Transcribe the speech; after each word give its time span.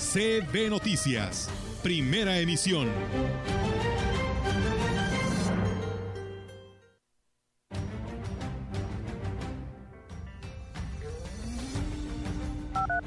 CB 0.00 0.70
Noticias, 0.70 1.50
primera 1.82 2.38
emisión. 2.38 2.88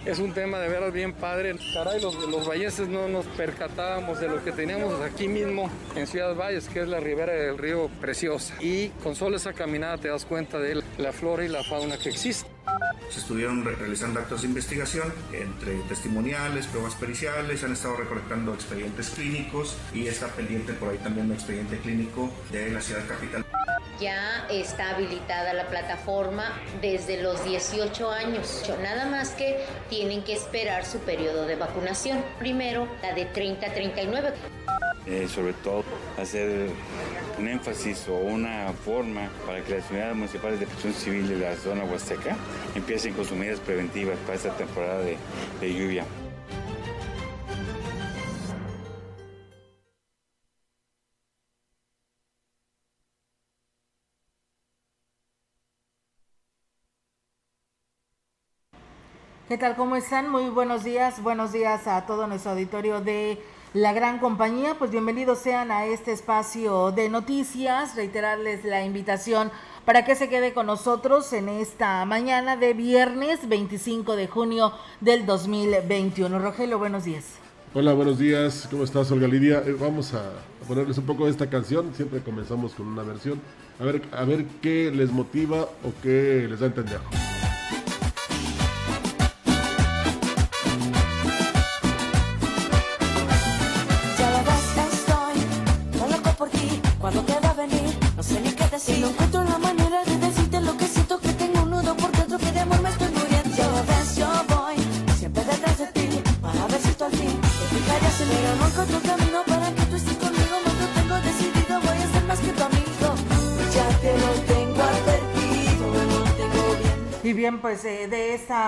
Es 0.05 0.19
un 0.19 0.33
tema 0.33 0.59
de 0.59 0.69
veras 0.69 0.93
bien 0.93 1.13
padre. 1.13 1.55
Caray, 1.73 1.99
los, 1.99 2.15
los 2.29 2.47
valleses 2.47 2.87
no 2.87 3.07
nos 3.07 3.25
percatábamos 3.25 4.19
de 4.19 4.27
lo 4.27 4.43
que 4.43 4.51
teníamos 4.51 5.01
aquí 5.01 5.27
mismo 5.27 5.71
en 5.95 6.05
Ciudad 6.05 6.35
Valles, 6.35 6.69
que 6.69 6.81
es 6.81 6.87
la 6.87 6.99
ribera 6.99 7.33
del 7.33 7.57
río 7.57 7.89
Preciosa. 7.99 8.53
Y 8.61 8.89
con 9.01 9.15
solo 9.15 9.37
esa 9.37 9.53
caminada 9.53 9.97
te 9.97 10.09
das 10.09 10.25
cuenta 10.25 10.59
de 10.59 10.83
la 10.99 11.11
flora 11.11 11.43
y 11.43 11.49
la 11.49 11.63
fauna 11.63 11.97
que 11.97 12.09
existe. 12.09 12.52
Se 13.09 13.19
estuvieron 13.19 13.63
realizando 13.63 14.19
actos 14.19 14.41
de 14.41 14.47
investigación 14.47 15.13
entre 15.31 15.75
testimoniales, 15.89 16.67
pruebas 16.67 16.95
periciales, 16.95 17.59
se 17.59 17.65
han 17.65 17.73
estado 17.73 17.97
recolectando 17.97 18.53
expedientes 18.53 19.09
clínicos 19.11 19.77
y 19.93 20.07
está 20.07 20.27
pendiente 20.27 20.73
por 20.73 20.89
ahí 20.89 20.97
también 20.97 21.27
un 21.27 21.33
expediente 21.33 21.77
clínico 21.79 22.31
de 22.51 22.71
la 22.71 22.81
ciudad 22.81 23.05
capital. 23.07 23.45
Ya 23.99 24.47
está 24.49 24.95
habilitada 24.95 25.53
la 25.53 25.67
plataforma 25.67 26.51
desde 26.81 27.21
los 27.21 27.45
18 27.45 28.11
años. 28.11 28.63
Nada 28.81 29.05
más 29.05 29.29
que 29.29 29.63
tienen 29.89 30.23
que 30.23 30.33
esperar 30.33 30.85
su 30.85 30.99
periodo 30.99 31.45
de 31.45 31.55
vacunación. 31.55 32.23
Primero, 32.39 32.87
la 33.01 33.13
de 33.13 33.25
30 33.25 33.67
a 33.67 33.73
39. 33.73 34.33
Eh, 35.05 35.27
sobre 35.27 35.53
todo, 35.53 35.83
hacer 36.17 36.69
un 37.37 37.47
énfasis 37.47 38.07
o 38.07 38.15
una 38.15 38.71
forma 38.85 39.29
para 39.45 39.63
que 39.63 39.77
las 39.77 39.89
unidades 39.89 40.15
municipales 40.15 40.59
de 40.59 40.65
protección 40.65 40.93
civil 40.93 41.27
de 41.27 41.37
la 41.37 41.55
zona 41.55 41.83
huasteca 41.83 42.35
empiecen 42.75 43.13
con 43.13 43.25
sus 43.25 43.37
medidas 43.37 43.59
preventivas 43.59 44.17
para 44.19 44.35
esta 44.35 44.55
temporada 44.55 44.99
de, 44.99 45.17
de 45.59 45.73
lluvia. 45.73 46.05
¿Qué 59.49 59.57
tal? 59.57 59.75
¿Cómo 59.75 59.95
están? 59.95 60.29
Muy 60.29 60.49
buenos 60.49 60.83
días. 60.83 61.21
Buenos 61.21 61.51
días 61.51 61.85
a 61.85 62.05
todo 62.07 62.25
nuestro 62.25 62.51
auditorio 62.51 63.01
de 63.01 63.37
la 63.73 63.93
gran 63.93 64.19
compañía. 64.19 64.75
Pues 64.77 64.91
bienvenidos 64.91 65.39
sean 65.39 65.71
a 65.71 65.85
este 65.85 66.11
espacio 66.11 66.91
de 66.91 67.09
noticias. 67.09 67.95
Reiterarles 67.95 68.63
la 68.63 68.85
invitación 68.85 69.51
para 69.85 70.05
que 70.05 70.15
se 70.15 70.29
quede 70.29 70.53
con 70.53 70.67
nosotros 70.67 71.33
en 71.33 71.49
esta 71.49 72.05
mañana 72.05 72.55
de 72.55 72.73
viernes 72.73 73.47
25 73.49 74.15
de 74.15 74.27
junio 74.27 74.73
del 75.01 75.25
2021. 75.25 76.39
Rogelio, 76.39 76.77
buenos 76.77 77.05
días. 77.05 77.25
Hola, 77.73 77.93
buenos 77.93 78.19
días. 78.19 78.67
¿Cómo 78.69 78.83
estás, 78.83 79.11
Olga 79.11 79.27
Lidia? 79.27 79.63
Eh, 79.65 79.75
vamos 79.79 80.13
a 80.13 80.21
ponerles 80.67 80.97
un 80.99 81.05
poco 81.05 81.25
de 81.25 81.31
esta 81.31 81.49
canción. 81.49 81.91
Siempre 81.95 82.21
comenzamos 82.21 82.73
con 82.75 82.87
una 82.87 83.01
versión. 83.01 83.41
A 83.79 83.83
ver, 83.83 84.03
a 84.11 84.23
ver 84.23 84.45
qué 84.61 84.91
les 84.93 85.11
motiva 85.11 85.63
o 85.63 85.91
qué 86.03 86.45
les 86.47 86.59
da 86.59 86.67
a 86.67 86.69
entender. 86.69 86.99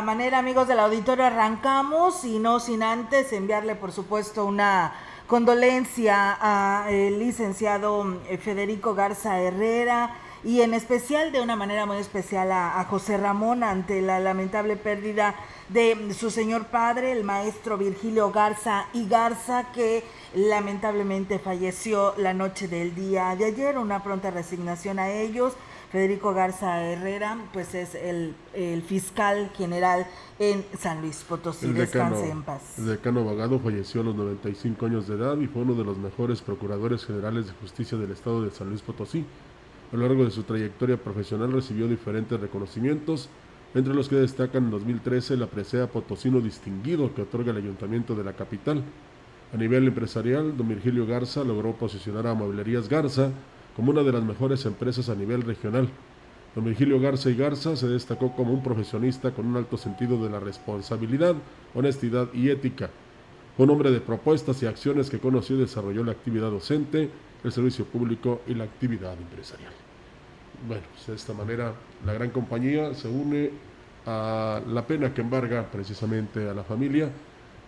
Manera, 0.06 0.38
amigos 0.38 0.68
del 0.70 0.80
auditorio, 0.80 1.26
arrancamos 1.26 2.24
y 2.24 2.40
no 2.40 2.60
sin 2.62 2.84
antes 2.84 3.34
enviarle, 3.34 3.76
por 3.76 3.92
supuesto, 3.92 4.46
una 4.46 4.94
condolencia 5.28 6.32
al 6.32 7.20
licenciado 7.20 8.22
eh, 8.30 8.38
Federico 8.38 8.94
Garza 8.94 9.42
Herrera 9.42 10.16
y 10.44 10.62
en 10.62 10.76
especial 10.76 11.32
de 11.32 11.42
una 11.42 11.56
manera 11.56 11.88
muy 11.88 11.98
especial 11.98 12.52
a, 12.52 12.86
José 12.88 13.18
Ramón 13.18 13.64
ante 13.64 14.00
la 14.04 14.20
lamentable 14.20 14.76
pérdida 14.76 15.34
de 15.70 16.14
su 16.14 16.30
señor 16.30 16.68
padre, 16.68 17.12
el 17.12 17.24
maestro 17.24 17.80
Virgilio 17.80 18.32
Garza 18.32 18.86
y 18.94 19.10
Garza, 19.10 19.72
que 19.74 20.04
lamentablemente 20.36 21.40
falleció 21.40 22.14
la 22.18 22.36
noche 22.36 22.68
del 22.68 22.94
día 22.94 23.36
de 23.36 23.46
ayer. 23.46 23.80
Una 23.80 24.04
pronta 24.04 24.30
resignación 24.30 25.00
a 25.00 25.10
ellos. 25.10 25.54
Federico 25.92 26.34
Garza 26.34 26.84
Herrera, 26.84 27.38
pues 27.54 27.76
es 27.76 27.96
el, 27.96 28.34
el, 28.54 28.82
fiscal 28.82 29.50
general 29.56 30.06
en 30.40 30.66
San 30.78 31.02
Luis 31.02 31.24
Potosí. 31.28 31.68
El 31.68 31.76
decano, 31.76 32.12
Descanse 32.12 32.32
en 32.32 32.44
paz. 32.44 32.80
El 32.80 32.88
decano 32.88 33.22
abogado 33.22 33.60
falleció 33.60 34.02
a 34.02 34.06
los 34.06 34.16
95 34.16 34.86
años 34.86 35.08
de 35.08 35.16
edad 35.16 35.38
y 35.38 35.48
fue 35.48 35.62
uno 35.62 35.76
de 35.76 35.84
los 35.84 35.98
mejores 35.98 36.42
procuradores 36.42 37.06
generales 37.06 37.48
de 37.48 37.54
justicia 37.54 37.98
del 37.98 38.12
estado 38.12 38.44
de 38.44 38.52
San 38.52 38.70
Luis 38.70 38.82
Potosí. 38.82 39.26
A 39.94 39.96
lo 39.96 40.08
largo 40.08 40.26
de 40.26 40.32
su 40.32 40.44
trayectoria 40.44 40.98
profesional 40.98 41.52
recibió 41.52 41.88
diferentes 41.88 42.40
reconocimientos, 42.40 43.30
entre 43.74 43.94
los 43.94 44.10
que 44.10 44.16
destacan 44.16 44.66
en 44.66 44.72
2013 44.72 45.38
la 45.38 45.48
presea 45.48 45.88
Potosino 45.88 46.42
Distinguido 46.42 47.14
que 47.14 47.22
otorga 47.22 47.52
el 47.52 47.58
ayuntamiento 47.58 48.16
de 48.16 48.24
la 48.24 48.34
capital. 48.34 48.84
A 49.54 49.58
nivel 49.58 49.88
empresarial, 49.88 50.58
don 50.58 50.68
Virgilio 50.68 51.06
Garza 51.06 51.44
logró 51.44 51.74
posicionar 51.74 52.26
a 52.28 52.34
Mueblerías 52.34 52.90
Garza 52.90 53.32
como 53.76 53.92
una 53.92 54.04
de 54.04 54.12
las 54.12 54.24
mejores 54.24 54.66
empresas 54.66 55.10
a 55.10 55.16
nivel 55.16 55.42
regional. 55.42 55.90
Don 56.56 56.64
Virgilio 56.64 57.00
Garza 57.00 57.30
y 57.30 57.36
Garza 57.36 57.76
se 57.76 57.88
destacó 57.88 58.34
como 58.34 58.54
un 58.54 58.64
profesionista 58.64 59.32
con 59.32 59.46
un 59.46 59.58
alto 59.58 59.78
sentido 59.78 60.24
de 60.24 60.30
la 60.30 60.40
responsabilidad, 60.40 61.36
honestidad 61.74 62.30
y 62.34 62.50
ética. 62.50 62.90
Un 63.58 63.70
hombre 63.70 63.92
de 63.92 64.00
propuestas 64.00 64.64
y 64.64 64.66
acciones 64.66 65.10
que 65.10 65.20
conoció 65.20 65.58
y 65.58 65.60
desarrolló 65.60 66.04
la 66.04 66.14
actividad 66.14 66.52
docente, 66.52 67.10
el 67.44 67.52
servicio 67.52 67.86
público 67.86 68.42
y 68.48 68.54
la 68.54 68.64
actividad 68.64 69.14
empresarial. 69.14 69.74
Bueno, 70.68 70.84
pues 70.94 71.08
de 71.08 71.16
esta 71.16 71.34
manera 71.34 71.74
la 72.06 72.14
gran 72.14 72.30
compañía 72.30 72.94
se 72.94 73.10
une 73.10 73.52
a 74.06 74.62
la 74.68 74.88
pena 74.88 75.14
que 75.14 75.22
embarga 75.22 75.70
precisamente 75.70 76.50
a 76.50 76.54
la 76.54 76.64
familia 76.64 77.10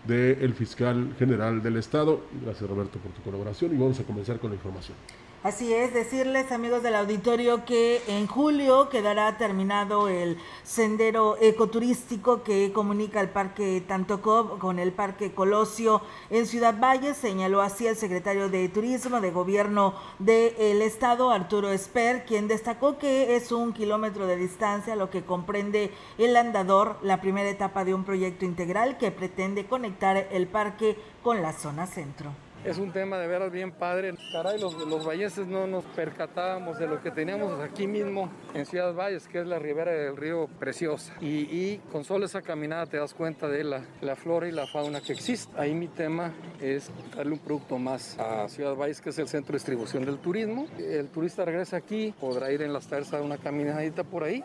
del 0.06 0.54
fiscal 0.54 1.14
general 1.20 1.62
del 1.62 1.78
Estado. 1.78 2.22
Gracias 2.44 2.70
Roberto 2.70 3.00
por 3.00 3.12
tu 3.12 3.22
colaboración 3.22 3.76
y 3.76 3.78
vamos 3.78 4.00
a 4.00 4.04
comenzar 4.04 4.40
con 4.40 4.52
la 4.52 4.56
información. 4.56 4.96
Así 5.44 5.72
es, 5.72 5.94
decirles 5.94 6.52
amigos 6.52 6.82
del 6.82 6.96
auditorio 6.96 7.64
que 7.64 8.02
en 8.08 8.26
julio 8.26 8.90
quedará 8.90 9.38
terminado 9.38 10.10
el 10.10 10.40
sendero 10.64 11.38
ecoturístico 11.40 12.42
que 12.42 12.74
comunica 12.74 13.22
el 13.22 13.30
Parque 13.30 13.84
Tantocob 13.88 14.58
con 14.58 14.80
el 14.80 14.92
Parque 14.92 15.34
Colosio 15.34 16.02
en 16.32 16.48
Ciudad 16.48 16.80
Valle, 16.82 17.14
señaló 17.14 17.62
así 17.62 17.86
el 17.86 17.96
secretario 17.96 18.50
de 18.50 18.68
Turismo 18.68 19.22
de 19.22 19.30
Gobierno 19.30 19.94
del 20.18 20.82
Estado, 20.82 21.30
Arturo 21.30 21.70
Esper, 21.70 22.26
quien 22.26 22.48
destacó 22.48 22.98
que 22.98 23.36
es 23.36 23.52
un 23.52 23.74
kilómetro 23.74 24.26
de 24.26 24.38
distancia, 24.38 24.96
lo 24.96 25.12
que 25.12 25.24
comprende 25.24 25.92
el 26.18 26.36
andador, 26.36 26.98
la 27.04 27.22
primera 27.22 27.48
etapa 27.48 27.86
de 27.86 27.94
un 27.94 28.06
proyecto 28.06 28.44
integral 28.44 28.98
que 28.98 29.12
pretende 29.12 29.68
conectar 29.68 30.18
el 30.32 30.48
parque 30.48 30.98
con 31.22 31.44
la 31.44 31.54
zona 31.54 31.86
centro. 31.86 32.47
Es 32.68 32.80
un 32.80 32.92
tema 32.92 33.18
de 33.18 33.28
veras 33.28 33.50
bien 33.50 33.72
padre. 33.72 34.14
Caray, 34.34 34.60
los, 34.60 34.74
los 34.74 35.08
valleses 35.08 35.48
no 35.48 35.68
nos 35.68 35.86
percatábamos 35.86 36.78
de 36.78 36.86
lo 36.86 37.02
que 37.02 37.12
teníamos 37.12 37.62
aquí 37.62 37.88
mismo 37.88 38.30
en 38.54 38.66
Ciudad 38.66 38.94
Valles, 38.94 39.26
que 39.30 39.40
es 39.40 39.48
la 39.48 39.58
ribera 39.58 39.94
del 39.94 40.18
río 40.18 40.50
Preciosa. 40.60 41.14
Y, 41.22 41.44
y 41.44 41.82
con 41.94 42.04
solo 42.04 42.26
esa 42.26 42.42
caminada 42.42 42.86
te 42.86 42.98
das 42.98 43.14
cuenta 43.14 43.48
de 43.48 43.64
la, 43.64 43.86
la, 44.02 44.18
flora 44.18 44.50
y 44.50 44.52
la 44.52 44.68
fauna 44.68 45.00
que 45.00 45.14
existe. 45.14 45.50
Ahí 45.58 45.74
mi 45.74 45.88
tema 45.88 46.34
es 46.60 46.92
darle 47.16 47.32
un 47.32 47.40
producto 47.40 47.78
más 47.78 48.20
a 48.20 48.50
Ciudad 48.50 48.76
Valles, 48.76 49.00
que 49.00 49.12
es 49.12 49.20
el 49.20 49.30
centro 49.30 49.54
de 49.54 49.60
distribución 49.60 50.04
del 50.04 50.18
turismo. 50.18 50.68
El 50.78 51.08
turista 51.08 51.46
regresa 51.46 51.78
aquí, 51.78 52.14
podrá 52.20 52.52
ir 52.52 52.62
en 52.64 52.74
las 52.74 52.86
tardes 52.86 53.14
a 53.14 53.22
una 53.22 53.38
caminadita 53.38 54.04
por 54.04 54.26
ahí. 54.26 54.44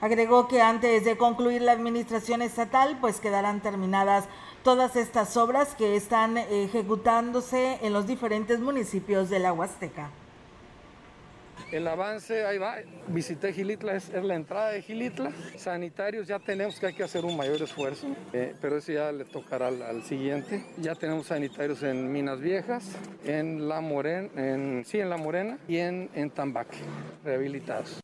Agregó 0.00 0.46
que 0.46 0.60
antes 0.60 1.04
de 1.04 1.16
concluir 1.16 1.62
la 1.62 1.72
administración 1.72 2.40
estatal, 2.40 2.98
pues 3.00 3.18
quedarán 3.18 3.60
terminadas 3.60 4.24
todas 4.66 4.96
estas 4.96 5.36
obras 5.36 5.76
que 5.76 5.94
están 5.94 6.36
ejecutándose 6.36 7.78
en 7.82 7.92
los 7.92 8.04
diferentes 8.08 8.58
municipios 8.58 9.30
de 9.30 9.38
la 9.38 9.52
Huasteca. 9.52 10.10
El 11.70 11.86
avance, 11.86 12.44
ahí 12.44 12.58
va. 12.58 12.74
Visité 13.06 13.52
Gilitla, 13.52 13.94
es, 13.94 14.12
la 14.12 14.34
entrada 14.34 14.70
de 14.70 14.82
Gilitla. 14.82 15.30
Sanitarios 15.56 16.26
ya 16.26 16.40
tenemos 16.40 16.80
que 16.80 16.86
hay 16.86 16.94
que 16.94 17.04
hacer 17.04 17.24
un 17.24 17.36
mayor 17.36 17.62
esfuerzo, 17.62 18.08
eh, 18.32 18.56
pero 18.60 18.78
eso 18.78 18.90
ya 18.90 19.12
le 19.12 19.24
tocará 19.24 19.68
al, 19.68 20.02
siguiente. 20.02 20.66
Ya 20.78 20.96
tenemos 20.96 21.28
sanitarios 21.28 21.84
en 21.84 22.10
Minas 22.10 22.40
Viejas, 22.40 22.96
en 23.24 23.68
La 23.68 23.80
Morena, 23.80 24.28
en, 24.34 24.84
sí, 24.84 24.98
en 24.98 25.10
La 25.10 25.16
Morena 25.16 25.58
y 25.68 25.76
en, 25.76 26.10
en 26.12 26.28
Tambaque, 26.28 26.78
rehabilitados. 27.24 28.00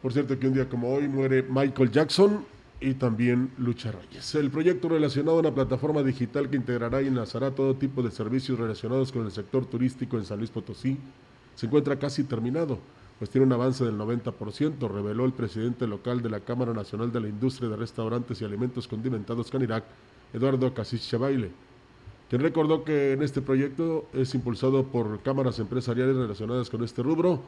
Por 0.00 0.12
cierto 0.12 0.38
que 0.38 0.46
un 0.46 0.54
día 0.54 0.68
como 0.68 0.94
hoy 0.94 1.08
muere 1.08 1.42
Michael 1.42 1.90
Jackson 1.90 2.46
y 2.82 2.94
también 2.94 3.52
Lucha 3.58 3.92
Reyes. 3.92 4.34
El 4.34 4.50
proyecto 4.50 4.88
relacionado 4.88 5.36
a 5.36 5.40
una 5.40 5.54
plataforma 5.54 6.02
digital 6.02 6.50
que 6.50 6.56
integrará 6.56 7.00
y 7.00 7.06
enlazará 7.06 7.52
todo 7.52 7.74
tipo 7.76 8.02
de 8.02 8.10
servicios 8.10 8.58
relacionados 8.58 9.12
con 9.12 9.24
el 9.24 9.30
sector 9.30 9.66
turístico 9.66 10.18
en 10.18 10.24
San 10.24 10.38
Luis 10.38 10.50
Potosí 10.50 10.98
se 11.54 11.66
encuentra 11.66 11.98
casi 11.98 12.24
terminado, 12.24 12.78
pues 13.18 13.30
tiene 13.30 13.46
un 13.46 13.52
avance 13.52 13.84
del 13.84 13.96
90%, 13.98 14.90
reveló 14.90 15.24
el 15.24 15.32
presidente 15.32 15.86
local 15.86 16.22
de 16.22 16.30
la 16.30 16.40
Cámara 16.40 16.72
Nacional 16.72 17.12
de 17.12 17.20
la 17.20 17.28
Industria 17.28 17.68
de 17.68 17.76
Restaurantes 17.76 18.40
y 18.40 18.44
Alimentos 18.44 18.88
Condimentados 18.88 19.50
Canirac, 19.50 19.84
Eduardo 20.32 20.72
Casís 20.72 21.08
Chabaile, 21.08 21.50
quien 22.28 22.42
recordó 22.42 22.84
que 22.84 23.12
en 23.12 23.22
este 23.22 23.42
proyecto 23.42 24.06
es 24.14 24.34
impulsado 24.34 24.84
por 24.84 25.20
cámaras 25.22 25.58
empresariales 25.58 26.16
relacionadas 26.16 26.70
con 26.70 26.82
este 26.82 27.02
rubro, 27.02 27.42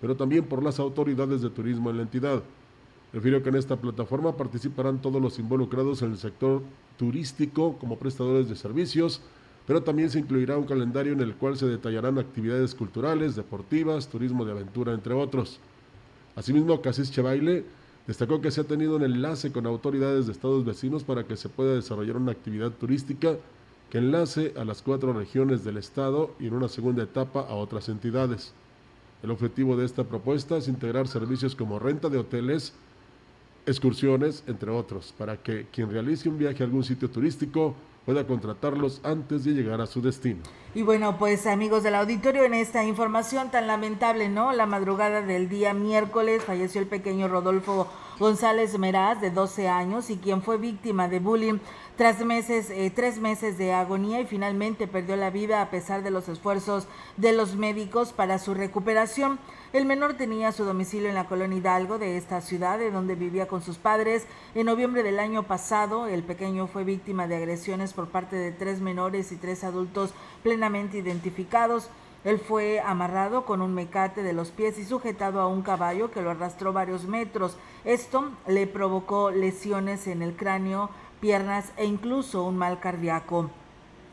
pero 0.00 0.16
también 0.16 0.44
por 0.44 0.62
las 0.62 0.80
autoridades 0.80 1.42
de 1.42 1.50
turismo 1.50 1.90
en 1.90 1.98
la 1.98 2.02
entidad. 2.02 2.42
Refirió 3.12 3.42
que 3.42 3.48
en 3.48 3.56
esta 3.56 3.76
plataforma 3.76 4.36
participarán 4.36 5.02
todos 5.02 5.20
los 5.20 5.38
involucrados 5.38 6.02
en 6.02 6.12
el 6.12 6.18
sector 6.18 6.62
turístico 6.96 7.76
como 7.78 7.98
prestadores 7.98 8.48
de 8.48 8.56
servicios, 8.56 9.20
pero 9.66 9.82
también 9.82 10.10
se 10.10 10.20
incluirá 10.20 10.56
un 10.56 10.64
calendario 10.64 11.12
en 11.12 11.20
el 11.20 11.34
cual 11.34 11.56
se 11.56 11.66
detallarán 11.66 12.18
actividades 12.18 12.74
culturales, 12.74 13.36
deportivas, 13.36 14.08
turismo 14.08 14.44
de 14.44 14.52
aventura, 14.52 14.92
entre 14.92 15.14
otros. 15.14 15.60
Asimismo, 16.36 16.80
Casís 16.80 17.10
Chebaile 17.10 17.64
destacó 18.06 18.40
que 18.40 18.50
se 18.50 18.60
ha 18.60 18.64
tenido 18.64 18.96
un 18.96 19.02
enlace 19.02 19.52
con 19.52 19.66
autoridades 19.66 20.26
de 20.26 20.32
estados 20.32 20.64
vecinos 20.64 21.04
para 21.04 21.24
que 21.24 21.36
se 21.36 21.48
pueda 21.48 21.74
desarrollar 21.74 22.16
una 22.16 22.32
actividad 22.32 22.70
turística 22.70 23.36
que 23.90 23.98
enlace 23.98 24.54
a 24.56 24.64
las 24.64 24.82
cuatro 24.82 25.12
regiones 25.12 25.64
del 25.64 25.76
estado 25.76 26.30
y 26.38 26.46
en 26.46 26.54
una 26.54 26.68
segunda 26.68 27.02
etapa 27.02 27.40
a 27.40 27.54
otras 27.54 27.88
entidades. 27.88 28.52
El 29.22 29.32
objetivo 29.32 29.76
de 29.76 29.84
esta 29.84 30.04
propuesta 30.04 30.56
es 30.56 30.68
integrar 30.68 31.08
servicios 31.08 31.54
como 31.54 31.78
renta 31.78 32.08
de 32.08 32.18
hoteles, 32.18 32.72
excursiones, 33.70 34.44
entre 34.46 34.70
otros, 34.70 35.14
para 35.16 35.36
que 35.36 35.66
quien 35.72 35.90
realice 35.90 36.28
un 36.28 36.38
viaje 36.38 36.62
a 36.62 36.66
algún 36.66 36.84
sitio 36.84 37.08
turístico 37.08 37.74
pueda 38.04 38.26
contratarlos 38.26 39.00
antes 39.04 39.44
de 39.44 39.52
llegar 39.52 39.80
a 39.80 39.86
su 39.86 40.00
destino. 40.00 40.40
Y 40.74 40.82
bueno, 40.82 41.18
pues 41.18 41.46
amigos 41.46 41.82
del 41.82 41.94
auditorio, 41.94 42.44
en 42.44 42.54
esta 42.54 42.84
información 42.84 43.50
tan 43.50 43.66
lamentable, 43.66 44.28
¿no? 44.28 44.52
La 44.52 44.66
madrugada 44.66 45.22
del 45.22 45.48
día 45.48 45.74
miércoles 45.74 46.42
falleció 46.42 46.80
el 46.80 46.86
pequeño 46.86 47.28
Rodolfo 47.28 47.88
González 48.20 48.78
Meraz, 48.78 49.18
de 49.22 49.30
12 49.30 49.68
años, 49.68 50.10
y 50.10 50.18
quien 50.18 50.42
fue 50.42 50.58
víctima 50.58 51.08
de 51.08 51.20
bullying 51.20 51.58
tras 51.96 52.22
meses, 52.22 52.68
eh, 52.68 52.92
tres 52.94 53.18
meses 53.18 53.56
de 53.56 53.72
agonía 53.72 54.20
y 54.20 54.26
finalmente 54.26 54.86
perdió 54.86 55.16
la 55.16 55.30
vida 55.30 55.62
a 55.62 55.70
pesar 55.70 56.02
de 56.02 56.10
los 56.10 56.28
esfuerzos 56.28 56.86
de 57.16 57.32
los 57.32 57.56
médicos 57.56 58.12
para 58.12 58.38
su 58.38 58.52
recuperación. 58.52 59.38
El 59.72 59.86
menor 59.86 60.14
tenía 60.14 60.52
su 60.52 60.64
domicilio 60.64 61.08
en 61.08 61.14
la 61.14 61.28
colonia 61.28 61.56
Hidalgo 61.56 61.98
de 61.98 62.18
esta 62.18 62.42
ciudad, 62.42 62.78
de 62.78 62.90
donde 62.90 63.14
vivía 63.14 63.48
con 63.48 63.62
sus 63.62 63.78
padres. 63.78 64.26
En 64.54 64.66
noviembre 64.66 65.02
del 65.02 65.18
año 65.18 65.44
pasado, 65.44 66.06
el 66.06 66.22
pequeño 66.22 66.66
fue 66.66 66.84
víctima 66.84 67.26
de 67.26 67.36
agresiones 67.36 67.94
por 67.94 68.08
parte 68.08 68.36
de 68.36 68.52
tres 68.52 68.80
menores 68.80 69.32
y 69.32 69.36
tres 69.36 69.64
adultos 69.64 70.10
plenamente 70.42 70.98
identificados. 70.98 71.88
Él 72.24 72.38
fue 72.38 72.80
amarrado 72.80 73.46
con 73.46 73.62
un 73.62 73.74
mecate 73.74 74.22
de 74.22 74.34
los 74.34 74.50
pies 74.50 74.78
y 74.78 74.84
sujetado 74.84 75.40
a 75.40 75.46
un 75.46 75.62
caballo 75.62 76.10
que 76.10 76.20
lo 76.20 76.30
arrastró 76.30 76.72
varios 76.72 77.06
metros. 77.06 77.56
Esto 77.84 78.30
le 78.46 78.66
provocó 78.66 79.30
lesiones 79.30 80.06
en 80.06 80.20
el 80.20 80.36
cráneo, 80.36 80.90
piernas 81.20 81.72
e 81.78 81.86
incluso 81.86 82.44
un 82.44 82.58
mal 82.58 82.78
cardíaco. 82.78 83.50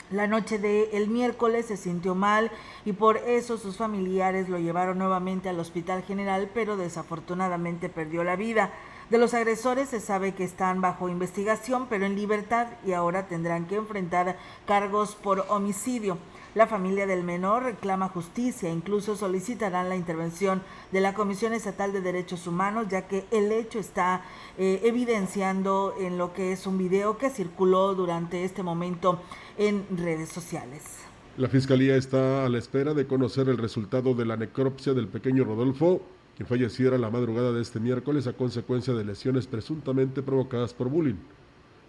La 0.09 0.25
noche 0.25 0.57
de 0.57 0.92
el 0.94 1.09
miércoles 1.09 1.65
se 1.65 1.75
sintió 1.75 2.15
mal 2.15 2.50
y 2.86 2.94
por 2.94 3.18
eso 3.18 3.57
sus 3.57 3.75
familiares 3.75 4.48
lo 4.48 4.57
llevaron 4.57 5.00
nuevamente 5.00 5.50
al 5.50 5.59
Hospital 5.59 6.01
General, 6.04 6.50
pero 6.54 6.77
desafortunadamente 6.77 7.89
perdió 7.89 8.24
la 8.24 8.38
vida. 8.38 8.71
De 9.09 9.18
los 9.18 9.33
agresores 9.33 9.89
se 9.89 10.00
sabe 10.00 10.33
que 10.33 10.45
están 10.45 10.80
bajo 10.80 11.09
investigación, 11.09 11.88
pero 11.89 12.06
en 12.06 12.15
libertad 12.15 12.68
y 12.86 12.94
ahora 12.94 13.27
tendrán 13.27 13.65
que 13.65 13.75
enfrentar 13.75 14.38
cargos 14.65 15.15
por 15.15 15.45
homicidio. 15.50 16.18
La 16.57 16.65
familia 16.65 17.06
del 17.06 17.24
menor 17.24 17.65
reclama 17.65 18.09
justicia, 18.09 18.71
incluso 18.71 19.15
solicitarán 19.15 19.89
la 19.89 19.95
intervención 19.95 20.63
de 20.92 21.01
la 21.01 21.13
Comisión 21.13 21.54
Estatal 21.54 21.94
de 21.94 22.01
Derechos 22.01 22.48
Humanos, 22.48 22.88
ya 22.89 23.07
que 23.07 23.25
el 23.30 23.51
hecho 23.51 23.77
está 23.77 24.24
eh, 24.57 24.81
evidenciando 24.83 25.94
en 26.00 26.18
lo 26.18 26.33
que 26.33 26.51
es 26.51 26.65
un 26.65 26.80
video 26.80 27.19
que 27.19 27.30
circuló 27.30 27.94
durante 27.94 28.44
este 28.44 28.63
momento 28.63 29.21
en 29.59 29.86
redes 29.95 30.30
sociales. 30.30 30.81
La 31.38 31.48
Fiscalía 31.48 31.95
está 31.95 32.44
a 32.48 32.50
la 32.50 32.57
espera 32.57 32.95
de 32.95 33.06
conocer 33.06 33.50
el 33.50 33.59
resultado 33.59 34.15
de 34.15 34.25
la 34.25 34.36
necropsia 34.36 34.95
del 34.95 35.09
pequeño 35.09 35.44
Rodolfo, 35.44 36.01
quien 36.36 36.50
falleciera 36.50 36.98
la 36.98 37.12
madrugada 37.12 37.51
de 37.51 37.62
este 37.62 37.80
miércoles 37.80 38.25
a 38.25 38.33
consecuencia 38.33 38.95
de 38.95 39.06
lesiones 39.06 39.45
presuntamente 39.45 40.24
provocadas 40.24 40.74
por 40.74 40.89
bullying. 40.89 41.18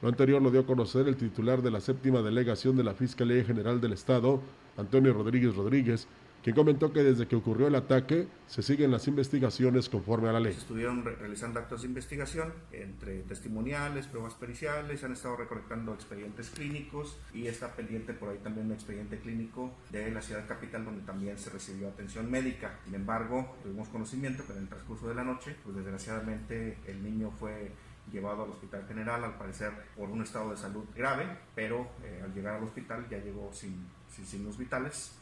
Lo 0.01 0.09
anterior 0.09 0.41
lo 0.41 0.53
dio 0.53 0.61
a 0.61 0.67
conocer 0.67 1.09
el 1.09 1.17
titular 1.17 1.61
de 1.61 1.73
la 1.73 1.81
séptima 1.81 2.23
delegación 2.23 2.77
de 2.77 2.85
la 2.85 2.95
Fiscalía 2.95 3.45
General 3.45 3.81
del 3.81 3.95
Estado, 3.95 4.41
Antonio 4.77 5.13
Rodríguez 5.13 5.57
Rodríguez, 5.57 6.07
quien 6.45 6.55
comentó 6.55 6.93
que 6.93 7.03
desde 7.03 7.27
que 7.27 7.35
ocurrió 7.35 7.67
el 7.67 7.75
ataque 7.75 8.29
se 8.47 8.63
siguen 8.63 8.93
las 8.93 9.09
investigaciones 9.09 9.89
conforme 9.89 10.29
a 10.29 10.33
la 10.33 10.39
ley. 10.39 10.53
Se 10.53 10.61
estuvieron 10.61 11.05
realizando 11.05 11.59
actos 11.59 11.83
de 11.83 11.89
investigación 11.89 12.53
entre 12.71 13.23
testimoniales, 13.23 14.07
pruebas 14.07 14.35
periciales, 14.35 15.03
han 15.03 15.15
estado 15.15 15.37
recolectando 15.37 15.93
expedientes 15.95 16.51
clínicos 16.51 17.19
y 17.35 17.49
está 17.49 17.75
pendiente 17.75 18.13
por 18.15 18.29
ahí 18.29 18.39
también 18.39 18.67
un 18.67 18.73
expediente 18.75 19.19
clínico 19.19 19.73
de 19.91 20.13
la 20.13 20.23
ciudad 20.23 20.47
capital 20.47 20.85
donde 20.85 21.03
también 21.03 21.37
se 21.39 21.51
recibió 21.51 21.89
atención 21.89 22.31
médica. 22.31 22.79
Sin 22.85 22.95
embargo, 22.95 23.57
tuvimos 23.65 23.89
conocimiento 23.89 24.47
que 24.47 24.53
en 24.53 24.59
el 24.61 24.69
transcurso 24.69 25.09
de 25.09 25.17
la 25.17 25.25
noche, 25.25 25.57
pues 25.65 25.75
desgraciadamente 25.75 26.79
el 26.87 27.03
niño 27.03 27.33
fue 27.33 27.73
llevado 28.13 28.45
al 28.45 28.51
hospital 28.51 28.87
general, 28.87 29.25
al 29.25 29.39
parecer 29.39 29.73
por 29.97 30.09
un 30.11 30.23
estado 30.23 30.51
de 30.51 30.57
salud 30.57 30.85
grave, 30.95 31.27
pero 31.55 31.89
eh, 32.03 32.23
al 32.25 32.35
llegar 32.35 32.57
al 32.57 32.65
hospital 32.65 33.07
ya 33.11 33.19
llegó 33.19 33.51
sin, 33.53 33.87
sin 34.09 34.27
signos 34.27 34.59
vitales. 34.59 35.19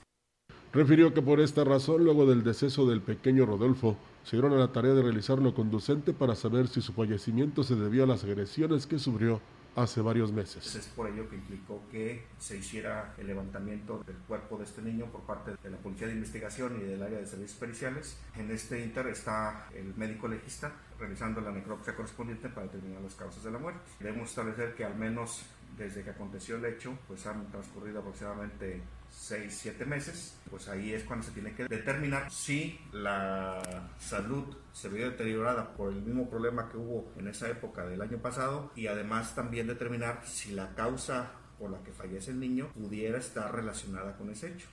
Refirió 0.73 1.14
que 1.14 1.23
por 1.23 1.40
esta 1.40 1.64
razón, 1.64 2.05
luego 2.05 2.26
del 2.26 2.45
deceso 2.45 2.87
del 2.87 3.00
pequeño 3.00 3.47
Rodolfo, 3.47 3.97
se 4.25 4.37
dieron 4.37 4.52
a 4.52 4.57
la 4.57 4.73
tarea 4.73 4.93
de 4.93 5.02
realizar 5.02 5.38
lo 5.38 5.55
conducente 5.55 6.12
para 6.12 6.35
saber 6.35 6.69
si 6.69 6.83
su 6.83 6.93
fallecimiento 6.93 7.62
se 7.62 7.76
debió 7.76 8.05
a 8.05 8.07
las 8.07 8.25
agresiones 8.25 8.87
que 8.87 8.99
sufrió 8.99 9.40
hace 9.76 10.00
varios 10.00 10.33
meses. 10.33 10.75
Es 10.75 10.87
por 10.87 11.09
ello 11.09 11.28
que 11.28 11.37
implicó 11.37 11.83
que 11.90 12.25
se 12.38 12.56
hiciera 12.56 13.14
el 13.18 13.26
levantamiento 13.26 14.02
del 14.06 14.16
cuerpo 14.16 14.56
de 14.56 14.64
este 14.64 14.83
niño 14.83 15.06
por 15.06 15.21
parte 15.23 15.52
de 15.62 15.71
la 15.71 15.76
Policía 15.76 16.06
de 16.06 16.14
Investigación 16.14 16.78
y 16.80 16.85
del 16.85 17.02
área 17.02 17.18
de 17.18 17.26
servicios 17.26 17.59
periciales. 17.59 18.16
En 18.37 18.50
este 18.50 18.83
inter 18.83 19.06
está 19.09 19.68
el 19.75 19.95
médico 19.97 20.28
legista 20.28 20.73
realizando 20.99 21.40
la 21.42 21.52
necropsia 21.52 21.95
correspondiente 21.95 22.49
para 22.49 22.66
determinar 22.66 23.02
las 23.02 23.14
causas 23.14 23.45
de 23.45 23.50
la 23.50 23.59
muerte. 23.59 23.80
Debemos 24.00 24.30
establecer 24.30 24.75
que 24.75 24.85
al 24.85 24.97
menos 24.97 25.42
desde 25.76 26.02
que 26.02 26.11
aconteció 26.11 26.56
el 26.56 26.64
hecho, 26.64 26.99
pues 27.06 27.26
han 27.26 27.50
transcurrido 27.50 28.00
aproximadamente 28.00 28.83
6, 29.11 29.59
7 29.62 29.85
meses, 29.85 30.38
pues 30.50 30.68
ahí 30.68 30.92
es 30.92 31.04
cuando 31.04 31.26
se 31.26 31.33
tiene 31.33 31.54
que 31.54 31.64
determinar 31.68 32.30
si 32.30 32.78
la 32.92 33.62
salud 33.99 34.56
se 34.73 34.88
vio 34.88 35.11
deteriorada 35.11 35.75
por 35.75 35.92
el 35.92 36.02
mismo 36.02 36.28
problema 36.28 36.68
que 36.68 36.76
hubo 36.76 37.12
en 37.16 37.28
esa 37.28 37.49
época 37.49 37.87
del 37.87 38.02
año 38.02 38.18
pasado 38.18 38.71
y 38.75 38.87
además 38.87 39.35
también 39.35 39.66
determinar 39.66 40.23
si 40.26 40.52
la 40.52 40.75
causa 40.75 41.33
por 41.59 41.71
la 41.71 41.83
que 41.83 41.92
fallece 41.92 42.30
el 42.30 42.40
niño 42.40 42.68
pudiera 42.73 43.18
estar 43.18 43.54
relacionada 43.54 44.16
con 44.16 44.30
ese 44.30 44.49
hecho. 44.49 44.68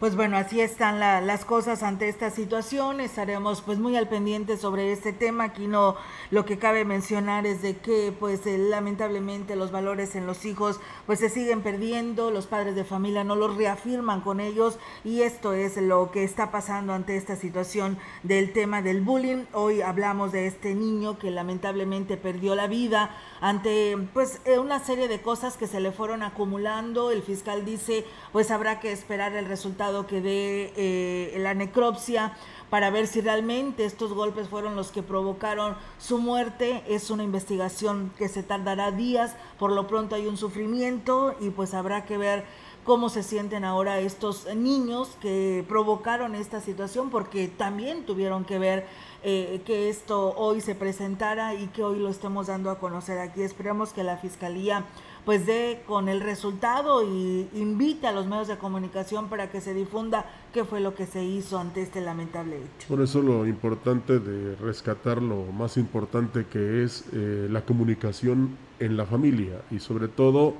Pues 0.00 0.16
bueno, 0.16 0.38
así 0.38 0.62
están 0.62 0.98
las 0.98 1.44
cosas 1.44 1.82
ante 1.82 2.08
esta 2.08 2.30
situación. 2.30 3.00
Estaremos 3.00 3.60
pues 3.60 3.78
muy 3.78 3.98
al 3.98 4.08
pendiente 4.08 4.56
sobre 4.56 4.92
este 4.92 5.12
tema. 5.12 5.44
Aquí 5.44 5.66
no 5.66 5.94
lo 6.30 6.46
que 6.46 6.58
cabe 6.58 6.86
mencionar 6.86 7.44
es 7.44 7.60
de 7.60 7.76
que 7.76 8.10
pues 8.18 8.46
eh, 8.46 8.56
lamentablemente 8.56 9.56
los 9.56 9.70
valores 9.70 10.16
en 10.16 10.24
los 10.24 10.46
hijos 10.46 10.80
pues 11.04 11.18
se 11.18 11.28
siguen 11.28 11.60
perdiendo, 11.60 12.30
los 12.30 12.46
padres 12.46 12.76
de 12.76 12.84
familia 12.84 13.24
no 13.24 13.36
los 13.36 13.58
reafirman 13.58 14.22
con 14.22 14.40
ellos 14.40 14.78
y 15.04 15.20
esto 15.20 15.52
es 15.52 15.76
lo 15.76 16.10
que 16.10 16.24
está 16.24 16.50
pasando 16.50 16.94
ante 16.94 17.18
esta 17.18 17.36
situación 17.36 17.98
del 18.22 18.54
tema 18.54 18.80
del 18.80 19.02
bullying. 19.02 19.44
Hoy 19.52 19.82
hablamos 19.82 20.32
de 20.32 20.46
este 20.46 20.74
niño 20.74 21.18
que 21.18 21.30
lamentablemente 21.30 22.16
perdió 22.16 22.54
la 22.54 22.68
vida 22.68 23.14
ante 23.42 23.98
pues 24.14 24.40
eh, 24.46 24.58
una 24.58 24.82
serie 24.82 25.08
de 25.08 25.20
cosas 25.20 25.58
que 25.58 25.66
se 25.66 25.78
le 25.78 25.92
fueron 25.92 26.22
acumulando. 26.22 27.10
El 27.10 27.20
fiscal 27.20 27.66
dice 27.66 28.06
pues 28.32 28.50
habrá 28.50 28.80
que 28.80 28.92
esperar 28.92 29.36
el 29.36 29.44
resultado 29.44 29.89
que 30.06 30.20
dé 30.20 30.72
eh, 30.76 31.36
la 31.38 31.54
necropsia 31.54 32.36
para 32.70 32.90
ver 32.90 33.06
si 33.06 33.20
realmente 33.20 33.84
estos 33.84 34.12
golpes 34.12 34.48
fueron 34.48 34.76
los 34.76 34.90
que 34.92 35.02
provocaron 35.02 35.76
su 35.98 36.18
muerte. 36.18 36.82
Es 36.88 37.10
una 37.10 37.24
investigación 37.24 38.12
que 38.16 38.28
se 38.28 38.42
tardará 38.42 38.92
días, 38.92 39.34
por 39.58 39.72
lo 39.72 39.86
pronto 39.86 40.14
hay 40.14 40.26
un 40.26 40.36
sufrimiento 40.36 41.34
y 41.40 41.50
pues 41.50 41.74
habrá 41.74 42.04
que 42.04 42.16
ver 42.16 42.44
cómo 42.84 43.08
se 43.08 43.22
sienten 43.22 43.64
ahora 43.64 43.98
estos 44.00 44.46
niños 44.54 45.16
que 45.20 45.64
provocaron 45.68 46.34
esta 46.34 46.60
situación, 46.60 47.10
porque 47.10 47.48
también 47.48 48.04
tuvieron 48.04 48.44
que 48.44 48.58
ver 48.58 48.86
eh, 49.22 49.60
que 49.66 49.90
esto 49.90 50.34
hoy 50.36 50.60
se 50.60 50.74
presentara 50.74 51.54
y 51.54 51.66
que 51.68 51.84
hoy 51.84 51.98
lo 51.98 52.08
estemos 52.08 52.46
dando 52.46 52.70
a 52.70 52.78
conocer 52.78 53.18
aquí. 53.18 53.42
Esperamos 53.42 53.92
que 53.92 54.02
la 54.02 54.16
Fiscalía 54.16 54.86
pues 55.24 55.46
dé 55.46 55.82
con 55.86 56.08
el 56.08 56.20
resultado 56.20 57.04
y 57.04 57.48
invite 57.54 58.06
a 58.06 58.12
los 58.12 58.26
medios 58.26 58.48
de 58.48 58.56
comunicación 58.56 59.28
para 59.28 59.50
que 59.50 59.60
se 59.60 59.74
difunda 59.74 60.24
qué 60.52 60.64
fue 60.64 60.80
lo 60.80 60.94
que 60.94 61.06
se 61.06 61.24
hizo 61.24 61.58
ante 61.58 61.82
este 61.82 62.00
lamentable 62.00 62.56
hecho. 62.56 62.88
Por 62.88 63.00
eso 63.00 63.22
lo 63.22 63.46
importante 63.46 64.18
de 64.18 64.56
rescatar 64.56 65.22
lo 65.22 65.44
más 65.46 65.76
importante 65.76 66.46
que 66.46 66.82
es 66.82 67.04
eh, 67.12 67.48
la 67.50 67.62
comunicación 67.62 68.56
en 68.78 68.96
la 68.96 69.06
familia 69.06 69.62
y 69.70 69.78
sobre 69.78 70.08
todo 70.08 70.54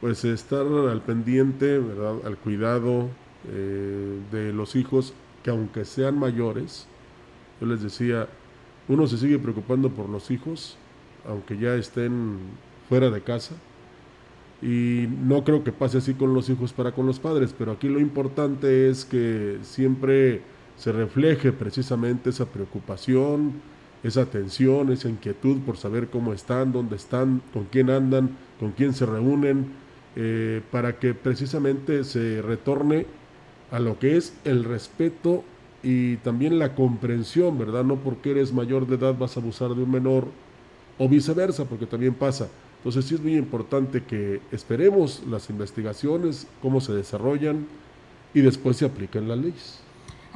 pues 0.00 0.24
estar 0.24 0.66
al 0.66 1.02
pendiente, 1.02 1.78
¿verdad? 1.78 2.16
al 2.24 2.36
cuidado 2.36 3.08
eh, 3.48 4.20
de 4.30 4.52
los 4.52 4.76
hijos 4.76 5.14
que 5.42 5.50
aunque 5.50 5.84
sean 5.84 6.18
mayores, 6.18 6.86
yo 7.60 7.66
les 7.66 7.82
decía, 7.82 8.28
uno 8.88 9.06
se 9.06 9.16
sigue 9.16 9.38
preocupando 9.38 9.90
por 9.90 10.08
los 10.08 10.30
hijos, 10.30 10.76
aunque 11.26 11.56
ya 11.56 11.74
estén 11.74 12.38
fuera 12.88 13.10
de 13.10 13.22
casa, 13.22 13.54
y 14.62 15.06
no 15.22 15.44
creo 15.44 15.62
que 15.62 15.72
pase 15.72 15.98
así 15.98 16.14
con 16.14 16.32
los 16.32 16.48
hijos 16.48 16.72
para 16.72 16.92
con 16.92 17.06
los 17.06 17.18
padres, 17.18 17.54
pero 17.56 17.72
aquí 17.72 17.88
lo 17.88 18.00
importante 18.00 18.88
es 18.88 19.04
que 19.04 19.58
siempre 19.62 20.40
se 20.76 20.92
refleje 20.92 21.52
precisamente 21.52 22.30
esa 22.30 22.46
preocupación, 22.46 23.52
esa 24.02 24.22
atención, 24.22 24.92
esa 24.92 25.08
inquietud 25.08 25.58
por 25.60 25.76
saber 25.76 26.08
cómo 26.08 26.32
están, 26.32 26.72
dónde 26.72 26.96
están, 26.96 27.42
con 27.52 27.64
quién 27.64 27.90
andan, 27.90 28.30
con 28.60 28.72
quién 28.72 28.94
se 28.94 29.06
reúnen, 29.06 29.66
eh, 30.16 30.62
para 30.70 30.98
que 30.98 31.12
precisamente 31.12 32.04
se 32.04 32.40
retorne 32.40 33.06
a 33.70 33.78
lo 33.78 33.98
que 33.98 34.16
es 34.16 34.34
el 34.44 34.64
respeto 34.64 35.44
y 35.82 36.16
también 36.16 36.58
la 36.58 36.74
comprensión, 36.74 37.58
¿verdad? 37.58 37.84
No 37.84 37.96
porque 37.96 38.30
eres 38.30 38.52
mayor 38.52 38.86
de 38.86 38.96
edad 38.96 39.16
vas 39.18 39.36
a 39.36 39.40
abusar 39.40 39.74
de 39.74 39.82
un 39.82 39.90
menor 39.90 40.26
o 40.98 41.08
viceversa, 41.08 41.64
porque 41.64 41.86
también 41.86 42.14
pasa. 42.14 42.48
Entonces 42.86 43.06
sí 43.06 43.16
es 43.16 43.20
muy 43.20 43.34
importante 43.34 44.04
que 44.04 44.40
esperemos 44.52 45.24
las 45.28 45.50
investigaciones, 45.50 46.46
cómo 46.62 46.80
se 46.80 46.92
desarrollan 46.92 47.66
y 48.32 48.42
después 48.42 48.76
se 48.76 48.84
apliquen 48.84 49.26
las 49.26 49.38
leyes. 49.38 49.80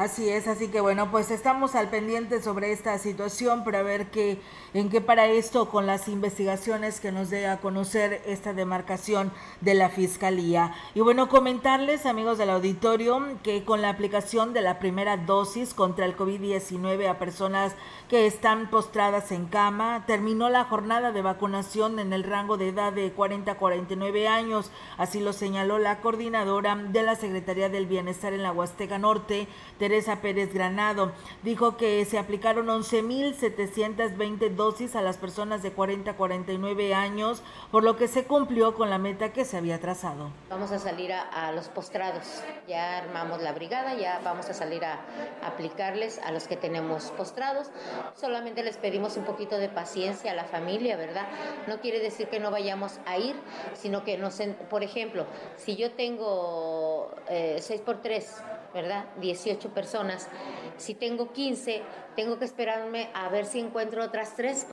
Así 0.01 0.31
es, 0.31 0.49
así 0.49 0.69
que 0.69 0.81
bueno, 0.81 1.11
pues 1.11 1.31
estamos 1.31 1.75
al 1.75 1.91
pendiente 1.91 2.41
sobre 2.41 2.73
esta 2.73 2.97
situación 2.97 3.65
para 3.65 3.83
ver 3.83 4.07
qué, 4.07 4.41
en 4.73 4.89
qué 4.89 5.03
para 5.03 5.27
esto 5.27 5.69
con 5.69 5.85
las 5.85 6.09
investigaciones 6.09 7.01
que 7.01 7.13
nos 7.13 7.29
dé 7.29 7.47
a 7.47 7.59
conocer 7.59 8.23
esta 8.25 8.55
demarcación 8.55 9.31
de 9.61 9.75
la 9.75 9.91
Fiscalía. 9.91 10.73
Y 10.95 11.01
bueno, 11.01 11.29
comentarles, 11.29 12.07
amigos 12.07 12.39
del 12.39 12.49
auditorio, 12.49 13.21
que 13.43 13.63
con 13.63 13.83
la 13.83 13.91
aplicación 13.91 14.55
de 14.55 14.63
la 14.63 14.79
primera 14.79 15.19
dosis 15.19 15.75
contra 15.75 16.07
el 16.07 16.17
COVID-19 16.17 17.07
a 17.07 17.19
personas 17.19 17.75
que 18.09 18.27
están 18.27 18.71
postradas 18.71 19.31
en 19.33 19.49
cama, 19.49 20.05
terminó 20.07 20.49
la 20.49 20.65
jornada 20.65 21.13
de 21.13 21.21
vacunación 21.21 21.99
en 21.99 22.15
el 22.15 22.25
rango 22.25 22.57
de 22.57 22.69
edad 22.69 22.95
de 22.95 23.13
40 23.13 23.53
a 23.53 23.59
49 23.59 24.29
años, 24.29 24.71
así 24.97 25.21
lo 25.21 25.35
señaló 25.35 25.79
la 25.79 26.01
coordinadora 26.01 26.75
de 26.75 27.03
la 27.03 27.17
Secretaría 27.17 27.69
del 27.69 27.85
Bienestar 27.85 28.33
en 28.33 28.43
la 28.43 28.53
Huasteca 28.53 28.99
Norte, 28.99 29.47
Teresa 29.91 30.21
Pérez 30.21 30.55
Granado. 30.55 31.11
Dijo 31.43 31.77
que 31.77 32.05
se 32.05 32.17
aplicaron 32.17 32.69
11.720 32.69 34.51
dosis 34.51 34.95
a 34.95 35.03
las 35.03 35.17
personas 35.17 35.65
de 35.65 35.73
40 35.73 36.13
a 36.13 36.17
49 36.17 36.95
años, 36.95 37.43
por 37.73 37.83
lo 37.83 37.97
que 37.97 38.07
se 38.07 38.23
cumplió 38.23 38.77
con 38.77 38.89
la 38.89 38.99
meta 38.99 39.33
que 39.33 39.45
se 39.45 39.57
había 39.57 39.81
trazado. 39.81 40.31
Vamos 40.49 40.71
a 40.71 40.79
salir 40.79 41.13
a, 41.13 41.51
los 41.51 41.67
postrados. 41.67 42.41
Ya 42.69 42.99
armamos 42.99 43.43
la 43.43 43.51
brigada, 43.51 43.95
ya 43.95 44.21
vamos 44.23 44.49
a 44.49 44.55
salir 44.55 44.85
a, 44.85 45.01
aplicarles 45.43 46.21
a 46.21 46.31
los 46.31 46.47
que 46.47 46.57
tenemos 46.57 47.11
postrados. 47.11 47.67
Solamente 48.15 48.63
les 48.63 48.77
pedimos 48.77 49.17
un 49.17 49.25
poquito 49.25 49.59
de 49.59 49.69
paciencia 49.69 50.31
a 50.31 50.35
la 50.35 50.45
familia, 50.45 50.97
¿verdad? 50.97 51.27
No 51.67 51.81
quiere 51.81 51.99
decir 51.99 52.29
que 52.29 52.39
no 52.39 52.53
vayamos 52.53 53.01
a 53.07 53.19
ir, 53.19 53.35
sino 53.75 54.05
que 54.05 54.17
nos, 54.19 54.41
por 54.69 54.85
ejemplo, 54.85 55.27
si 55.57 55.75
yo 55.75 55.91
tengo 55.91 57.11
6 57.27 57.71
eh, 57.71 57.83
por 57.85 58.03
3 58.03 58.41
¿verdad? 58.73 59.07
18 59.21 59.71
personas. 59.71 60.29
Si 60.77 60.95
tengo 60.95 61.33
15, 61.33 61.83
tengo 62.17 62.39
que 62.39 62.45
esperarme 62.45 63.11
a 63.15 63.29
ver 63.29 63.47
si 63.47 63.61
encuentro 63.61 64.05
otras 64.05 64.37
tres. 64.37 64.67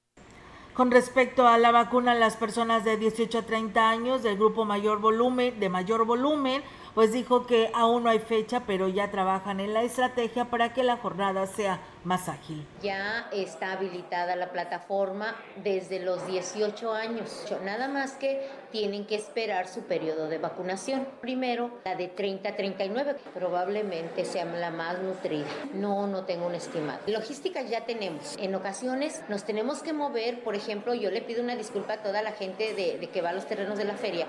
Con 0.73 0.91
respecto 0.91 1.47
a 1.47 1.57
la 1.57 1.71
vacuna, 1.71 2.13
las 2.13 2.37
personas 2.37 2.83
de 2.85 2.97
18 2.97 3.39
a 3.39 3.41
30 3.41 3.89
años 3.89 4.21
del 4.21 4.37
grupo 4.37 4.63
mayor 4.63 4.99
volumen, 4.99 5.59
de 5.59 5.69
mayor 5.69 6.05
volumen, 6.05 6.61
pues 6.97 7.13
dijo 7.13 7.45
que 7.45 7.69
aún 7.75 8.05
no 8.05 8.09
hay 8.09 8.17
fecha, 8.17 8.63
pero 8.65 8.87
ya 8.87 9.11
trabajan 9.11 9.59
en 9.59 9.71
la 9.71 9.83
estrategia 9.83 10.45
para 10.45 10.73
que 10.73 10.81
la 10.81 10.97
jornada 10.97 11.45
sea 11.45 11.79
más 12.03 12.27
ágil. 12.27 12.65
Ya 12.81 13.29
está 13.31 13.73
habilitada 13.73 14.35
la 14.35 14.51
plataforma 14.51 15.35
desde 15.57 15.99
los 15.99 16.25
18 16.25 16.91
años, 16.91 17.45
nada 17.63 17.87
más 17.87 18.13
que 18.13 18.49
tienen 18.71 19.05
que 19.05 19.13
esperar 19.13 19.67
su 19.67 19.83
periodo 19.83 20.27
de 20.27 20.39
vacunación. 20.39 21.07
Primero, 21.21 21.69
la 21.85 21.93
de 21.93 22.07
30 22.07 22.49
a 22.49 22.55
39, 22.55 23.15
probablemente 23.31 24.25
sea 24.25 24.45
la 24.45 24.71
más 24.71 24.97
nutrida. 24.97 25.45
No, 25.75 26.07
no 26.07 26.25
tengo 26.25 26.47
un 26.47 26.55
estimado. 26.55 27.01
Logística 27.05 27.61
ya 27.61 27.85
tenemos. 27.85 28.35
En 28.39 28.55
ocasiones 28.55 29.21
nos 29.29 29.43
tenemos 29.43 29.83
que 29.83 29.93
mover, 29.93 30.43
por 30.43 30.55
ejemplo, 30.55 30.95
yo 30.95 31.11
le 31.11 31.21
pido 31.21 31.43
una 31.43 31.55
disculpa 31.55 31.93
a 31.93 32.01
toda 32.01 32.23
la 32.23 32.31
gente 32.31 32.73
de, 32.73 32.97
de 32.97 33.07
que 33.11 33.21
va 33.21 33.29
a 33.29 33.33
los 33.33 33.45
terrenos 33.45 33.77
de 33.77 33.85
la 33.85 33.93
feria 33.93 34.27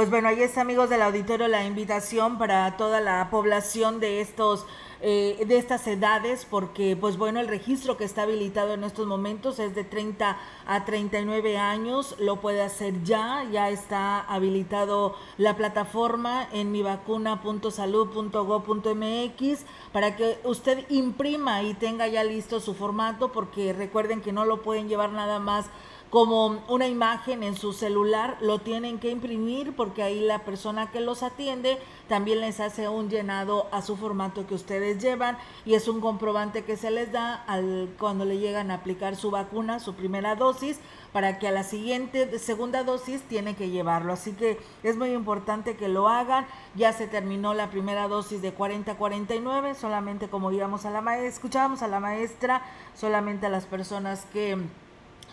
pues 0.00 0.08
bueno, 0.08 0.28
ahí 0.28 0.40
está 0.40 0.62
amigos 0.62 0.88
del 0.88 1.02
auditorio 1.02 1.46
la 1.46 1.66
invitación 1.66 2.38
para 2.38 2.78
toda 2.78 3.02
la 3.02 3.28
población 3.28 4.00
de 4.00 4.22
estos 4.22 4.64
eh, 5.02 5.44
de 5.46 5.58
estas 5.58 5.86
edades, 5.86 6.46
porque 6.48 6.96
pues 6.96 7.18
bueno, 7.18 7.38
el 7.38 7.48
registro 7.48 7.98
que 7.98 8.04
está 8.04 8.22
habilitado 8.22 8.72
en 8.72 8.84
estos 8.84 9.06
momentos 9.06 9.58
es 9.58 9.74
de 9.74 9.84
30 9.84 10.38
a 10.66 10.84
39 10.86 11.58
años, 11.58 12.16
lo 12.18 12.36
puede 12.36 12.62
hacer 12.62 13.02
ya, 13.02 13.46
ya 13.52 13.68
está 13.68 14.20
habilitado 14.20 15.16
la 15.36 15.54
plataforma 15.54 16.48
en 16.50 16.72
mivacuna.salud.go.mx 16.72 19.66
para 19.92 20.16
que 20.16 20.38
usted 20.44 20.86
imprima 20.88 21.62
y 21.62 21.74
tenga 21.74 22.08
ya 22.08 22.24
listo 22.24 22.58
su 22.60 22.74
formato, 22.74 23.32
porque 23.32 23.74
recuerden 23.74 24.22
que 24.22 24.32
no 24.32 24.46
lo 24.46 24.62
pueden 24.62 24.88
llevar 24.88 25.12
nada 25.12 25.40
más 25.40 25.66
como 26.10 26.60
una 26.68 26.88
imagen 26.88 27.44
en 27.44 27.54
su 27.54 27.72
celular, 27.72 28.36
lo 28.40 28.58
tienen 28.58 28.98
que 28.98 29.10
imprimir 29.10 29.74
porque 29.76 30.02
ahí 30.02 30.20
la 30.20 30.40
persona 30.40 30.90
que 30.90 31.00
los 31.00 31.22
atiende 31.22 31.78
también 32.08 32.40
les 32.40 32.58
hace 32.58 32.88
un 32.88 33.08
llenado 33.08 33.68
a 33.70 33.80
su 33.80 33.96
formato 33.96 34.44
que 34.44 34.54
ustedes 34.54 35.00
llevan 35.00 35.38
y 35.64 35.74
es 35.74 35.86
un 35.86 36.00
comprobante 36.00 36.64
que 36.64 36.76
se 36.76 36.90
les 36.90 37.12
da 37.12 37.34
al, 37.46 37.94
cuando 37.96 38.24
le 38.24 38.38
llegan 38.38 38.72
a 38.72 38.74
aplicar 38.74 39.14
su 39.14 39.30
vacuna, 39.30 39.78
su 39.78 39.94
primera 39.94 40.34
dosis, 40.34 40.80
para 41.12 41.38
que 41.38 41.46
a 41.46 41.52
la 41.52 41.62
siguiente 41.62 42.38
segunda 42.40 42.82
dosis 42.82 43.22
tiene 43.22 43.54
que 43.54 43.70
llevarlo. 43.70 44.12
Así 44.12 44.32
que 44.32 44.58
es 44.82 44.96
muy 44.96 45.12
importante 45.12 45.76
que 45.76 45.88
lo 45.88 46.08
hagan. 46.08 46.46
Ya 46.74 46.92
se 46.92 47.06
terminó 47.06 47.54
la 47.54 47.70
primera 47.70 48.08
dosis 48.08 48.42
de 48.42 48.52
40 48.52 48.92
a 48.92 48.96
49, 48.96 49.76
solamente 49.76 50.28
como 50.28 50.50
íbamos 50.50 50.84
a 50.86 50.90
la 50.90 51.00
maestra, 51.00 51.28
escuchábamos 51.28 51.82
a 51.82 51.88
la 51.88 52.00
maestra, 52.00 52.62
solamente 52.94 53.46
a 53.46 53.50
las 53.50 53.66
personas 53.66 54.26
que 54.32 54.58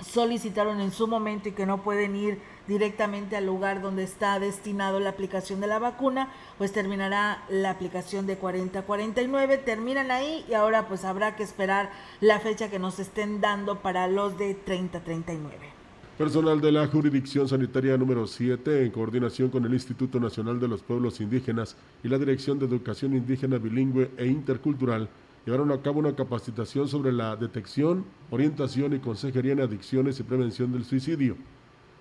solicitaron 0.06 0.80
en 0.80 0.92
su 0.92 1.08
momento 1.08 1.50
y 1.50 1.54
que 1.54 1.66
no 1.66 1.84
pueden 1.84 2.16
ir 2.16 2.40
directamente 2.68 3.36
al 3.36 3.46
lugar 3.46 3.82
donde 3.82 4.04
está 4.04 4.40
destinado 4.40 5.00
la 5.00 5.10
aplicación 5.10 5.60
de 5.62 5.68
la 5.68 5.80
vacuna, 5.80 6.32
pues 6.58 6.72
terminará 6.72 7.44
la 7.50 7.72
aplicación 7.72 8.28
de 8.28 8.38
40 8.38 8.80
a 8.80 8.82
49, 8.84 9.58
terminan 9.58 10.12
ahí 10.12 10.46
y 10.50 10.54
ahora 10.54 10.88
pues 10.88 11.06
habrá 11.06 11.36
que 11.36 11.44
esperar 11.44 11.92
la 12.20 12.40
fecha 12.40 12.70
que 12.70 12.80
nos 12.80 13.00
estén 13.00 13.42
dando 13.42 13.80
para 13.80 14.08
los 14.08 14.38
de 14.38 14.54
30 14.54 14.98
a 14.98 15.04
39. 15.04 15.78
Personal 16.18 16.60
de 16.60 16.72
la 16.72 16.88
Jurisdicción 16.88 17.48
Sanitaria 17.48 17.96
número 17.96 18.26
7, 18.26 18.84
en 18.84 18.92
coordinación 18.92 19.50
con 19.50 19.64
el 19.66 19.74
Instituto 19.74 20.20
Nacional 20.20 20.60
de 20.60 20.68
los 20.68 20.82
Pueblos 20.82 21.22
Indígenas 21.22 21.78
y 22.04 22.08
la 22.08 22.18
Dirección 22.18 22.58
de 22.58 22.66
Educación 22.66 23.14
Indígena 23.14 23.60
Bilingüe 23.60 24.10
e 24.18 24.26
Intercultural, 24.26 25.10
llevaron 25.48 25.72
a 25.72 25.82
cabo 25.82 26.00
una 26.00 26.14
capacitación 26.14 26.90
sobre 26.90 27.14
la 27.14 27.38
detección, 27.38 28.04
orientación 28.32 28.94
y 28.94 29.00
consejería 29.00 29.54
en 29.54 29.62
adicciones 29.62 30.20
y 30.20 30.24
prevención 30.24 30.74
del 30.74 30.84
suicidio. 30.84 31.38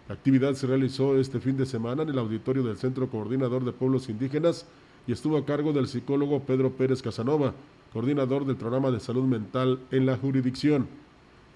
La 0.09 0.17
actividad 0.17 0.55
se 0.55 0.67
realizó 0.67 1.17
este 1.17 1.38
fin 1.38 1.57
de 1.57 1.65
semana 1.65 2.03
en 2.03 2.09
el 2.09 2.19
auditorio 2.19 2.65
del 2.65 2.76
Centro 2.76 3.09
Coordinador 3.09 3.65
de 3.65 3.71
Pueblos 3.71 4.09
Indígenas 4.09 4.67
y 5.07 5.12
estuvo 5.12 5.37
a 5.37 5.45
cargo 5.45 5.73
del 5.73 5.87
psicólogo 5.87 6.41
Pedro 6.41 6.73
Pérez 6.73 7.03
Casanova, 7.03 7.55
coordinador 7.93 8.47
del 8.47 8.57
programa 8.57 8.91
de 8.91 8.99
salud 8.99 9.23
mental 9.23 9.79
en 9.93 10.07
la 10.07 10.17
jurisdicción. 10.17 10.88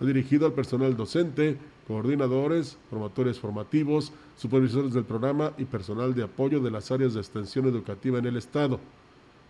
Ha 0.01 0.05
dirigido 0.05 0.47
al 0.47 0.53
personal 0.53 0.97
docente, 0.97 1.59
coordinadores, 1.89 2.79
promotores 2.89 3.41
formativos, 3.41 4.13
supervisores 4.37 4.95
del 4.95 5.03
programa 5.03 5.55
y 5.59 5.65
personal 5.65 6.15
de 6.15 6.23
apoyo 6.23 6.61
de 6.61 6.71
las 6.71 6.93
áreas 6.93 7.15
de 7.15 7.21
extensión 7.21 7.67
educativa 7.67 8.21
en 8.21 8.27
el 8.27 8.37
Estado. 8.37 8.79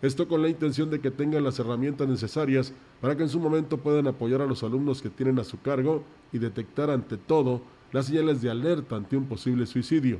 Esto 0.02 0.26
con 0.26 0.40
la 0.40 0.48
intención 0.48 0.88
de 0.88 1.00
que 1.00 1.10
tengan 1.10 1.44
las 1.44 1.58
herramientas 1.58 2.08
necesarias 2.08 2.72
para 3.00 3.16
que 3.16 3.22
en 3.22 3.28
su 3.28 3.38
momento 3.38 3.76
puedan 3.76 4.06
apoyar 4.06 4.40
a 4.40 4.46
los 4.46 4.62
alumnos 4.62 5.02
que 5.02 5.10
tienen 5.10 5.38
a 5.38 5.44
su 5.44 5.60
cargo 5.60 6.04
y 6.32 6.38
detectar 6.38 6.90
ante 6.90 7.18
todo 7.18 7.60
las 7.92 8.06
señales 8.06 8.40
de 8.40 8.50
alerta 8.50 8.96
ante 8.96 9.16
un 9.16 9.26
posible 9.26 9.66
suicidio. 9.66 10.18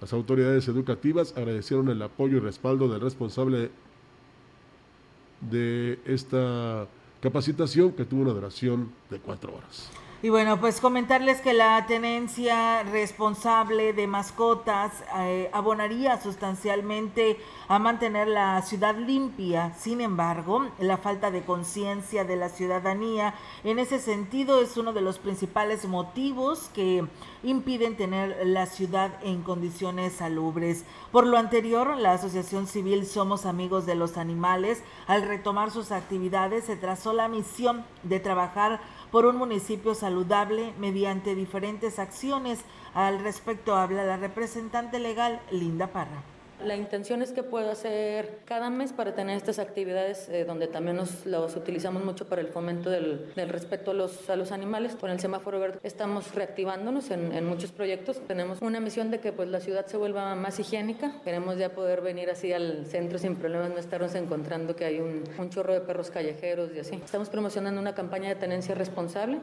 Las 0.00 0.12
autoridades 0.12 0.68
educativas 0.68 1.34
agradecieron 1.36 1.88
el 1.88 2.00
apoyo 2.02 2.36
y 2.36 2.40
respaldo 2.40 2.88
del 2.88 3.00
responsable 3.00 3.70
de 5.40 5.98
esta 6.04 6.86
capacitación 7.20 7.92
que 7.92 8.04
tuvo 8.04 8.22
una 8.22 8.32
duración 8.32 8.92
de 9.10 9.18
cuatro 9.18 9.56
horas. 9.56 9.90
Y 10.20 10.30
bueno, 10.30 10.58
pues 10.58 10.80
comentarles 10.80 11.40
que 11.40 11.52
la 11.52 11.86
tenencia 11.86 12.82
responsable 12.82 13.92
de 13.92 14.08
mascotas 14.08 14.90
eh, 15.16 15.48
abonaría 15.52 16.20
sustancialmente 16.20 17.38
a 17.68 17.78
mantener 17.78 18.26
la 18.26 18.60
ciudad 18.62 18.96
limpia. 18.96 19.74
Sin 19.78 20.00
embargo, 20.00 20.66
la 20.80 20.96
falta 20.96 21.30
de 21.30 21.44
conciencia 21.44 22.24
de 22.24 22.34
la 22.34 22.48
ciudadanía 22.48 23.34
en 23.62 23.78
ese 23.78 24.00
sentido 24.00 24.60
es 24.60 24.76
uno 24.76 24.92
de 24.92 25.02
los 25.02 25.20
principales 25.20 25.84
motivos 25.84 26.68
que 26.74 27.04
impiden 27.44 27.96
tener 27.96 28.44
la 28.44 28.66
ciudad 28.66 29.12
en 29.22 29.42
condiciones 29.42 30.14
salubres. 30.14 30.84
Por 31.12 31.28
lo 31.28 31.38
anterior, 31.38 31.96
la 31.96 32.14
Asociación 32.14 32.66
Civil 32.66 33.06
Somos 33.06 33.46
Amigos 33.46 33.86
de 33.86 33.94
los 33.94 34.16
Animales, 34.16 34.82
al 35.06 35.22
retomar 35.22 35.70
sus 35.70 35.92
actividades, 35.92 36.64
se 36.64 36.74
trazó 36.74 37.12
la 37.12 37.28
misión 37.28 37.84
de 38.02 38.18
trabajar 38.18 38.80
por 39.10 39.26
un 39.26 39.36
municipio 39.36 39.94
saludable 39.94 40.72
mediante 40.78 41.34
diferentes 41.34 41.98
acciones. 41.98 42.60
Al 42.94 43.20
respecto 43.20 43.76
habla 43.76 44.04
la 44.04 44.16
representante 44.16 44.98
legal 44.98 45.40
Linda 45.50 45.88
Parra. 45.88 46.22
La 46.64 46.74
intención 46.74 47.22
es 47.22 47.32
que 47.32 47.44
pueda 47.44 47.72
hacer 47.72 48.40
cada 48.44 48.68
mes 48.68 48.92
para 48.92 49.14
tener 49.14 49.36
estas 49.36 49.58
actividades 49.58 50.28
eh, 50.28 50.44
donde 50.44 50.66
también 50.66 50.96
nos 50.96 51.24
los 51.24 51.54
utilizamos 51.54 52.04
mucho 52.04 52.26
para 52.26 52.40
el 52.40 52.48
fomento 52.48 52.90
del, 52.90 53.32
respeto 53.36 53.92
a 53.92 53.94
los, 53.94 54.28
a 54.28 54.36
los 54.36 54.50
animales. 54.50 54.96
Con 54.96 55.10
el 55.10 55.20
semáforo 55.20 55.60
verde 55.60 55.78
estamos 55.84 56.34
reactivándonos 56.34 57.10
en, 57.10 57.32
en, 57.32 57.46
muchos 57.46 57.70
proyectos. 57.70 58.20
Tenemos 58.26 58.60
una 58.60 58.80
misión 58.80 59.10
de 59.10 59.20
que 59.20 59.32
pues, 59.32 59.48
la 59.48 59.60
ciudad 59.60 59.86
se 59.86 59.96
vuelva 59.96 60.34
más 60.34 60.58
higiénica. 60.58 61.20
Queremos 61.22 61.58
ya 61.58 61.70
poder 61.74 62.00
venir 62.00 62.28
así 62.28 62.52
al 62.52 62.86
centro 62.86 63.18
sin 63.18 63.36
problemas, 63.36 63.70
no 63.70 63.78
estarnos 63.78 64.14
encontrando 64.16 64.74
que 64.74 64.84
hay 64.84 64.98
un, 64.98 65.22
un 65.38 65.50
chorro 65.50 65.72
de 65.72 65.80
perros 65.80 66.10
callejeros 66.10 66.70
y 66.74 66.80
así. 66.80 66.96
Estamos 66.96 67.28
promocionando 67.28 67.80
una 67.80 67.94
campaña 67.94 68.28
de 68.30 68.34
tenencia 68.34 68.74
responsable. 68.74 69.40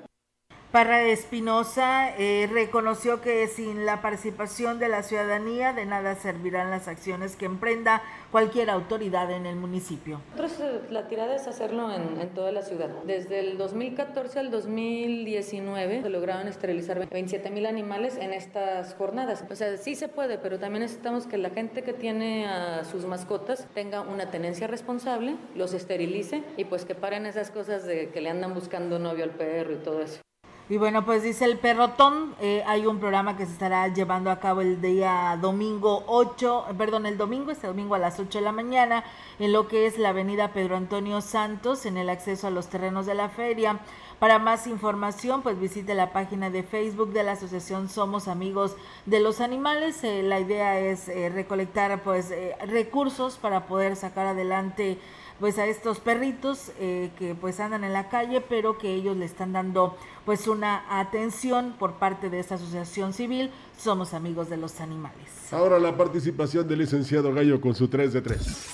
Parra 0.76 1.04
Espinosa 1.04 2.14
eh, 2.18 2.50
reconoció 2.52 3.22
que 3.22 3.48
sin 3.48 3.86
la 3.86 4.02
participación 4.02 4.78
de 4.78 4.90
la 4.90 5.04
ciudadanía 5.04 5.72
de 5.72 5.86
nada 5.86 6.16
servirán 6.16 6.70
las 6.70 6.90
acciones 6.90 7.38
que 7.38 7.46
emprenda 7.46 8.02
cualquier 8.30 8.70
autoridad 8.70 9.32
en 9.32 9.46
el 9.46 9.56
municipio. 9.56 10.20
Nosotros 10.36 10.60
eh, 10.60 10.82
la 10.90 11.08
tirada 11.08 11.34
es 11.34 11.48
hacerlo 11.48 11.94
en, 11.94 12.20
en, 12.20 12.28
toda 12.32 12.52
la 12.52 12.62
ciudad. 12.62 12.90
Desde 13.06 13.40
el 13.40 13.58
2014 13.58 14.38
al 14.38 14.52
2019 14.52 16.02
se 16.02 16.10
lograron 16.10 16.50
esterilizar 16.50 17.08
27 17.08 17.52
mil 17.52 17.68
animales 17.68 18.18
en 18.18 18.34
estas 18.34 18.96
jornadas. 18.96 19.46
O 19.50 19.56
sea, 19.56 19.78
sí 19.78 19.96
se 19.96 20.10
puede, 20.10 20.38
pero 20.38 20.60
también 20.60 20.82
necesitamos 20.82 21.26
que 21.26 21.38
la 21.38 21.52
gente 21.52 21.84
que 21.84 21.94
tiene 21.94 22.48
a 22.48 22.84
sus 22.84 23.06
mascotas 23.06 23.66
tenga 23.74 24.02
una 24.02 24.30
tenencia 24.30 24.68
responsable, 24.68 25.38
los 25.56 25.74
esterilice 25.74 26.44
y 26.58 26.66
pues 26.66 26.84
que 26.84 26.96
paren 26.96 27.26
esas 27.26 27.50
cosas 27.50 27.86
de 27.86 28.10
que 28.10 28.20
le 28.20 28.30
andan 28.30 28.54
buscando 28.54 29.00
novio 29.00 29.24
al 29.24 29.32
perro 29.32 29.72
y 29.72 29.78
todo 29.78 30.02
eso. 30.02 30.20
Y 30.68 30.78
bueno, 30.78 31.06
pues 31.06 31.22
dice 31.22 31.46
el 31.46 31.60
perrotón, 31.60 32.34
eh, 32.42 32.64
hay 32.66 32.88
un 32.88 32.98
programa 32.98 33.38
que 33.38 33.46
se 33.46 33.52
estará 33.52 33.88
llevando 33.90 34.32
a 34.32 34.40
cabo 34.40 34.62
el 34.62 34.82
día 34.82 35.38
domingo 35.40 36.04
8, 36.08 36.66
perdón, 36.76 37.06
el 37.06 37.20
domingo, 37.20 37.52
este 37.52 37.68
domingo 37.68 37.94
a 37.94 38.00
las 38.00 38.20
8 38.20 38.40
de 38.40 38.44
la 38.44 38.52
mañana, 38.52 39.04
en 39.38 39.54
lo 39.54 39.68
que 39.68 39.86
es 39.86 40.00
la 40.00 40.10
avenida 40.10 40.54
Pedro 40.54 40.76
Antonio 40.76 41.22
Santos, 41.22 41.86
en 41.86 41.98
el 41.98 42.10
acceso 42.10 42.48
a 42.48 42.50
los 42.50 42.66
terrenos 42.66 43.06
de 43.06 43.14
la 43.14 43.30
feria. 43.30 43.80
Para 44.18 44.40
más 44.40 44.66
información, 44.66 45.44
pues 45.44 45.60
visite 45.60 45.94
la 45.94 46.12
página 46.12 46.50
de 46.50 46.64
Facebook 46.64 47.14
de 47.14 47.22
la 47.22 47.34
Asociación 47.34 47.88
Somos 47.88 48.28
Amigos 48.28 48.76
de 49.06 49.20
los 49.20 49.42
Animales. 49.42 50.04
Eh, 50.04 50.24
la 50.24 50.40
idea 50.40 50.80
es 50.80 51.10
eh, 51.10 51.30
recolectar 51.30 52.02
pues 52.02 52.34
recursos 52.66 53.38
para 53.38 53.68
poder 53.68 53.96
sacar 53.96 54.26
adelante 54.26 54.98
pues 55.40 55.58
a 55.58 55.66
estos 55.66 56.00
perritos 56.00 56.72
eh, 56.80 57.12
que 57.18 57.36
pues 57.36 57.60
andan 57.60 57.84
en 57.84 57.94
la 57.94 58.10
calle, 58.10 58.42
pero 58.42 58.78
que 58.78 58.94
ellos 58.94 59.18
le 59.18 59.26
están 59.26 59.54
dando 59.54 59.98
pues 60.26 60.48
una 60.48 61.00
atención 61.00 61.76
por 61.78 61.96
parte 61.96 62.30
de 62.30 62.40
esta 62.40 62.56
asociación 62.56 63.14
civil. 63.14 63.52
Somos 63.78 64.14
amigos 64.14 64.50
de 64.50 64.58
los 64.58 64.80
animales. 64.80 65.28
Ahora 65.52 65.80
la 65.80 65.96
participación 65.96 66.68
del 66.68 66.80
licenciado 66.80 67.34
Gallo 67.34 67.60
con 67.60 67.76
su 67.76 67.88
3 67.88 68.14
de 68.14 68.22
3. 68.22 68.66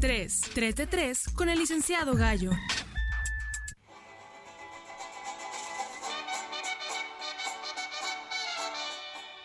3, 0.00 0.40
3 0.54 0.76
de 0.76 0.86
3 0.86 1.28
con 1.34 1.48
el 1.48 1.58
licenciado 1.58 2.14
Gallo. 2.14 2.50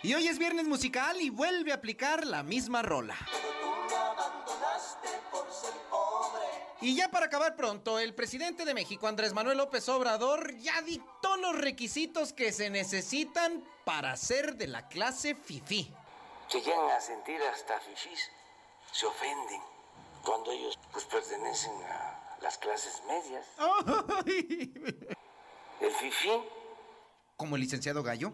Y 0.03 0.13
hoy 0.15 0.27
es 0.27 0.37
viernes 0.37 0.67
musical 0.67 1.21
y 1.21 1.29
vuelve 1.29 1.71
a 1.71 1.75
aplicar 1.75 2.27
la 2.27 2.43
misma 2.43 2.81
rola. 2.81 3.15
Y 6.83 6.97
ya 6.97 7.09
para 7.09 7.27
acabar 7.27 7.55
pronto, 7.55 7.97
el 7.97 8.13
presidente 8.13 8.65
de 8.65 8.73
México, 8.73 9.07
Andrés 9.07 9.31
Manuel 9.31 9.57
López 9.57 9.87
Obrador, 9.87 10.53
ya 10.57 10.81
dictó 10.81 11.37
los 11.37 11.57
requisitos 11.57 12.33
que 12.33 12.51
se 12.51 12.69
necesitan 12.69 13.63
para 13.85 14.17
ser 14.17 14.57
de 14.57 14.67
la 14.67 14.89
clase 14.89 15.33
FIFI. 15.33 15.95
Se 16.49 16.59
llegan 16.59 16.89
a 16.89 16.99
sentir 16.99 17.41
hasta 17.41 17.79
FIFIs, 17.79 18.29
se 18.91 19.05
ofenden 19.05 19.61
cuando 20.25 20.51
ellos 20.51 20.77
pues 20.91 21.05
pertenecen 21.05 21.71
a 21.83 22.37
las 22.41 22.57
clases 22.57 23.01
medias. 23.07 23.47
El 25.79 25.91
FIFI, 25.91 26.43
como 27.37 27.55
el 27.55 27.61
licenciado 27.61 28.03
Gallo, 28.03 28.33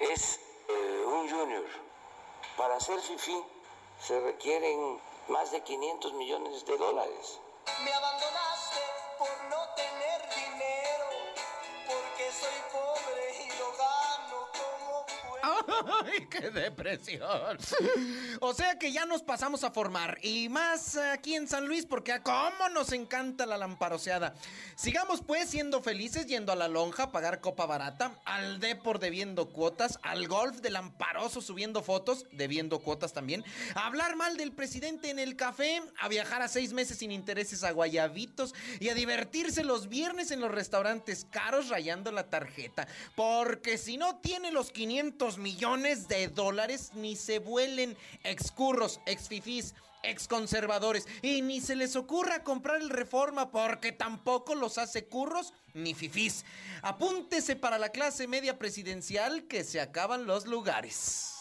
es 0.00 0.40
eh, 0.68 1.04
un 1.06 1.30
junior. 1.30 1.64
Para 2.56 2.80
ser 2.80 2.98
FIFI 3.00 3.36
se 4.00 4.20
requieren 4.20 4.98
más 5.28 5.50
de 5.50 5.60
500 5.62 6.12
millones 6.14 6.64
de 6.64 6.76
dólares. 6.76 7.40
Me 7.84 7.92
abandonaste 7.92 8.80
por 9.18 9.44
no 9.50 9.74
tener 9.74 10.15
¡Ay, 16.04 16.26
qué 16.30 16.50
depresión! 16.50 17.58
O 18.40 18.54
sea 18.54 18.78
que 18.78 18.92
ya 18.92 19.06
nos 19.06 19.22
pasamos 19.22 19.64
a 19.64 19.70
formar, 19.70 20.18
y 20.22 20.48
más 20.48 20.96
aquí 20.96 21.34
en 21.34 21.48
San 21.48 21.66
Luis, 21.66 21.86
porque 21.86 22.20
cómo 22.22 22.68
nos 22.72 22.92
encanta 22.92 23.46
la 23.46 23.58
lamparoseada. 23.58 24.34
Sigamos 24.76 25.22
pues 25.22 25.50
siendo 25.50 25.82
felices, 25.82 26.26
yendo 26.26 26.52
a 26.52 26.56
la 26.56 26.68
lonja 26.68 27.04
a 27.04 27.12
pagar 27.12 27.40
copa 27.40 27.66
barata, 27.66 28.18
al 28.24 28.60
Depor 28.60 28.98
debiendo 28.98 29.48
cuotas, 29.48 29.98
al 30.02 30.28
golf 30.28 30.58
de 30.58 30.70
lamparoso 30.70 31.40
subiendo 31.40 31.82
fotos, 31.82 32.26
debiendo 32.32 32.80
cuotas 32.80 33.12
también, 33.12 33.44
a 33.74 33.86
hablar 33.86 34.16
mal 34.16 34.36
del 34.36 34.52
presidente 34.52 35.10
en 35.10 35.18
el 35.18 35.36
café, 35.36 35.82
a 35.98 36.08
viajar 36.08 36.42
a 36.42 36.48
seis 36.48 36.72
meses 36.72 36.98
sin 36.98 37.12
intereses 37.12 37.64
a 37.64 37.72
Guayabitos 37.72 38.54
y 38.80 38.88
a 38.88 38.94
divertirse 38.94 39.64
los 39.64 39.88
viernes 39.88 40.30
en 40.30 40.40
los 40.40 40.50
restaurantes 40.50 41.26
caros 41.30 41.68
rayando 41.68 42.12
la 42.12 42.28
tarjeta. 42.30 42.86
Porque 43.14 43.78
si 43.78 43.96
no 43.96 44.18
tiene 44.18 44.52
los 44.52 44.70
500 44.70 45.38
millones 45.38 45.55
de 46.08 46.28
dólares, 46.28 46.90
ni 46.94 47.16
se 47.16 47.38
vuelen 47.38 47.96
excurros, 48.24 49.00
exfifís, 49.06 49.74
exconservadores. 50.02 51.06
Y 51.22 51.42
ni 51.42 51.60
se 51.60 51.76
les 51.76 51.96
ocurra 51.96 52.42
comprar 52.42 52.80
el 52.80 52.90
reforma 52.90 53.50
porque 53.50 53.92
tampoco 53.92 54.54
los 54.54 54.78
hace 54.78 55.06
curros 55.06 55.54
ni 55.72 55.94
fifís. 55.94 56.44
Apúntese 56.82 57.56
para 57.56 57.78
la 57.78 57.88
clase 57.88 58.28
media 58.28 58.58
presidencial 58.58 59.46
que 59.48 59.64
se 59.64 59.80
acaban 59.80 60.26
los 60.26 60.46
lugares. 60.46 61.32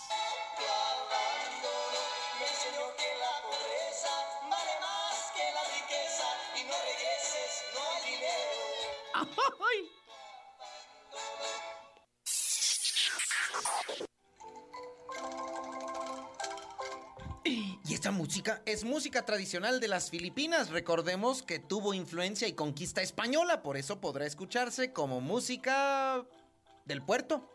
Me 9.59 9.94
esta 18.05 18.15
música 18.15 18.61
es 18.67 18.83
música 18.83 19.25
tradicional 19.25 19.79
de 19.79 19.87
las 19.87 20.11
Filipinas. 20.11 20.69
Recordemos 20.69 21.41
que 21.41 21.57
tuvo 21.57 21.95
influencia 21.95 22.47
y 22.47 22.53
conquista 22.53 23.01
española, 23.01 23.63
por 23.63 23.77
eso 23.77 23.99
podrá 23.99 24.27
escucharse 24.27 24.93
como 24.93 25.21
música 25.21 26.23
del 26.85 27.01
puerto. 27.01 27.49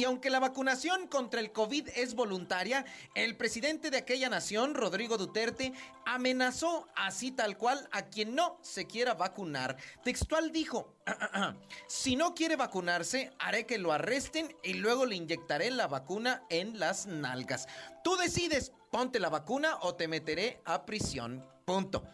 Y 0.00 0.04
aunque 0.04 0.30
la 0.30 0.40
vacunación 0.40 1.08
contra 1.08 1.40
el 1.40 1.52
COVID 1.52 1.90
es 1.94 2.14
voluntaria, 2.14 2.86
el 3.14 3.36
presidente 3.36 3.90
de 3.90 3.98
aquella 3.98 4.30
nación, 4.30 4.74
Rodrigo 4.74 5.18
Duterte, 5.18 5.74
amenazó 6.06 6.88
así 6.96 7.32
tal 7.32 7.58
cual 7.58 7.86
a 7.92 8.06
quien 8.06 8.34
no 8.34 8.58
se 8.62 8.86
quiera 8.86 9.12
vacunar. 9.12 9.76
Textual 10.02 10.52
dijo, 10.52 10.94
si 11.86 12.16
no 12.16 12.34
quiere 12.34 12.56
vacunarse, 12.56 13.30
haré 13.38 13.66
que 13.66 13.76
lo 13.76 13.92
arresten 13.92 14.56
y 14.62 14.72
luego 14.72 15.04
le 15.04 15.16
inyectaré 15.16 15.70
la 15.70 15.86
vacuna 15.86 16.44
en 16.48 16.78
las 16.78 17.04
nalgas. 17.04 17.68
Tú 18.02 18.16
decides, 18.16 18.72
ponte 18.90 19.20
la 19.20 19.28
vacuna 19.28 19.76
o 19.82 19.96
te 19.96 20.08
meteré 20.08 20.62
a 20.64 20.86
prisión. 20.86 21.44
Punto. 21.66 22.04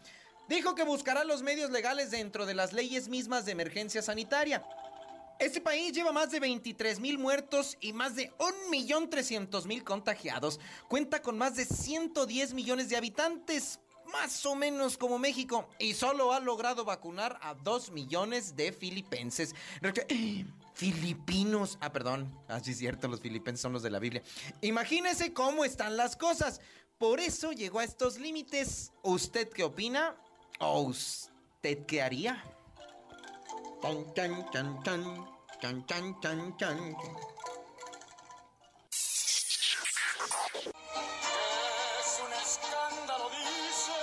Dijo 0.48 0.74
que 0.74 0.82
buscará 0.82 1.22
los 1.22 1.44
medios 1.44 1.70
legales 1.70 2.10
dentro 2.10 2.46
de 2.46 2.54
las 2.54 2.72
leyes 2.72 3.08
mismas 3.08 3.46
de 3.46 3.52
emergencia 3.52 4.02
sanitaria. 4.02 4.64
Este 5.38 5.60
país 5.60 5.92
lleva 5.92 6.12
más 6.12 6.30
de 6.30 6.40
23 6.40 6.98
mil 6.98 7.18
muertos 7.18 7.76
y 7.80 7.92
más 7.92 8.16
de 8.16 8.32
1.300.000 8.38 9.84
contagiados. 9.84 10.58
Cuenta 10.88 11.20
con 11.20 11.36
más 11.36 11.56
de 11.56 11.66
110 11.66 12.54
millones 12.54 12.88
de 12.88 12.96
habitantes, 12.96 13.80
más 14.10 14.46
o 14.46 14.54
menos 14.54 14.96
como 14.96 15.18
México, 15.18 15.68
y 15.78 15.92
solo 15.92 16.32
ha 16.32 16.40
logrado 16.40 16.86
vacunar 16.86 17.38
a 17.42 17.52
2 17.52 17.90
millones 17.90 18.56
de 18.56 18.72
filipenses. 18.72 19.54
Filipinos. 20.74 21.76
Ah, 21.80 21.92
perdón. 21.92 22.30
Así 22.48 22.70
es 22.70 22.78
cierto, 22.78 23.06
los 23.08 23.20
filipenses 23.20 23.60
son 23.60 23.74
los 23.74 23.82
de 23.82 23.90
la 23.90 23.98
Biblia. 23.98 24.22
Imagínese 24.62 25.34
cómo 25.34 25.64
están 25.64 25.98
las 25.98 26.16
cosas. 26.16 26.60
Por 26.98 27.20
eso 27.20 27.52
llegó 27.52 27.80
a 27.80 27.84
estos 27.84 28.18
límites. 28.18 28.92
¿Usted 29.02 29.50
qué 29.50 29.64
opina? 29.64 30.16
¿O 30.60 30.80
usted 30.80 31.84
qué 31.86 32.00
haría? 32.00 32.42
Tan, 33.82 34.14
tan, 34.14 34.50
tan, 34.50 34.82
tan, 34.82 35.26
tan, 35.60 35.86
tan, 35.86 36.20
tan, 36.20 36.56
tan. 36.56 36.96
Es 42.00 42.20
un 42.24 42.32
escándalo, 42.32 43.28
dicen. 43.30 43.94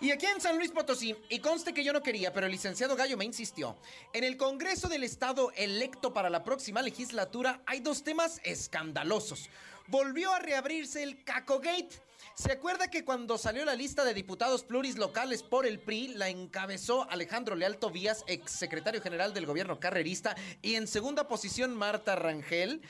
Y 0.00 0.10
aquí 0.10 0.26
en 0.26 0.40
San 0.40 0.56
Luis 0.58 0.72
Potosí, 0.72 1.14
y 1.28 1.38
conste 1.38 1.72
que 1.72 1.84
yo 1.84 1.92
no 1.92 2.02
quería, 2.02 2.32
pero 2.32 2.46
el 2.46 2.52
licenciado 2.52 2.96
Gallo 2.96 3.16
me 3.16 3.24
insistió, 3.24 3.76
en 4.12 4.24
el 4.24 4.36
Congreso 4.36 4.88
del 4.88 5.04
Estado 5.04 5.52
electo 5.54 6.12
para 6.12 6.28
la 6.28 6.42
próxima 6.42 6.82
legislatura 6.82 7.62
hay 7.64 7.78
dos 7.78 8.02
temas 8.02 8.40
escandalosos. 8.42 9.48
Volvió 9.88 10.32
a 10.32 10.38
reabrirse 10.38 11.02
el 11.02 11.24
Cacogate. 11.24 11.90
¿Se 12.34 12.52
acuerda 12.52 12.88
que 12.88 13.04
cuando 13.04 13.36
salió 13.36 13.64
la 13.64 13.74
lista 13.74 14.04
de 14.04 14.14
diputados 14.14 14.64
pluris 14.64 14.96
locales 14.96 15.42
por 15.42 15.66
el 15.66 15.80
PRI, 15.80 16.08
la 16.14 16.28
encabezó 16.28 17.08
Alejandro 17.10 17.56
Leal 17.56 17.78
Tobías, 17.78 18.24
exsecretario 18.26 19.02
general 19.02 19.34
del 19.34 19.44
gobierno 19.44 19.78
carrerista, 19.78 20.34
y 20.62 20.76
en 20.76 20.86
segunda 20.86 21.28
posición 21.28 21.74
Marta 21.74 22.16
Rangel? 22.16 22.80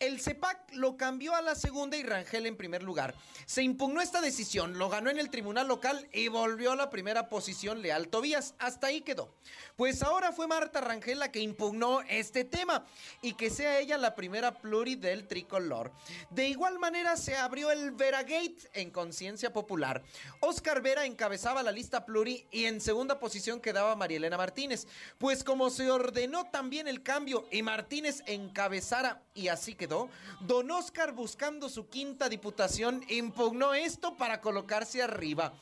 El 0.00 0.20
CEPAC 0.20 0.74
lo 0.74 0.96
cambió 0.96 1.34
a 1.34 1.42
la 1.42 1.56
segunda 1.56 1.96
y 1.96 2.04
Rangel 2.04 2.46
en 2.46 2.56
primer 2.56 2.84
lugar. 2.84 3.16
Se 3.46 3.64
impugnó 3.64 4.00
esta 4.00 4.20
decisión, 4.20 4.78
lo 4.78 4.88
ganó 4.88 5.10
en 5.10 5.18
el 5.18 5.28
tribunal 5.28 5.66
local 5.66 6.06
y 6.12 6.28
volvió 6.28 6.70
a 6.70 6.76
la 6.76 6.88
primera 6.88 7.28
posición 7.28 7.82
Leal 7.82 8.06
Tobías. 8.06 8.54
Hasta 8.60 8.86
ahí 8.86 9.00
quedó. 9.00 9.34
Pues 9.74 10.04
ahora 10.04 10.30
fue 10.30 10.46
Marta 10.46 10.80
Rangel 10.80 11.18
la 11.18 11.32
que 11.32 11.40
impugnó 11.40 12.02
este 12.02 12.44
tema 12.44 12.86
y 13.22 13.32
que 13.32 13.50
sea 13.50 13.80
ella 13.80 13.98
la 13.98 14.14
primera 14.14 14.60
pluri 14.60 14.94
del 14.94 15.26
tricolor. 15.26 15.90
De 16.30 16.46
igual 16.46 16.78
manera 16.78 17.16
se 17.16 17.34
abrió 17.34 17.72
el 17.72 17.90
Veragate 17.90 18.70
en 18.74 18.92
conciencia 18.92 19.52
popular. 19.52 20.04
Oscar 20.38 20.80
Vera 20.80 21.06
encabezaba 21.06 21.64
la 21.64 21.72
lista 21.72 22.06
pluri 22.06 22.46
y 22.52 22.66
en 22.66 22.80
segunda 22.80 23.18
posición 23.18 23.60
quedaba 23.60 23.96
Marielena 23.96 24.36
Martínez. 24.36 24.86
Pues 25.18 25.42
como 25.42 25.70
se 25.70 25.90
ordenó 25.90 26.48
también 26.50 26.86
el 26.86 27.02
cambio 27.02 27.48
y 27.50 27.62
Martínez 27.62 28.22
encabezara 28.26 29.24
y 29.34 29.48
así 29.48 29.74
quedó, 29.74 29.87
don 29.88 30.70
Oscar 30.70 31.12
buscando 31.12 31.68
su 31.68 31.88
quinta 31.88 32.28
diputación 32.28 33.02
impugnó 33.08 33.74
esto 33.74 34.16
para 34.16 34.40
colocarse 34.40 35.02
arriba. 35.02 35.52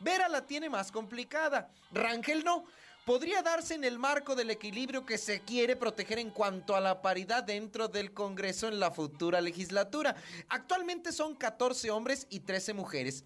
Vera 0.00 0.28
la 0.28 0.46
tiene 0.46 0.68
más 0.68 0.92
complicada, 0.92 1.70
Rangel 1.92 2.44
no. 2.44 2.64
Podría 3.04 3.40
darse 3.40 3.74
en 3.74 3.84
el 3.84 3.98
marco 3.98 4.34
del 4.34 4.50
equilibrio 4.50 5.06
que 5.06 5.16
se 5.16 5.40
quiere 5.40 5.76
proteger 5.76 6.18
en 6.18 6.28
cuanto 6.28 6.76
a 6.76 6.80
la 6.80 7.00
paridad 7.00 7.42
dentro 7.42 7.88
del 7.88 8.12
Congreso 8.12 8.68
en 8.68 8.78
la 8.78 8.90
futura 8.90 9.40
legislatura. 9.40 10.14
Actualmente 10.50 11.10
son 11.10 11.34
14 11.34 11.90
hombres 11.90 12.26
y 12.28 12.40
13 12.40 12.74
mujeres. 12.74 13.24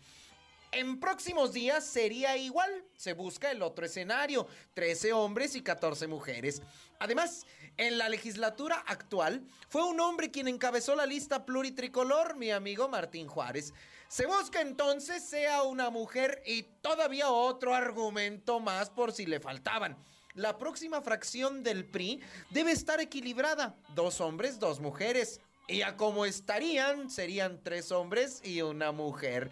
En 0.72 0.98
próximos 0.98 1.52
días 1.52 1.84
sería 1.84 2.34
igual. 2.38 2.70
Se 2.96 3.12
busca 3.12 3.50
el 3.50 3.60
otro 3.60 3.84
escenario, 3.84 4.46
13 4.72 5.12
hombres 5.12 5.54
y 5.54 5.62
14 5.62 6.06
mujeres. 6.06 6.62
Además, 6.98 7.44
en 7.76 7.98
la 7.98 8.08
legislatura 8.08 8.82
actual 8.86 9.42
fue 9.68 9.84
un 9.84 10.00
hombre 10.00 10.30
quien 10.30 10.48
encabezó 10.48 10.96
la 10.96 11.04
lista 11.04 11.44
pluritricolor, 11.44 12.36
mi 12.36 12.50
amigo 12.50 12.88
Martín 12.88 13.26
Juárez. 13.28 13.74
Se 14.08 14.24
busca 14.24 14.62
entonces 14.62 15.22
sea 15.22 15.62
una 15.62 15.90
mujer 15.90 16.42
y 16.46 16.62
todavía 16.80 17.28
otro 17.30 17.74
argumento 17.74 18.58
más 18.58 18.88
por 18.88 19.12
si 19.12 19.26
le 19.26 19.40
faltaban. 19.40 19.98
La 20.34 20.56
próxima 20.56 21.02
fracción 21.02 21.62
del 21.62 21.84
PRI 21.84 22.22
debe 22.48 22.72
estar 22.72 22.98
equilibrada, 22.98 23.76
dos 23.94 24.22
hombres, 24.22 24.58
dos 24.58 24.80
mujeres. 24.80 25.38
Y 25.68 25.82
a 25.82 25.96
como 25.96 26.24
estarían, 26.24 27.10
serían 27.10 27.62
tres 27.62 27.92
hombres 27.92 28.40
y 28.42 28.62
una 28.62 28.90
mujer. 28.92 29.50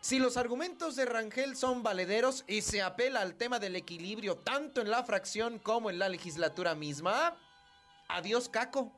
Si 0.00 0.18
los 0.18 0.36
argumentos 0.36 0.94
de 0.94 1.04
Rangel 1.04 1.56
son 1.56 1.82
valederos 1.82 2.44
y 2.46 2.62
se 2.62 2.82
apela 2.82 3.20
al 3.20 3.34
tema 3.34 3.58
del 3.58 3.74
equilibrio 3.74 4.36
tanto 4.38 4.80
en 4.80 4.90
la 4.90 5.02
fracción 5.02 5.58
como 5.58 5.90
en 5.90 5.98
la 5.98 6.08
legislatura 6.08 6.74
misma, 6.74 7.36
adiós 8.08 8.48
Caco. 8.48 8.92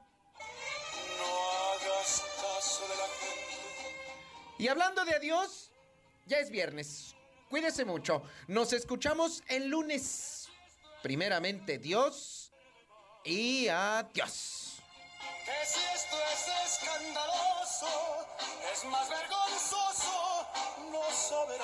No 1.19 1.51
hagas 1.71 2.23
caso 2.37 2.83
de 2.83 2.97
la 2.97 3.09
gente. 3.19 4.17
Y 4.59 4.69
hablando 4.69 5.05
de 5.05 5.15
adiós, 5.15 5.71
ya 6.27 6.39
es 6.39 6.51
viernes. 6.51 7.17
Cuídese 7.49 7.85
mucho. 7.85 8.23
Nos 8.47 8.73
escuchamos 8.73 9.43
el 9.49 9.69
lunes. 9.69 10.49
Primeramente 11.03 11.79
Dios 11.79 12.53
y 13.25 13.69
adiós. 13.69 14.70
Que 15.45 15.66
si 15.66 15.81
esto 15.95 16.16
es 16.33 16.43
escandaloso, 16.73 17.87
es 18.73 18.85
más 18.90 19.09
vergonzoso 19.09 20.47
no 20.90 21.03
saber 21.12 21.61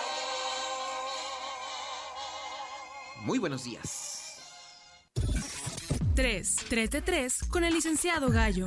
Muy 3.22 3.38
buenos 3.38 3.64
días. 3.64 4.40
3. 6.14 6.57
3 6.68 6.90
de 6.90 7.02
3 7.02 7.44
con 7.50 7.64
el 7.64 7.74
licenciado 7.74 8.31
Gallo. 8.31 8.66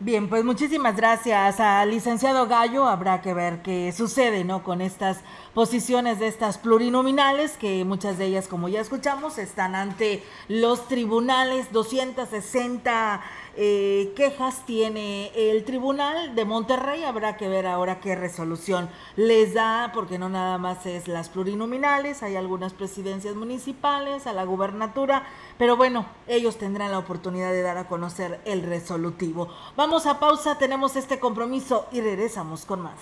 Bien, 0.00 0.28
pues 0.28 0.44
muchísimas 0.44 0.94
gracias 0.94 1.58
al 1.58 1.90
licenciado 1.90 2.46
Gallo. 2.46 2.86
Habrá 2.86 3.20
que 3.20 3.34
ver 3.34 3.62
qué 3.62 3.90
sucede, 3.90 4.44
¿no? 4.44 4.62
Con 4.62 4.80
estas 4.80 5.18
posiciones 5.54 6.20
de 6.20 6.28
estas 6.28 6.56
plurinominales, 6.56 7.56
que 7.56 7.84
muchas 7.84 8.16
de 8.16 8.26
ellas, 8.26 8.46
como 8.46 8.68
ya 8.68 8.80
escuchamos, 8.80 9.38
están 9.38 9.74
ante 9.74 10.22
los 10.46 10.86
tribunales. 10.86 11.72
260 11.72 13.20
eh, 13.60 14.12
quejas 14.14 14.64
tiene 14.66 15.32
el 15.34 15.64
tribunal 15.64 16.36
de 16.36 16.44
Monterrey. 16.44 17.02
Habrá 17.02 17.36
que 17.36 17.48
ver 17.48 17.66
ahora 17.66 17.98
qué 17.98 18.14
resolución 18.14 18.88
les 19.16 19.52
da, 19.52 19.90
porque 19.92 20.16
no 20.16 20.28
nada 20.28 20.58
más 20.58 20.86
es 20.86 21.08
las 21.08 21.28
plurinominales, 21.28 22.22
hay 22.22 22.36
algunas 22.36 22.72
presidencias 22.72 23.34
municipales, 23.34 24.28
a 24.28 24.32
la 24.32 24.44
gubernatura, 24.44 25.26
pero 25.58 25.76
bueno, 25.76 26.06
ellos 26.28 26.56
tendrán 26.56 26.92
la 26.92 27.00
oportunidad 27.00 27.50
de 27.50 27.62
dar 27.62 27.78
a 27.78 27.88
conocer 27.88 28.38
el 28.44 28.62
resolutivo. 28.62 29.48
Vamos 29.76 30.06
a 30.06 30.20
pausa, 30.20 30.56
tenemos 30.56 30.94
este 30.94 31.18
compromiso 31.18 31.88
y 31.90 32.00
regresamos 32.00 32.64
con 32.64 32.82
más. 32.82 33.00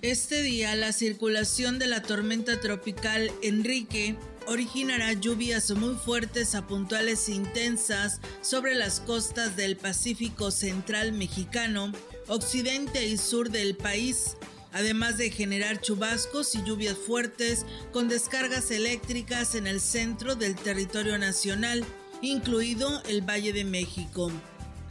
Este 0.00 0.40
día 0.40 0.74
la 0.76 0.92
circulación 0.92 1.78
de 1.78 1.88
la 1.88 2.00
tormenta 2.00 2.58
tropical 2.60 3.30
Enrique 3.42 4.16
originará 4.46 5.12
lluvias 5.12 5.70
muy 5.70 5.94
fuertes 5.94 6.54
a 6.54 6.66
puntuales 6.66 7.28
intensas 7.28 8.20
sobre 8.40 8.74
las 8.74 9.00
costas 9.00 9.56
del 9.56 9.76
Pacífico 9.76 10.50
Central 10.50 11.12
mexicano, 11.12 11.92
occidente 12.28 13.06
y 13.06 13.16
sur 13.16 13.50
del 13.50 13.76
país, 13.76 14.36
además 14.72 15.18
de 15.18 15.30
generar 15.30 15.80
chubascos 15.80 16.54
y 16.54 16.62
lluvias 16.64 16.96
fuertes 16.96 17.64
con 17.92 18.08
descargas 18.08 18.70
eléctricas 18.70 19.54
en 19.54 19.66
el 19.66 19.80
centro 19.80 20.34
del 20.34 20.54
territorio 20.56 21.18
nacional, 21.18 21.84
incluido 22.22 23.02
el 23.04 23.22
Valle 23.22 23.52
de 23.52 23.64
México. 23.64 24.30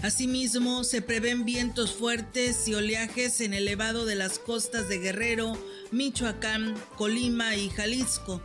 Asimismo, 0.01 0.83
se 0.83 1.01
prevén 1.01 1.45
vientos 1.45 1.93
fuertes 1.93 2.67
y 2.67 2.75
oleajes 2.75 3.39
en 3.39 3.53
el 3.53 3.63
elevado 3.63 4.05
de 4.05 4.15
las 4.15 4.37
costas 4.37 4.89
de 4.89 4.99
Guerrero, 4.99 5.57
Michoacán, 5.91 6.75
Colima 6.97 7.55
y 7.55 7.69
Jalisco. 7.69 8.41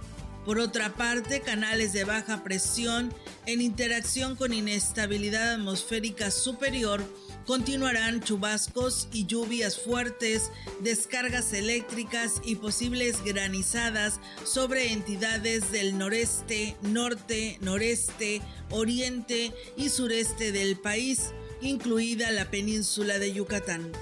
Por 0.48 0.60
otra 0.60 0.94
parte, 0.94 1.42
canales 1.42 1.92
de 1.92 2.04
baja 2.04 2.42
presión 2.42 3.12
en 3.44 3.60
interacción 3.60 4.34
con 4.34 4.54
inestabilidad 4.54 5.52
atmosférica 5.52 6.30
superior 6.30 7.04
Continuarán 7.48 8.22
chubascos 8.22 9.08
y 9.12 9.26
lluvias 9.26 9.78
fuertes, 9.78 10.50
descargas 10.80 11.52
eléctricas 11.52 12.40
y 12.44 12.56
posibles 12.56 13.22
granizadas 13.24 14.20
sobre 14.44 14.92
entidades 14.92 15.70
del 15.70 15.96
noreste, 15.96 16.76
norte, 16.80 17.58
noreste, 17.62 18.40
oriente 18.70 19.52
y 19.76 19.90
sureste 19.90 20.52
del 20.52 20.78
país, 20.78 21.32
incluida 21.62 22.30
la 22.32 22.50
península 22.50 23.18
de 23.18 23.34
Yucatán. 23.34 23.92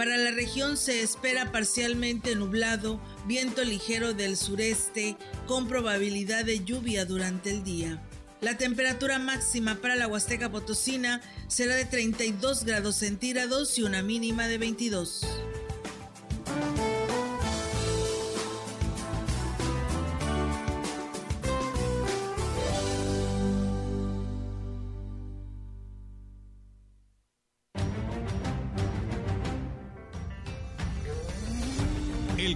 Para 0.00 0.16
la 0.16 0.30
región 0.30 0.78
se 0.78 1.02
espera 1.02 1.52
parcialmente 1.52 2.34
nublado, 2.34 2.98
viento 3.26 3.62
ligero 3.62 4.14
del 4.14 4.38
sureste, 4.38 5.14
con 5.46 5.68
probabilidad 5.68 6.46
de 6.46 6.64
lluvia 6.64 7.04
durante 7.04 7.50
el 7.50 7.62
día. 7.64 8.02
La 8.40 8.56
temperatura 8.56 9.18
máxima 9.18 9.74
para 9.74 9.96
la 9.96 10.08
Huasteca 10.08 10.50
Potosina 10.50 11.20
será 11.48 11.74
de 11.74 11.84
32 11.84 12.64
grados 12.64 12.96
centígrados 12.96 13.76
y 13.76 13.82
una 13.82 14.00
mínima 14.00 14.48
de 14.48 14.56
22. 14.56 15.20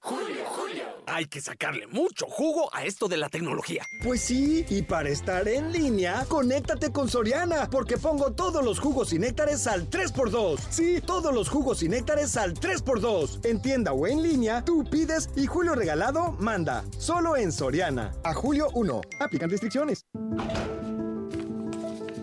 Julio, 0.00 0.44
Julio. 0.46 0.84
Hay 1.06 1.26
que 1.26 1.40
sacarle 1.40 1.86
mucho 1.86 2.26
jugo 2.28 2.68
a 2.72 2.84
esto 2.84 3.08
de 3.08 3.16
la 3.16 3.28
tecnología. 3.28 3.82
Pues 4.04 4.20
sí, 4.20 4.64
y 4.68 4.82
para 4.82 5.08
estar 5.08 5.48
en 5.48 5.72
línea, 5.72 6.24
conéctate 6.28 6.92
con 6.92 7.08
Soriana, 7.08 7.68
porque 7.68 7.96
pongo 7.96 8.32
todos 8.32 8.64
los 8.64 8.78
jugos 8.78 9.12
y 9.12 9.18
néctares 9.18 9.66
al 9.66 9.90
3x2. 9.90 10.60
Sí, 10.70 11.00
todos 11.04 11.34
los 11.34 11.48
jugos 11.48 11.82
y 11.82 11.88
néctares 11.88 12.36
al 12.36 12.54
3x2. 12.54 13.44
En 13.44 13.60
tienda 13.60 13.92
o 13.92 14.06
en 14.06 14.22
línea, 14.22 14.64
tú 14.64 14.84
pides 14.84 15.30
y 15.34 15.46
Julio 15.46 15.74
Regalado 15.74 16.32
manda. 16.38 16.84
Solo 16.98 17.36
en 17.36 17.50
Soriana. 17.50 18.12
A 18.22 18.34
julio 18.34 18.68
1. 18.74 19.00
Aplican 19.20 19.50
restricciones. 19.50 20.06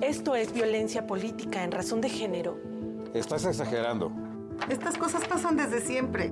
Esto 0.02 0.36
es 0.36 0.54
violencia 0.54 1.06
política 1.08 1.64
en 1.64 1.72
razón 1.72 2.00
de 2.00 2.10
género. 2.10 2.58
Estás 3.14 3.46
exagerando. 3.46 4.12
Estas 4.70 4.98
cosas 4.98 5.26
pasan 5.28 5.58
desde 5.58 5.82
siempre. 5.82 6.32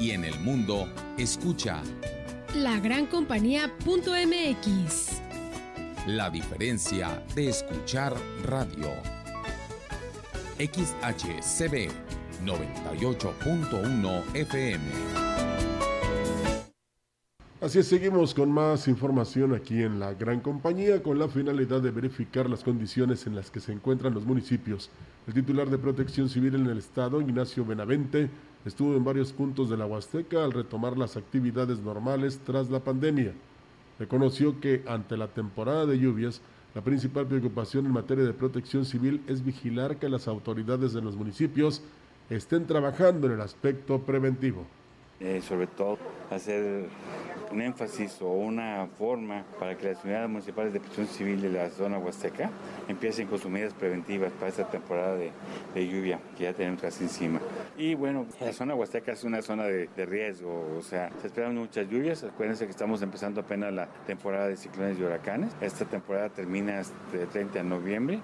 Y 0.00 0.10
en 0.10 0.24
el 0.24 0.38
mundo, 0.40 0.88
escucha 1.18 1.80
lagrancompañía.mx. 2.54 5.20
La 6.06 6.30
diferencia 6.30 7.22
de 7.34 7.48
escuchar 7.48 8.14
radio. 8.44 8.88
XHCB 10.58 11.90
98.1 12.44 14.22
FM. 14.34 14.84
Así 17.60 17.78
es, 17.78 17.86
seguimos 17.86 18.34
con 18.34 18.50
más 18.52 18.88
información 18.88 19.54
aquí 19.54 19.82
en 19.82 19.98
la 19.98 20.12
gran 20.12 20.40
compañía 20.40 21.02
con 21.02 21.18
la 21.18 21.28
finalidad 21.28 21.80
de 21.80 21.90
verificar 21.90 22.50
las 22.50 22.62
condiciones 22.62 23.26
en 23.26 23.34
las 23.34 23.50
que 23.50 23.60
se 23.60 23.72
encuentran 23.72 24.12
los 24.12 24.26
municipios. 24.26 24.90
El 25.26 25.32
titular 25.32 25.70
de 25.70 25.78
Protección 25.78 26.28
Civil 26.28 26.56
en 26.56 26.66
el 26.66 26.76
Estado, 26.76 27.22
Ignacio 27.22 27.64
Benavente, 27.64 28.28
estuvo 28.64 28.96
en 28.96 29.04
varios 29.04 29.32
puntos 29.32 29.68
de 29.68 29.76
la 29.76 29.86
Huasteca 29.86 30.44
al 30.44 30.52
retomar 30.52 30.96
las 30.96 31.16
actividades 31.16 31.80
normales 31.80 32.40
tras 32.44 32.70
la 32.70 32.80
pandemia. 32.80 33.32
Reconoció 33.98 34.60
que 34.60 34.82
ante 34.86 35.16
la 35.16 35.28
temporada 35.28 35.86
de 35.86 35.98
lluvias, 35.98 36.40
la 36.74 36.82
principal 36.82 37.26
preocupación 37.26 37.86
en 37.86 37.92
materia 37.92 38.24
de 38.24 38.32
protección 38.32 38.84
civil 38.84 39.22
es 39.28 39.44
vigilar 39.44 39.98
que 39.98 40.08
las 40.08 40.26
autoridades 40.26 40.92
de 40.92 41.02
los 41.02 41.14
municipios 41.14 41.82
estén 42.30 42.66
trabajando 42.66 43.26
en 43.26 43.34
el 43.34 43.40
aspecto 43.40 44.00
preventivo. 44.00 44.66
Eh, 45.20 45.40
sobre 45.42 45.68
todo 45.68 45.96
hacer 46.30 46.86
un 47.52 47.60
énfasis 47.60 48.20
o 48.20 48.26
una 48.26 48.88
forma 48.98 49.44
para 49.60 49.76
que 49.76 49.92
las 49.92 50.04
unidades 50.04 50.28
municipales 50.28 50.72
de 50.72 50.80
protección 50.80 51.06
civil 51.06 51.40
de 51.40 51.50
la 51.50 51.70
zona 51.70 51.98
huasteca 51.98 52.50
empiecen 52.88 53.28
con 53.28 53.38
sus 53.38 53.48
medidas 53.50 53.72
preventivas 53.74 54.32
para 54.32 54.48
esta 54.48 54.68
temporada 54.68 55.16
de, 55.16 55.30
lluvia 55.74 56.18
que 56.36 56.44
ya 56.44 56.52
tenemos 56.52 56.80
casi 56.80 57.04
encima. 57.04 57.40
Y 57.76 57.94
bueno, 57.94 58.26
la 58.40 58.52
zona 58.52 58.74
huasteca 58.74 59.12
es 59.12 59.22
una 59.22 59.40
zona 59.40 59.64
de, 59.64 59.88
riesgo, 60.04 60.76
o 60.76 60.82
sea, 60.82 61.10
se 61.20 61.28
esperan 61.28 61.54
muchas 61.54 61.88
lluvias. 61.88 62.24
Acuérdense 62.24 62.64
que 62.64 62.72
estamos 62.72 63.00
empezando 63.00 63.40
apenas 63.40 63.72
la 63.72 63.86
temporada 64.06 64.48
de 64.48 64.56
ciclones 64.56 64.98
y 64.98 65.02
huracanes. 65.02 65.52
Esta 65.60 65.84
temporada 65.84 66.28
termina 66.28 66.80
este 66.80 67.26
30 67.26 67.58
de 67.58 67.64
noviembre. 67.64 68.20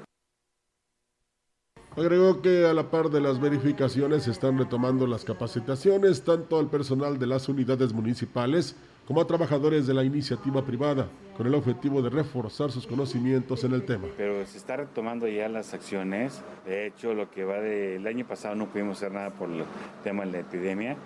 Agregó 1.96 2.40
que 2.40 2.66
a 2.66 2.72
la 2.72 2.88
par 2.88 3.11
de 3.11 3.20
las 3.20 3.40
verificaciones 3.40 4.22
se 4.22 4.31
están 4.31 4.57
retomando 4.57 5.09
las 5.09 5.24
capacitaciones 5.24 6.22
tanto 6.22 6.59
al 6.59 6.68
personal 6.68 7.18
de 7.18 7.26
las 7.26 7.48
unidades 7.48 7.92
municipales 7.92 8.76
como 9.07 9.20
a 9.20 9.26
trabajadores 9.26 9.88
de 9.88 9.94
la 9.94 10.05
iniciativa 10.05 10.64
privada, 10.64 11.09
con 11.37 11.48
el 11.48 11.55
objetivo 11.55 12.00
de 12.00 12.11
reforzar 12.11 12.70
sus 12.70 12.87
conocimientos 12.87 13.64
en 13.64 13.72
el 13.72 13.83
tema. 13.83 14.07
Pero 14.16 14.46
se 14.46 14.57
está 14.57 14.76
retomando 14.76 15.26
ya 15.26 15.48
las 15.48 15.74
acciones. 15.74 16.40
De 16.64 16.87
hecho, 16.87 17.12
lo 17.12 17.29
que 17.29 17.42
va 17.42 17.59
del 17.59 18.07
año 18.07 18.24
pasado 18.24 18.55
no 18.55 18.66
pudimos 18.66 18.98
hacer 18.98 19.11
nada 19.11 19.31
por 19.31 19.50
el 19.50 19.64
tema 20.05 20.24
de 20.24 20.31
la 20.31 20.38
epidemia 20.38 20.96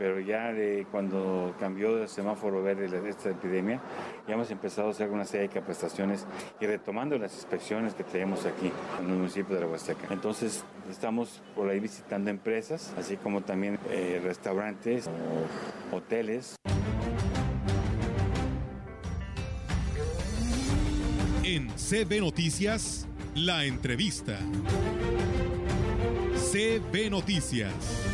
pero 0.00 0.18
ya 0.18 0.50
de 0.54 0.86
cuando 0.90 1.54
cambió 1.60 2.02
el 2.02 2.08
semáforo 2.08 2.62
verde 2.62 2.88
esta 3.06 3.28
epidemia, 3.28 3.82
ya 4.26 4.32
hemos 4.32 4.50
empezado 4.50 4.88
a 4.88 4.90
hacer 4.92 5.10
una 5.10 5.26
serie 5.26 5.48
de 5.48 5.52
capacitaciones 5.52 6.26
y 6.58 6.64
retomando 6.64 7.18
las 7.18 7.34
inspecciones 7.34 7.92
que 7.92 8.02
tenemos 8.02 8.46
aquí 8.46 8.72
en 8.98 9.10
el 9.10 9.16
municipio 9.18 9.54
de 9.54 9.60
la 9.60 9.66
Huasteca. 9.66 10.06
Entonces 10.10 10.64
estamos 10.90 11.42
por 11.54 11.68
ahí 11.68 11.80
visitando 11.80 12.30
empresas, 12.30 12.94
así 12.96 13.18
como 13.18 13.42
también 13.42 13.78
eh, 13.90 14.22
restaurantes, 14.24 15.10
hoteles. 15.92 16.56
En 21.44 21.68
CB 21.68 22.20
Noticias, 22.20 23.06
la 23.34 23.66
entrevista. 23.66 24.38
CB 26.50 27.10
Noticias. 27.10 28.09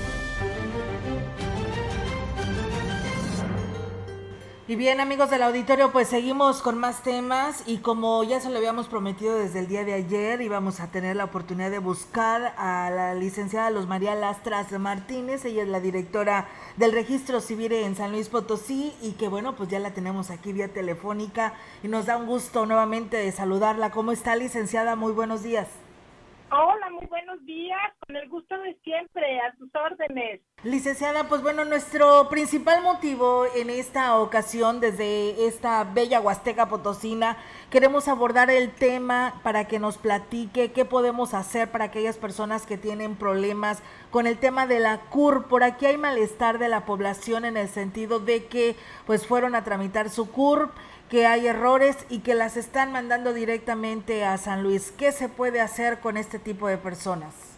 Y 4.69 4.75
bien 4.75 4.99
amigos 4.99 5.31
del 5.31 5.43
auditorio, 5.43 5.93
pues 5.93 6.09
seguimos 6.09 6.61
con 6.61 6.77
más 6.77 7.05
temas 7.05 7.63
y 7.69 7.79
como 7.79 8.25
ya 8.25 8.41
se 8.41 8.51
lo 8.51 8.57
habíamos 8.57 8.89
prometido 8.89 9.39
desde 9.39 9.61
el 9.61 9.69
día 9.69 9.85
de 9.85 9.95
ayer, 9.95 10.41
íbamos 10.41 10.81
a 10.81 10.91
tener 10.91 11.15
la 11.15 11.27
oportunidad 11.27 11.71
de 11.71 11.79
buscar 11.79 12.53
a 12.59 12.91
la 12.91 13.15
licenciada 13.15 13.71
Luz 13.71 13.87
María 13.87 14.17
Lastras 14.17 14.73
Martínez, 14.73 15.45
ella 15.45 15.63
es 15.63 15.69
la 15.69 15.79
directora 15.79 16.49
del 16.77 16.91
registro 16.91 17.39
civil 17.39 17.75
en 17.75 17.95
San 17.95 18.11
Luis 18.11 18.29
Potosí 18.29 18.93
y 19.01 19.13
que 19.13 19.29
bueno, 19.29 19.55
pues 19.55 19.69
ya 19.69 19.79
la 19.79 19.95
tenemos 19.95 20.31
aquí 20.31 20.53
vía 20.53 20.67
telefónica 20.67 21.55
y 21.85 21.87
nos 21.87 22.07
da 22.07 22.17
un 22.17 22.27
gusto 22.27 22.67
nuevamente 22.67 23.19
de 23.19 23.31
saludarla. 23.31 23.93
¿Cómo 23.93 24.11
está 24.11 24.35
licenciada? 24.35 24.97
Muy 24.97 25.13
buenos 25.13 25.45
días. 25.45 25.69
Hola, 26.51 26.91
muy 26.91 27.07
buenos 27.07 27.45
días, 27.45 27.93
con 28.07 28.17
el 28.17 28.29
gusto 28.29 28.57
de 28.59 28.77
siempre, 28.85 29.41
a 29.41 29.57
sus 29.59 29.69
órdenes. 29.75 30.41
Licenciada, 30.67 31.29
pues 31.29 31.43
bueno, 31.43 31.65
nuestro 31.65 32.29
principal 32.29 32.83
motivo 32.83 33.45
en 33.55 33.71
esta 33.71 34.19
ocasión, 34.19 34.81
desde 34.81 35.47
esta 35.47 35.85
bella 35.85 36.21
Huasteca 36.21 36.69
Potosina, 36.69 37.37
queremos 37.71 38.09
abordar 38.09 38.51
el 38.51 38.73
tema 38.73 39.41
para 39.45 39.69
que 39.69 39.79
nos 39.79 39.97
platique 39.97 40.73
qué 40.73 40.85
podemos 40.85 41.35
hacer 41.35 41.71
para 41.71 41.85
aquellas 41.85 42.17
personas 42.17 42.67
que 42.67 42.77
tienen 42.77 43.15
problemas 43.15 43.79
con 44.11 44.27
el 44.27 44.39
tema 44.39 44.67
de 44.67 44.81
la 44.81 45.03
CUR. 45.03 45.47
Por 45.47 45.63
aquí 45.63 45.87
hay 45.87 45.99
malestar 45.99 46.59
de 46.59 46.69
la 46.69 46.85
población 46.85 47.45
en 47.45 47.57
el 47.57 47.69
sentido 47.69 48.19
de 48.19 48.47
que 48.47 48.75
pues 49.07 49.25
fueron 49.25 49.55
a 49.55 49.63
tramitar 49.63 50.11
su 50.11 50.33
CUR 50.33 50.73
que 51.09 51.29
hay 51.29 51.47
errores 51.47 51.97
y 52.09 52.19
que 52.19 52.35
las 52.35 52.57
están 52.57 52.91
mandando 52.91 53.33
directamente 53.33 54.25
a 54.25 54.37
San 54.37 54.65
Luis. 54.65 54.91
¿Qué 54.91 55.13
se 55.13 55.29
puede 55.29 55.61
hacer 55.61 56.01
con 56.01 56.17
este 56.17 56.41
tipo 56.41 56.67
de 56.67 56.77
personas? 56.77 57.56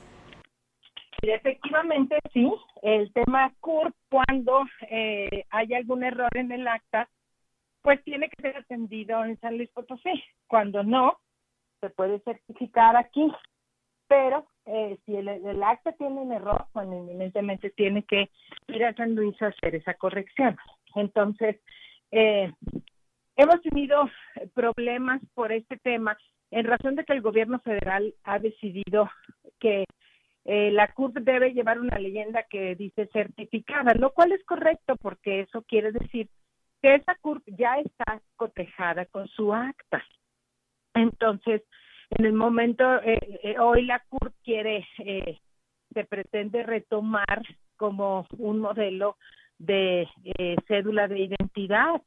Efectivamente, 1.23 2.19
sí. 2.33 2.51
El 2.83 3.13
tema 3.13 3.53
CURP, 3.61 3.95
cuando 4.09 4.65
eh, 4.91 5.45
hay 5.51 5.75
algún 5.75 6.05
error 6.05 6.31
en 6.35 6.53
el 6.53 6.67
acta, 6.67 7.09
pues 7.83 8.03
tiene 8.05 8.29
que 8.29 8.43
ser 8.43 8.57
atendido 8.57 9.25
en 9.25 9.39
San 9.41 9.57
Luis 9.57 9.71
Potosí. 9.71 10.23
Cuando 10.47 10.83
no, 10.83 11.19
se 11.81 11.91
puede 11.91 12.21
certificar 12.21 12.97
aquí. 12.97 13.33
Pero 14.09 14.47
eh, 14.65 14.99
si 15.05 15.17
el, 15.17 15.63
acta 15.63 15.93
tiene 15.93 16.21
un 16.21 16.33
error, 16.33 16.67
pues 16.73 16.89
evidentemente 16.89 17.71
tiene 17.71 18.03
que 18.05 18.31
ir 18.69 18.85
a 18.85 18.95
San 18.95 19.15
Luis 19.15 19.41
a 19.43 19.49
hacer 19.49 19.75
esa 19.75 19.95
corrección. 19.95 20.57
Entonces, 20.95 21.61
eh, 22.11 22.51
Hemos 23.39 23.63
tenido 23.63 24.11
problemas 24.53 25.23
por 25.33 25.53
este 25.53 25.77
tema 25.77 26.19
en 26.51 26.65
razón 26.65 26.97
de 26.97 27.05
que 27.05 27.13
el 27.13 27.21
gobierno 27.21 27.61
federal 27.61 28.13
ha 28.25 28.41
decidido 28.41 29.09
que 29.61 29.85
eh, 30.51 30.71
la 30.71 30.91
CURP 30.95 31.19
debe 31.19 31.53
llevar 31.53 31.79
una 31.79 31.99
leyenda 31.99 32.43
que 32.45 32.75
dice 32.75 33.07
certificada, 33.13 33.93
lo 33.93 34.15
cual 34.15 34.33
es 34.33 34.43
correcto 34.47 34.97
porque 34.97 35.41
eso 35.41 35.61
quiere 35.61 35.93
decir 35.93 36.31
que 36.81 36.95
esa 36.95 37.15
CURP 37.17 37.43
ya 37.49 37.75
está 37.77 38.23
cotejada 38.35 39.05
con 39.05 39.29
su 39.29 39.53
acta. 39.53 40.03
Entonces, 40.95 41.61
en 42.09 42.25
el 42.25 42.33
momento, 42.33 42.83
eh, 43.03 43.41
eh, 43.43 43.59
hoy 43.59 43.85
la 43.85 44.03
CURP 44.09 44.33
quiere, 44.43 44.89
se 45.93 46.05
pretende 46.05 46.63
retomar 46.63 47.43
como 47.77 48.27
un 48.39 48.61
modelo 48.61 49.19
de 49.59 50.09
cédula 50.67 51.09
de 51.09 51.19
identidad 51.19 52.01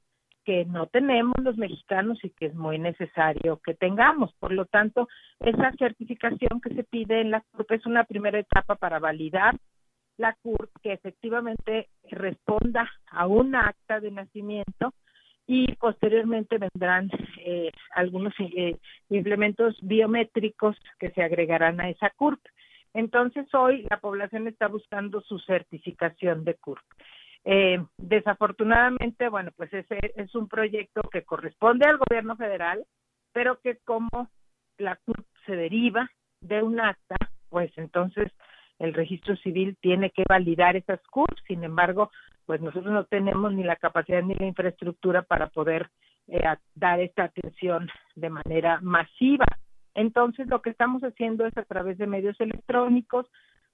que 0.44 0.66
no 0.66 0.88
tenemos 0.88 1.36
los 1.42 1.58
mexicanos 1.58 2.20
y 2.24 2.30
que 2.32 2.48
es 2.48 2.56
muy 2.56 2.80
necesario 2.80 3.60
que 3.64 3.74
tengamos. 3.74 4.34
Por 4.40 4.52
lo 4.52 4.66
tanto, 4.66 5.08
esa 5.40 5.72
certificación 5.74 6.62
que 6.62 6.74
se 6.74 6.84
pide 6.84 7.22
en 7.22 7.32
la 7.32 7.42
CURP 7.52 7.72
es 7.72 7.86
una 7.86 8.04
primera 8.04 8.40
etapa 8.40 8.76
para 8.76 9.00
validar 9.00 9.56
la 10.18 10.36
CURP 10.42 10.70
que 10.82 10.94
efectivamente 10.94 11.90
responda 12.10 12.90
a 13.10 13.28
un 13.28 13.56
acta 13.56 14.00
de 14.00 14.12
nacimiento 14.12 14.94
y 15.48 15.74
posteriormente 15.76 16.58
vendrán 16.58 17.10
eh, 17.44 17.72
algunos 17.96 18.34
eh, 18.40 18.78
implementos 19.10 19.78
biométricos 19.82 20.78
que 21.00 21.10
se 21.12 21.24
agregarán 21.24 21.82
a 21.82 21.90
esa 21.90 22.10
CURP. 22.12 22.40
Entonces 22.94 23.52
hoy 23.54 23.86
la 23.90 24.00
población 24.00 24.48
está 24.48 24.68
buscando 24.68 25.22
su 25.22 25.40
certificación 25.40 26.44
de 26.44 26.56
CURP. 26.56 26.84
Eh, 27.44 27.84
desafortunadamente, 27.98 29.30
bueno, 29.30 29.52
pues 29.56 29.74
ese 29.74 29.98
es 30.16 30.36
un 30.36 30.48
proyecto 30.48 31.02
que 31.12 31.24
corresponde 31.24 31.86
al 31.88 31.98
gobierno 31.98 32.36
federal, 32.36 32.86
pero 33.34 33.60
que 33.62 33.78
como 33.84 34.30
la 34.78 34.98
CURP 34.98 35.26
se 35.46 35.56
deriva 35.56 36.10
de 36.42 36.62
un 36.62 36.80
acta, 36.80 37.16
pues 37.50 37.72
entonces 37.78 38.32
el 38.80 38.94
registro 38.94 39.36
civil 39.38 39.78
tiene 39.82 40.12
que 40.12 40.24
validar 40.28 40.76
esas 40.76 41.02
CURP, 41.10 41.38
sin 41.48 41.64
embargo, 41.64 42.12
pues 42.46 42.62
nosotros 42.62 42.92
no 42.92 43.06
tenemos 43.06 43.54
ni 43.54 43.64
la 43.64 43.76
capacidad 43.76 44.22
ni 44.22 44.36
la 44.36 44.46
infraestructura 44.46 45.22
para 45.22 45.48
poder 45.48 45.90
eh, 46.28 46.42
dar 46.76 47.00
esta 47.00 47.26
atención 47.26 47.90
de 48.16 48.30
manera 48.30 48.80
masiva. 48.82 49.46
Entonces, 49.94 50.48
lo 50.48 50.62
que 50.62 50.70
estamos 50.70 51.04
haciendo 51.04 51.46
es 51.46 51.58
a 51.58 51.64
través 51.64 51.98
de 51.98 52.08
medios 52.08 52.40
electrónicos, 52.40 53.28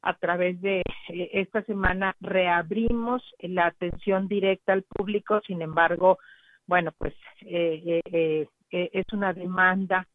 a 0.08 0.14
través 0.14 0.62
de 0.62 0.80
eh, 1.10 1.30
esta 1.34 1.62
semana 1.64 2.16
reabrimos 2.22 3.22
la 3.40 3.66
atención 3.66 4.30
directa 4.30 4.72
al 4.72 4.84
público, 4.84 5.42
sin 5.46 5.62
embargo, 5.62 6.18
bueno, 6.66 6.94
pues 6.98 7.14
eh, 7.42 8.02
eh, 8.06 8.48
es 8.70 9.06
una 9.12 9.34
demanda 9.34 10.08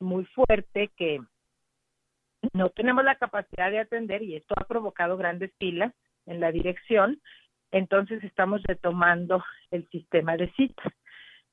muy 0.00 0.24
fuerte 0.24 0.90
que 0.96 1.20
no 2.54 2.70
tenemos 2.70 3.04
la 3.04 3.16
capacidad 3.16 3.70
de 3.70 3.80
atender 3.80 4.22
y 4.22 4.36
esto 4.36 4.54
ha 4.56 4.64
provocado 4.64 5.18
grandes 5.18 5.52
filas 5.58 5.92
en 6.24 6.40
la 6.40 6.50
dirección, 6.50 7.20
entonces 7.70 8.24
estamos 8.24 8.62
retomando 8.62 9.44
el 9.70 9.86
sistema 9.90 10.38
de 10.38 10.50
citas. 10.52 10.90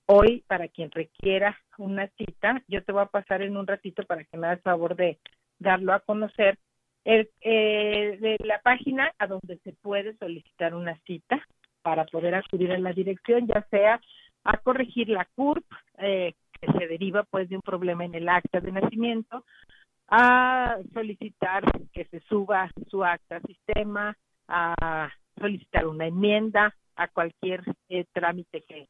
Hoy, 0.06 0.46
para 0.48 0.70
quien 0.70 0.92
requiera 0.92 1.60
una 1.78 2.08
cita, 2.18 2.64
yo 2.70 2.86
te 2.86 2.94
voy 2.94 3.02
a 3.02 3.08
pasar 3.08 3.42
en 3.42 3.58
un 3.58 3.68
ratito 3.68 4.04
para 4.04 4.24
que 4.24 4.38
me 4.38 4.48
hagas 4.48 4.62
favor 4.62 4.96
de 4.96 5.20
darlo 5.60 5.94
a 5.94 6.00
conocer 6.00 6.58
el, 7.04 7.30
eh, 7.42 8.18
de 8.20 8.38
la 8.46 8.60
página 8.60 9.12
a 9.18 9.28
donde 9.28 9.58
se 9.64 9.74
puede 9.74 10.16
solicitar 10.18 10.76
una 10.76 10.98
cita 11.06 11.46
para 11.82 12.06
poder 12.06 12.36
acudir 12.36 12.72
a 12.72 12.78
la 12.78 12.94
dirección, 12.94 13.48
ya 13.48 13.66
sea 13.70 14.00
a 14.44 14.58
corregir 14.58 15.10
la 15.10 15.26
CURP, 15.36 15.66
eh, 15.98 16.34
que 16.60 16.72
se 16.72 16.88
deriva 16.88 17.24
pues 17.24 17.50
de 17.50 17.56
un 17.56 17.62
problema 17.62 18.06
en 18.06 18.16
el 18.16 18.30
acta 18.30 18.60
de 18.60 18.72
nacimiento, 18.72 19.46
a 20.08 20.78
solicitar 20.94 21.64
que 21.94 22.06
se 22.06 22.20
suba 22.22 22.70
su 22.90 23.04
acta 23.04 23.40
sistema, 23.42 24.16
a 24.48 25.10
solicitar 25.40 25.88
una 25.88 26.08
enmienda, 26.08 26.76
a 26.96 27.08
cualquier 27.08 27.64
eh, 27.90 28.06
trámite 28.12 28.64
que 28.64 28.88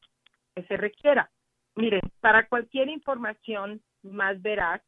se 0.68 0.76
requiera. 0.76 1.30
Miren, 1.76 2.02
para 2.20 2.46
cualquier 2.46 2.88
información 2.88 3.80
más 4.02 4.40
veraz 4.42 4.82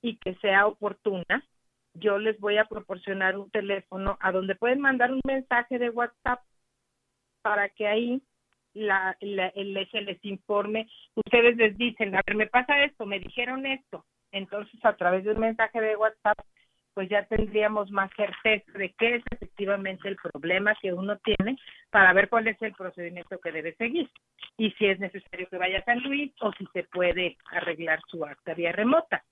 y 0.00 0.16
que 0.16 0.34
sea 0.36 0.66
oportuna, 0.66 1.44
yo 1.94 2.18
les 2.18 2.38
voy 2.40 2.58
a 2.58 2.64
proporcionar 2.64 3.38
un 3.38 3.50
teléfono 3.50 4.16
a 4.20 4.32
donde 4.32 4.54
pueden 4.54 4.80
mandar 4.80 5.12
un 5.12 5.20
mensaje 5.24 5.78
de 5.78 5.90
WhatsApp 5.90 6.40
para 7.42 7.68
que 7.68 7.86
ahí 7.86 8.22
la, 8.74 9.16
la, 9.20 9.52
se 9.90 10.00
les 10.00 10.24
informe. 10.24 10.88
Ustedes 11.14 11.56
les 11.56 11.76
dicen, 11.76 12.14
a 12.14 12.22
ver, 12.26 12.36
me 12.36 12.46
pasa 12.46 12.82
esto, 12.84 13.06
me 13.06 13.20
dijeron 13.20 13.66
esto. 13.66 14.04
Entonces, 14.30 14.82
a 14.84 14.96
través 14.96 15.24
de 15.24 15.32
un 15.32 15.40
mensaje 15.40 15.80
de 15.80 15.96
WhatsApp, 15.96 16.38
pues 16.94 17.08
ya 17.08 17.24
tendríamos 17.24 17.90
más 17.90 18.10
certeza 18.16 18.70
de 18.78 18.92
qué 18.98 19.16
es 19.16 19.24
efectivamente 19.30 20.08
el 20.08 20.16
problema 20.16 20.74
que 20.80 20.92
uno 20.92 21.16
tiene 21.18 21.56
para 21.90 22.12
ver 22.12 22.28
cuál 22.28 22.48
es 22.48 22.60
el 22.60 22.74
procedimiento 22.74 23.38
que 23.40 23.52
debe 23.52 23.74
seguir 23.76 24.10
y 24.58 24.70
si 24.72 24.86
es 24.86 25.00
necesario 25.00 25.48
que 25.48 25.56
vaya 25.56 25.78
a 25.78 25.84
San 25.84 26.02
Luis 26.02 26.32
o 26.40 26.52
si 26.52 26.66
se 26.74 26.84
puede 26.84 27.38
arreglar 27.50 28.00
su 28.08 28.24
acta 28.24 28.52
vía 28.54 28.72
remota. 28.72 29.24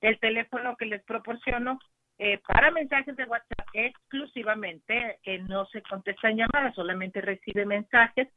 El 0.00 0.18
teléfono 0.20 0.76
que 0.76 0.86
les 0.86 1.02
proporciono 1.04 1.78
Eh, 2.24 2.40
para 2.46 2.70
mensajes 2.70 3.16
de 3.16 3.24
WhatsApp 3.24 3.66
exclusivamente, 3.72 5.18
eh, 5.24 5.40
no 5.40 5.66
se 5.66 5.82
contestan 5.82 6.36
llamadas, 6.36 6.72
solamente 6.76 7.20
recibe 7.20 7.66
mensajes, 7.66 8.28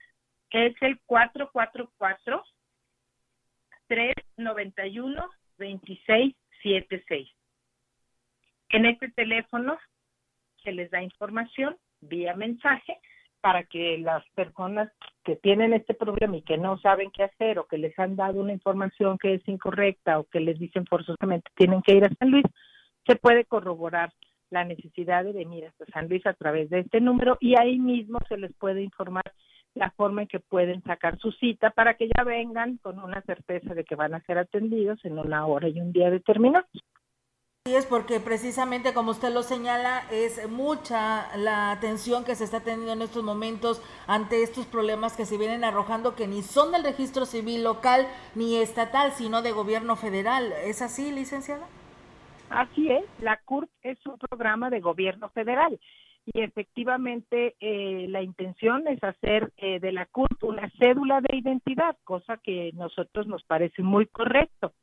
es 0.50 0.74
el 0.82 1.00
444 1.06 2.44
391 3.86 5.30
2676. 5.60 7.30
En 8.70 8.88
este 8.88 9.10
teléfono 9.12 9.78
se 10.64 10.72
les 10.72 10.90
da 10.90 11.04
información 11.04 11.78
vía 12.02 12.34
mensaje 12.34 12.98
para 13.40 13.66
que 13.66 14.00
las 14.00 14.28
personas 14.32 14.92
que 15.24 15.36
tienen 15.36 15.74
este 15.74 15.94
problema 15.94 16.38
y 16.38 16.42
que 16.42 16.58
no 16.58 16.80
saben 16.80 17.12
qué 17.12 17.22
hacer 17.22 17.60
o 17.60 17.68
que 17.68 17.78
les 17.78 17.98
han 18.00 18.16
dado 18.16 18.40
una 18.42 18.54
información 18.54 19.20
que 19.20 19.36
es 19.36 19.48
incorrecta 19.48 20.18
o 20.18 20.24
que 20.24 20.40
les 20.40 20.58
dicen 20.58 20.88
forzosamente 20.88 21.52
tienen 21.54 21.84
que 21.84 21.94
ir 21.94 22.04
a 22.04 22.10
San 22.18 22.32
Luis, 22.32 22.46
se 23.06 23.16
puede 23.16 23.46
corroborar 23.46 24.12
la 24.50 24.64
necesidad 24.64 25.24
de 25.24 25.34
venir 25.34 25.66
hasta 25.66 25.86
San 25.92 26.08
Luis 26.08 26.26
a 26.26 26.34
través 26.34 26.70
de 26.70 26.80
este 26.80 27.02
número 27.02 27.38
y 27.40 27.58
ahí 27.60 27.80
mismo 27.80 28.20
se 28.28 28.38
les 28.38 28.54
puede 28.54 28.84
informar 28.84 29.24
la 29.74 29.92
forma 29.92 30.22
en 30.22 30.28
que 30.28 30.40
pueden 30.40 30.82
sacar 30.84 31.20
su 31.20 31.32
cita 31.34 31.72
para 31.72 31.96
que 31.96 32.10
ya 32.16 32.24
vengan 32.24 32.78
con 32.78 33.00
una 33.00 33.22
certeza 33.24 33.74
de 33.74 33.84
que 33.84 33.96
van 33.96 34.14
a 34.14 34.22
ser 34.22 34.38
atendidos 34.38 35.04
en 35.04 35.20
una 35.20 35.46
hora 35.46 35.68
y 35.68 35.80
un 35.82 35.92
día 35.92 36.10
determinados. 36.10 36.70
Y 37.68 37.74
es 37.74 37.88
porque 37.88 38.20
precisamente 38.20 38.94
como 38.94 39.10
usted 39.10 39.34
lo 39.34 39.42
señala, 39.42 40.04
es 40.12 40.48
mucha 40.50 41.36
la 41.36 41.72
atención 41.72 42.24
que 42.24 42.36
se 42.36 42.44
está 42.44 42.60
teniendo 42.60 42.94
en 42.94 43.02
estos 43.02 43.24
momentos 43.24 43.82
ante 44.06 44.44
estos 44.44 44.68
problemas 44.68 45.18
que 45.18 45.26
se 45.26 45.38
vienen 45.38 45.64
arrojando 45.64 46.16
que 46.16 46.28
ni 46.28 46.44
son 46.44 46.72
del 46.72 46.84
registro 46.84 47.26
civil 47.26 47.64
local 47.64 48.08
ni 48.36 48.58
estatal, 48.58 49.14
sino 49.14 49.42
de 49.42 49.52
gobierno 49.52 49.96
federal. 49.96 50.54
¿Es 50.64 50.84
así, 50.84 51.12
licenciada? 51.12 51.66
Así 52.50 52.90
es, 52.90 53.04
la 53.22 53.38
CURP 53.46 53.70
es 53.82 53.98
un 54.06 54.18
programa 54.18 54.70
de 54.70 54.80
gobierno 54.80 55.30
federal 55.30 55.80
y 56.26 56.42
efectivamente 56.42 57.56
eh, 57.60 58.08
la 58.10 58.22
intención 58.22 58.88
es 58.88 59.04
hacer 59.04 59.52
eh, 59.58 59.80
de 59.80 59.92
la 59.92 60.06
CURP 60.08 60.44
una 60.44 60.70
cédula 60.80 61.22
de 61.22 61.38
identidad, 61.38 61.96
cosa 62.04 62.38
que 62.38 62.72
a 62.74 62.78
nosotros 62.78 63.28
nos 63.28 63.44
parece 63.44 63.84
muy 63.84 64.08
correcto. 64.08 64.74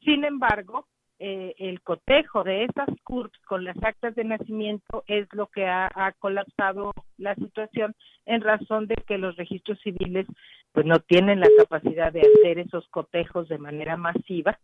Sin 0.00 0.24
embargo, 0.24 0.86
eh, 1.18 1.54
el 1.58 1.82
cotejo 1.82 2.44
de 2.44 2.64
esas 2.64 2.88
CURPs 3.04 3.38
con 3.46 3.64
las 3.64 3.76
actas 3.82 4.14
de 4.14 4.24
nacimiento 4.24 5.04
es 5.06 5.28
lo 5.32 5.48
que 5.48 5.66
ha, 5.66 5.90
ha, 5.94 6.12
colapsado 6.12 6.92
la 7.18 7.34
situación 7.34 7.94
en 8.24 8.40
razón 8.40 8.86
de 8.86 8.96
que 9.06 9.18
los 9.18 9.36
registros 9.36 9.78
civiles 9.80 10.26
pues 10.72 10.86
no 10.86 10.98
tienen 11.00 11.40
la 11.40 11.48
capacidad 11.58 12.12
de 12.12 12.22
hacer 12.22 12.58
esos 12.58 12.88
cotejos 12.88 13.48
de 13.48 13.58
manera 13.58 13.98
masiva 13.98 14.58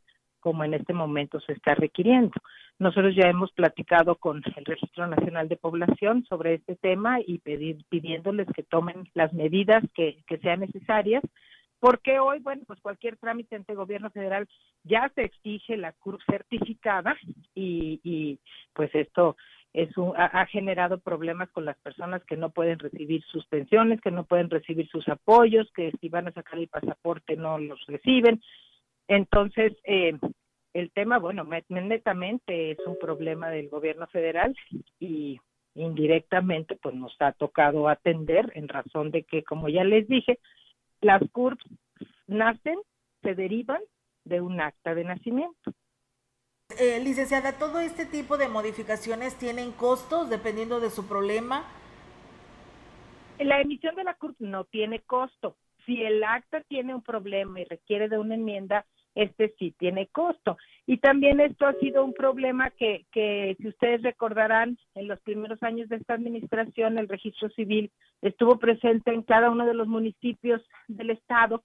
como 0.47 0.63
en 0.63 0.75
este 0.75 0.93
momento 0.93 1.41
se 1.41 1.55
está 1.55 1.75
requiriendo. 1.75 2.31
Nosotros 2.79 3.17
ya 3.17 3.29
hemos 3.29 3.51
platicado 3.51 4.15
con 4.15 4.45
el 4.55 4.65
Registro 4.65 5.09
Nacional 5.09 5.49
de 5.49 5.57
Población 5.57 6.25
sobre 6.29 6.55
este 6.55 6.77
tema 6.77 7.19
y 7.19 7.39
pedir, 7.39 7.79
pidiéndoles 7.89 8.47
que 8.55 8.63
tomen 8.63 9.09
las 9.15 9.33
medidas 9.33 9.83
que, 9.93 10.23
que 10.29 10.39
sean 10.39 10.61
necesarias, 10.61 11.25
porque 11.81 12.21
hoy, 12.21 12.39
bueno, 12.39 12.63
pues 12.65 12.79
cualquier 12.81 13.17
trámite 13.17 13.57
ante 13.57 13.73
el 13.73 13.79
gobierno 13.79 14.09
federal 14.11 14.47
ya 14.85 15.11
se 15.17 15.25
exige 15.25 15.77
la 15.77 15.91
CURP 15.95 16.21
certificada 16.31 17.17
y, 17.53 18.01
y 18.05 18.39
pues 18.73 18.95
esto 18.95 19.37
es 19.73 19.97
un, 19.99 20.17
ha, 20.17 20.27
ha, 20.27 20.47
generado 20.47 20.99
problemas 20.99 21.51
con 21.51 21.65
las 21.65 21.77
personas 21.79 22.23
que 22.23 22.37
no 22.37 22.51
pueden 22.51 22.79
recibir 22.79 23.25
sus 23.25 23.45
pensiones, 23.47 24.01
que 24.01 24.13
no 24.13 24.23
pueden 24.23 24.49
recibir 24.49 24.89
sus 24.91 25.09
apoyos, 25.09 25.69
que 25.75 25.91
si 26.01 26.09
van 26.09 26.29
a 26.29 26.33
sacar 26.33 26.61
el 26.61 26.69
pasaporte 26.69 27.35
no 27.37 27.59
los 27.59 27.85
reciben. 27.89 28.41
Entonces, 29.09 29.73
eh, 29.85 30.19
el 30.73 30.91
tema, 30.93 31.19
bueno, 31.19 31.49
netamente 31.69 32.73
es 32.73 32.79
un 32.87 32.99
problema 32.99 33.49
del 33.51 33.69
gobierno 33.69 34.07
federal 34.09 34.55
y 34.99 35.41
indirectamente 35.75 36.77
pues 36.77 36.95
nos 36.95 37.15
ha 37.21 37.33
tocado 37.33 37.89
atender 37.89 38.51
en 38.55 38.69
razón 38.69 39.11
de 39.11 39.23
que, 39.23 39.43
como 39.43 39.69
ya 39.69 39.85
les 39.85 40.09
dije, 40.09 40.39
las 41.01 41.23
CURPS 41.33 41.65
nacen, 42.27 42.79
se 43.23 43.35
derivan 43.35 43.81
de 44.25 44.41
un 44.41 44.61
acta 44.61 44.95
de 44.95 45.05
nacimiento. 45.05 45.73
Eh, 46.79 47.01
licenciada, 47.03 47.59
¿todo 47.59 47.81
este 47.81 48.07
tipo 48.07 48.37
de 48.37 48.49
modificaciones 48.49 49.39
tienen 49.39 49.71
costos 49.73 50.29
dependiendo 50.29 50.81
de 50.81 50.91
su 50.91 51.07
problema? 51.07 51.65
La 53.39 53.61
emisión 53.61 53.95
de 53.95 54.05
la 54.05 54.15
CURP 54.15 54.41
no 54.41 54.65
tiene 54.65 55.01
costo. 55.01 55.57
Si 55.85 56.03
el 56.03 56.25
acta 56.25 56.63
tiene 56.63 56.95
un 56.95 57.03
problema 57.03 57.61
y 57.61 57.65
requiere 57.65 58.09
de 58.09 58.19
una 58.19 58.35
enmienda, 58.35 58.85
este 59.17 59.55
sí 59.59 59.75
tiene 59.77 60.07
costo. 60.07 60.57
Y 60.87 60.99
también 60.99 61.41
esto 61.41 61.67
ha 61.67 61.73
sido 61.75 62.05
un 62.05 62.13
problema 62.13 62.71
que, 62.71 63.07
que, 63.11 63.57
si 63.59 63.69
ustedes 63.69 64.03
recordarán, 64.03 64.79
en 64.95 65.09
los 65.09 65.21
primeros 65.23 65.61
años 65.63 65.89
de 65.89 65.97
esta 65.97 66.15
administración, 66.15 66.99
el 66.99 67.09
registro 67.09 67.49
civil 67.51 67.91
estuvo 68.23 68.59
presente 68.59 69.13
en 69.13 69.23
cada 69.23 69.51
uno 69.51 69.67
de 69.67 69.75
los 69.75 69.89
municipios 69.89 70.63
del 70.87 71.11
estado 71.11 71.65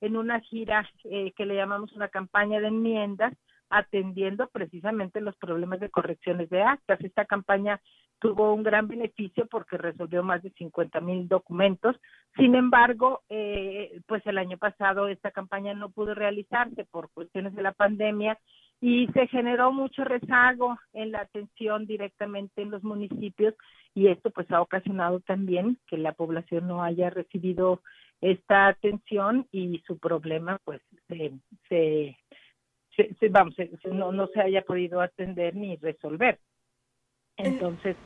en 0.00 0.16
una 0.16 0.40
gira 0.40 0.88
eh, 1.04 1.32
que 1.36 1.44
le 1.44 1.56
llamamos 1.56 1.92
una 1.92 2.08
campaña 2.08 2.60
de 2.60 2.68
enmiendas, 2.68 3.34
atendiendo 3.68 4.48
precisamente 4.48 5.20
los 5.20 5.36
problemas 5.36 5.80
de 5.80 5.90
correcciones 5.90 6.50
de 6.50 6.62
actas. 6.62 7.00
Esta 7.00 7.24
campaña 7.24 7.80
tuvo 8.22 8.54
un 8.54 8.62
gran 8.62 8.86
beneficio 8.86 9.46
porque 9.50 9.76
resolvió 9.76 10.22
más 10.22 10.40
de 10.44 10.50
50 10.50 11.00
mil 11.00 11.26
documentos. 11.26 11.96
Sin 12.36 12.54
embargo, 12.54 13.22
eh, 13.28 14.00
pues 14.06 14.24
el 14.26 14.38
año 14.38 14.58
pasado 14.58 15.08
esta 15.08 15.32
campaña 15.32 15.74
no 15.74 15.90
pudo 15.90 16.14
realizarse 16.14 16.84
por 16.84 17.10
cuestiones 17.10 17.52
de 17.56 17.62
la 17.62 17.72
pandemia 17.72 18.38
y 18.80 19.08
se 19.08 19.26
generó 19.26 19.72
mucho 19.72 20.04
rezago 20.04 20.78
en 20.92 21.10
la 21.10 21.22
atención 21.22 21.84
directamente 21.84 22.62
en 22.62 22.70
los 22.70 22.84
municipios 22.84 23.54
y 23.92 24.06
esto 24.06 24.30
pues 24.30 24.48
ha 24.52 24.62
ocasionado 24.62 25.18
también 25.18 25.76
que 25.88 25.98
la 25.98 26.12
población 26.12 26.68
no 26.68 26.84
haya 26.84 27.10
recibido 27.10 27.82
esta 28.20 28.68
atención 28.68 29.48
y 29.50 29.82
su 29.84 29.98
problema 29.98 30.60
pues 30.64 30.80
se, 31.08 31.32
se, 31.68 32.16
vamos 33.30 33.56
se, 33.56 33.68
no, 33.88 34.12
no 34.12 34.28
se 34.28 34.40
haya 34.40 34.62
podido 34.62 35.00
atender 35.00 35.56
ni 35.56 35.74
resolver 35.76 36.38
entonces 37.36 37.96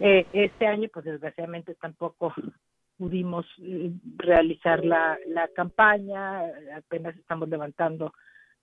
eh, 0.00 0.26
este 0.32 0.66
año, 0.66 0.88
pues 0.92 1.04
desgraciadamente 1.04 1.74
tampoco 1.74 2.34
pudimos 2.96 3.46
eh, 3.62 3.90
realizar 4.16 4.84
la, 4.84 5.18
la 5.26 5.48
campaña, 5.48 6.42
apenas 6.76 7.16
estamos 7.16 7.48
levantando 7.48 8.12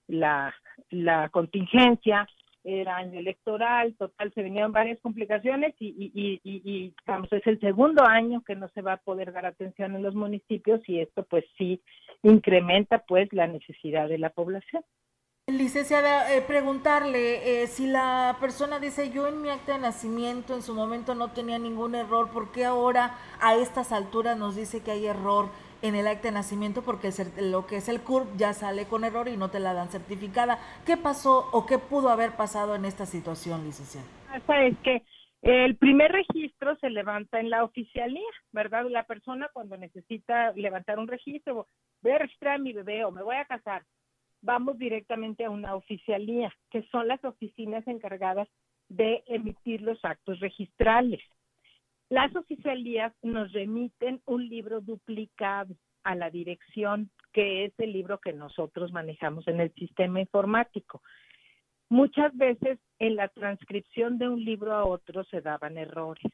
la, 0.07 0.53
la 0.89 1.29
contingencia, 1.29 2.27
era 2.63 2.97
año 2.97 3.19
electoral, 3.19 3.95
total, 3.95 4.31
se 4.33 4.43
vinieron 4.43 4.71
varias 4.71 4.99
complicaciones 4.99 5.73
y, 5.79 6.11
y, 6.43 6.93
es 7.31 7.47
el 7.47 7.59
segundo 7.59 8.03
año 8.05 8.43
que 8.45 8.55
no 8.55 8.67
se 8.69 8.81
va 8.81 8.93
a 8.93 8.97
poder 8.97 9.31
dar 9.31 9.45
atención 9.45 9.95
en 9.95 10.03
los 10.03 10.13
municipios 10.13 10.81
y 10.87 10.99
esto 10.99 11.23
pues 11.23 11.43
sí 11.57 11.81
incrementa 12.21 12.99
pues 12.99 13.31
la 13.33 13.47
necesidad 13.47 14.07
de 14.09 14.19
la 14.19 14.29
población. 14.29 14.83
Licenciada, 15.51 16.33
eh, 16.33 16.41
preguntarle 16.41 17.63
eh, 17.63 17.67
si 17.67 17.85
la 17.85 18.37
persona 18.39 18.79
dice 18.79 19.11
yo 19.11 19.27
en 19.27 19.41
mi 19.41 19.49
acta 19.49 19.73
de 19.73 19.79
nacimiento 19.79 20.55
en 20.55 20.61
su 20.61 20.73
momento 20.73 21.13
no 21.13 21.31
tenía 21.31 21.59
ningún 21.59 21.93
error, 21.93 22.29
¿por 22.31 22.53
qué 22.53 22.63
ahora 22.63 23.17
a 23.41 23.55
estas 23.55 23.91
alturas 23.91 24.37
nos 24.37 24.55
dice 24.55 24.81
que 24.81 24.91
hay 24.91 25.07
error 25.07 25.49
en 25.81 25.95
el 25.95 26.07
acta 26.07 26.29
de 26.29 26.35
nacimiento? 26.35 26.83
Porque 26.83 27.09
lo 27.37 27.67
que 27.67 27.77
es 27.77 27.89
el 27.89 27.99
CURP 27.99 28.37
ya 28.37 28.53
sale 28.53 28.85
con 28.85 29.03
error 29.03 29.27
y 29.27 29.35
no 29.35 29.49
te 29.49 29.59
la 29.59 29.73
dan 29.73 29.89
certificada. 29.89 30.57
¿Qué 30.85 30.95
pasó 30.95 31.49
o 31.51 31.65
qué 31.65 31.79
pudo 31.79 32.09
haber 32.09 32.37
pasado 32.37 32.73
en 32.73 32.85
esta 32.85 33.05
situación, 33.05 33.65
licenciada? 33.65 34.07
Es 34.33 34.77
que 34.83 35.03
el 35.41 35.75
primer 35.75 36.13
registro 36.13 36.77
se 36.77 36.89
levanta 36.89 37.41
en 37.41 37.49
la 37.49 37.65
oficialía, 37.65 38.29
¿verdad? 38.53 38.85
La 38.89 39.03
persona 39.03 39.49
cuando 39.51 39.75
necesita 39.75 40.53
levantar 40.53 40.97
un 40.97 41.09
registro, 41.09 41.67
voy 42.01 42.11
a 42.13 42.19
registrar 42.19 42.55
a 42.55 42.59
mi 42.59 42.71
bebé 42.71 43.03
o 43.03 43.11
me 43.11 43.21
voy 43.21 43.35
a 43.35 43.45
casar, 43.45 43.83
vamos 44.41 44.77
directamente 44.77 45.45
a 45.45 45.49
una 45.49 45.75
oficialía, 45.75 46.53
que 46.69 46.83
son 46.91 47.07
las 47.07 47.23
oficinas 47.23 47.87
encargadas 47.87 48.47
de 48.89 49.23
emitir 49.27 49.81
los 49.81 50.03
actos 50.03 50.39
registrales. 50.39 51.21
Las 52.09 52.35
oficialías 52.35 53.13
nos 53.21 53.53
remiten 53.53 54.21
un 54.25 54.49
libro 54.49 54.81
duplicado 54.81 55.75
a 56.03 56.15
la 56.15 56.29
dirección, 56.29 57.09
que 57.31 57.65
es 57.65 57.73
el 57.77 57.93
libro 57.93 58.19
que 58.19 58.33
nosotros 58.33 58.91
manejamos 58.91 59.47
en 59.47 59.61
el 59.61 59.73
sistema 59.75 60.19
informático. 60.19 61.01
Muchas 61.89 62.35
veces 62.35 62.79
en 62.99 63.15
la 63.15 63.27
transcripción 63.29 64.17
de 64.17 64.27
un 64.27 64.43
libro 64.43 64.73
a 64.73 64.85
otro 64.85 65.23
se 65.25 65.41
daban 65.41 65.77
errores 65.77 66.31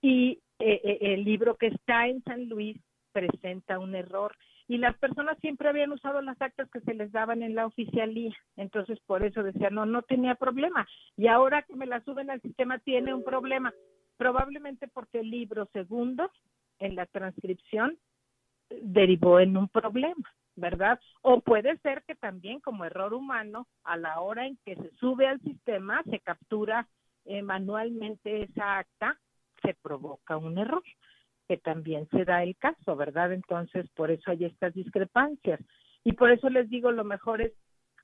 y 0.00 0.38
eh, 0.58 0.80
eh, 0.84 0.98
el 1.00 1.24
libro 1.24 1.56
que 1.56 1.68
está 1.68 2.06
en 2.06 2.22
San 2.24 2.48
Luis 2.48 2.78
presenta 3.12 3.78
un 3.78 3.94
error 3.94 4.34
y 4.68 4.78
las 4.78 4.96
personas 4.98 5.38
siempre 5.40 5.68
habían 5.68 5.92
usado 5.92 6.20
las 6.22 6.40
actas 6.40 6.68
que 6.70 6.80
se 6.80 6.94
les 6.94 7.12
daban 7.12 7.42
en 7.42 7.54
la 7.54 7.66
oficialía, 7.66 8.34
entonces 8.56 8.98
por 9.06 9.24
eso 9.24 9.42
decía, 9.42 9.70
no, 9.70 9.86
no 9.86 10.02
tenía 10.02 10.34
problema, 10.34 10.86
y 11.16 11.28
ahora 11.28 11.62
que 11.62 11.76
me 11.76 11.86
la 11.86 12.00
suben 12.02 12.30
al 12.30 12.40
sistema 12.42 12.78
tiene 12.80 13.14
un 13.14 13.24
problema, 13.24 13.72
probablemente 14.16 14.88
porque 14.88 15.20
el 15.20 15.30
libro 15.30 15.68
segundo 15.72 16.30
en 16.78 16.96
la 16.96 17.06
transcripción 17.06 17.98
derivó 18.82 19.40
en 19.40 19.56
un 19.56 19.68
problema, 19.68 20.34
¿verdad? 20.56 20.98
O 21.22 21.40
puede 21.40 21.76
ser 21.78 22.02
que 22.04 22.14
también 22.14 22.60
como 22.60 22.84
error 22.84 23.14
humano, 23.14 23.66
a 23.84 23.96
la 23.96 24.20
hora 24.20 24.46
en 24.46 24.58
que 24.64 24.74
se 24.74 24.90
sube 24.96 25.26
al 25.26 25.40
sistema, 25.40 26.02
se 26.10 26.20
captura 26.20 26.88
eh, 27.24 27.42
manualmente 27.42 28.42
esa 28.42 28.78
acta, 28.78 29.18
se 29.62 29.74
provoca 29.74 30.36
un 30.36 30.58
error, 30.58 30.82
que 31.48 31.56
también 31.56 32.08
se 32.10 32.24
da 32.24 32.42
el 32.42 32.56
caso, 32.56 32.96
¿verdad? 32.96 33.32
Entonces, 33.32 33.88
por 33.94 34.10
eso 34.10 34.30
hay 34.30 34.44
estas 34.44 34.74
discrepancias. 34.74 35.60
Y 36.04 36.12
por 36.12 36.30
eso 36.30 36.48
les 36.48 36.68
digo, 36.68 36.92
lo 36.92 37.04
mejor 37.04 37.40
es 37.40 37.52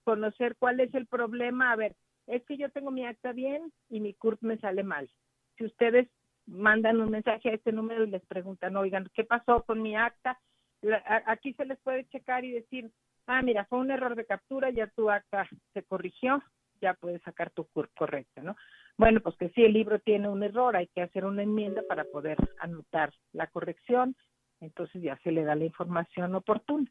conocer 0.05 0.57
cuál 0.59 0.81
es 0.81 0.93
el 0.95 1.07
problema. 1.07 1.73
A 1.73 1.77
ver, 1.77 1.95
es 2.27 2.45
que 2.47 2.57
yo 2.57 2.71
tengo 2.71 2.91
mi 2.91 3.05
acta 3.07 3.33
bien 3.33 3.73
y 3.89 4.01
mi 4.01 4.15
CURP 4.15 4.43
me 4.43 4.59
sale 4.59 4.83
mal. 4.83 5.11
Si 5.57 5.65
ustedes 5.65 6.09
mandan 6.47 7.01
un 7.01 7.11
mensaje 7.11 7.51
a 7.51 7.55
este 7.55 7.73
número 7.73 8.05
y 8.05 8.11
les 8.11 8.25
preguntan, 8.27 8.77
oigan, 8.77 9.09
¿qué 9.15 9.25
pasó 9.25 9.63
con 9.65 9.83
mi 9.83 9.97
acta? 9.97 10.39
aquí 11.27 11.55
se 11.55 11.65
les 11.65 11.79
puede 11.81 12.09
checar 12.09 12.45
y 12.45 12.51
decir, 12.51 12.91
ah, 13.29 13.41
mira, 13.43 13.65
fue 13.67 13.79
un 13.79 13.93
error 13.93 14.17
de 14.17 14.27
captura, 14.27 14.71
ya 14.71 14.89
tu 14.89 15.11
acta 15.11 15.49
se 15.75 15.85
corrigió, 15.85 16.43
ya 16.83 16.95
puedes 16.95 17.23
sacar 17.23 17.51
tu 17.51 17.65
CURP 17.69 17.91
correcta, 17.95 18.43
¿no? 18.43 18.57
Bueno, 18.99 19.21
pues 19.21 19.37
que 19.37 19.49
si 19.51 19.65
el 19.65 19.73
libro 19.73 20.01
tiene 20.01 20.29
un 20.29 20.43
error, 20.43 20.77
hay 20.77 20.89
que 20.89 21.03
hacer 21.03 21.25
una 21.25 21.43
enmienda 21.43 21.83
para 21.89 22.05
poder 22.05 22.37
anotar 22.59 23.13
la 23.33 23.47
corrección, 23.47 24.17
entonces 24.61 25.03
ya 25.03 25.19
se 25.23 25.33
le 25.33 25.45
da 25.45 25.55
la 25.55 25.65
información 25.65 26.35
oportuna. 26.35 26.91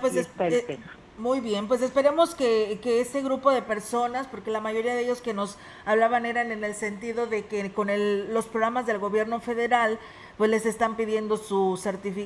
pues 0.00 0.16
eh, 0.16 0.78
muy 1.18 1.40
bien, 1.40 1.66
pues 1.66 1.82
esperemos 1.82 2.34
que, 2.34 2.78
que 2.82 3.00
este 3.00 3.22
grupo 3.22 3.50
de 3.50 3.62
personas, 3.62 4.26
porque 4.28 4.50
la 4.50 4.60
mayoría 4.60 4.94
de 4.94 5.02
ellos 5.02 5.20
que 5.20 5.34
nos 5.34 5.58
hablaban 5.84 6.24
eran 6.24 6.52
en 6.52 6.62
el 6.62 6.74
sentido 6.74 7.26
de 7.26 7.46
que 7.46 7.72
con 7.72 7.90
el, 7.90 8.32
los 8.32 8.46
programas 8.46 8.86
del 8.86 8.98
gobierno 8.98 9.40
federal 9.40 9.98
pues 10.42 10.50
les 10.50 10.66
están 10.66 10.96
pidiendo 10.96 11.36
su, 11.36 11.80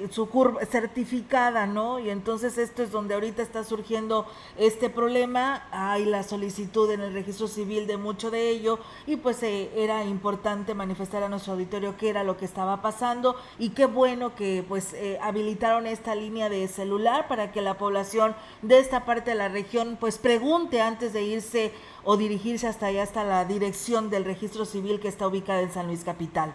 su 0.09 0.31
curva 0.31 0.65
certificada, 0.65 1.67
¿no? 1.67 1.99
Y 1.99 2.09
entonces 2.09 2.57
esto 2.57 2.83
es 2.83 2.91
donde 2.91 3.13
ahorita 3.13 3.43
está 3.43 3.63
surgiendo 3.63 4.25
este 4.57 4.89
problema, 4.89 5.67
hay 5.71 6.07
la 6.07 6.23
solicitud 6.23 6.91
en 6.91 7.03
el 7.03 7.13
registro 7.13 7.47
civil 7.47 7.87
de 7.87 7.99
mucho 7.99 8.31
de 8.31 8.49
ello 8.49 8.79
y 9.07 9.17
pues 9.17 9.43
eh, 9.43 9.71
era 9.77 10.03
importante 10.07 10.73
manifestar 10.73 11.25
a 11.25 11.29
nuestro 11.29 11.53
auditorio 11.53 11.99
qué 11.99 12.09
era 12.09 12.25
lo 12.25 12.39
que 12.39 12.47
estaba 12.47 12.81
pasando 12.81 13.37
y 13.59 13.69
qué 13.69 13.85
bueno 13.85 14.35
que 14.35 14.65
pues 14.67 14.95
eh, 14.95 15.19
habilitaron 15.21 15.87
esta 15.87 16.15
línea 16.15 16.49
de 16.49 16.69
celular 16.69 17.29
para 17.29 17.53
que 17.53 17.61
la 17.61 17.77
población 17.77 18.35
de 18.63 18.79
esta 18.79 19.05
parte 19.05 19.33
de 19.33 19.37
la 19.37 19.49
región 19.49 19.99
pues 20.01 20.17
pregunte 20.17 20.81
antes 20.81 21.13
de 21.13 21.23
irse 21.23 21.75
o 22.03 22.17
dirigirse 22.17 22.67
hasta 22.67 22.87
allá, 22.87 23.03
hasta 23.03 23.25
la 23.25 23.45
dirección 23.45 24.09
del 24.09 24.25
registro 24.25 24.65
civil 24.65 25.01
que 25.01 25.09
está 25.09 25.29
ubicada 25.29 25.61
en 25.61 25.71
San 25.71 25.87
Luis 25.87 26.03
Capital. 26.03 26.55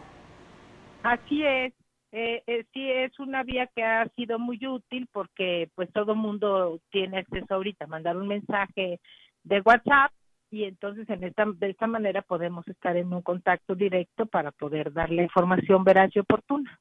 Así 1.04 1.43
es, 1.43 1.74
eh, 2.12 2.43
eh, 2.45 2.66
sí 2.74 2.91
es 2.91 3.18
una 3.20 3.43
vía 3.43 3.68
que 3.76 3.84
ha 3.84 4.08
sido 4.16 4.38
muy 4.38 4.60
útil 4.66 5.08
porque 5.12 5.70
pues 5.76 5.91
todo 5.93 6.14
mundo 6.14 6.80
tiene 6.91 7.20
acceso 7.20 7.56
ahorita 7.56 7.86
a 7.86 7.88
mandar 7.88 8.18
un 8.18 8.28
mensaje 8.28 8.99
de 9.43 9.62
WhatsApp 9.62 10.12
y 10.52 10.66
entonces 10.66 11.10
en 11.10 11.24
esta 11.24 11.45
de 11.45 11.70
esta 11.70 11.88
manera 11.88 12.22
podemos 12.22 12.68
estar 12.68 12.97
en 12.97 13.14
un 13.14 13.22
contacto 13.22 13.74
directo 13.74 14.26
para 14.26 14.52
poder 14.52 14.91
darle 14.91 15.24
información 15.24 15.84
veraz 15.84 16.16
y 16.16 16.20
oportuna. 16.20 16.80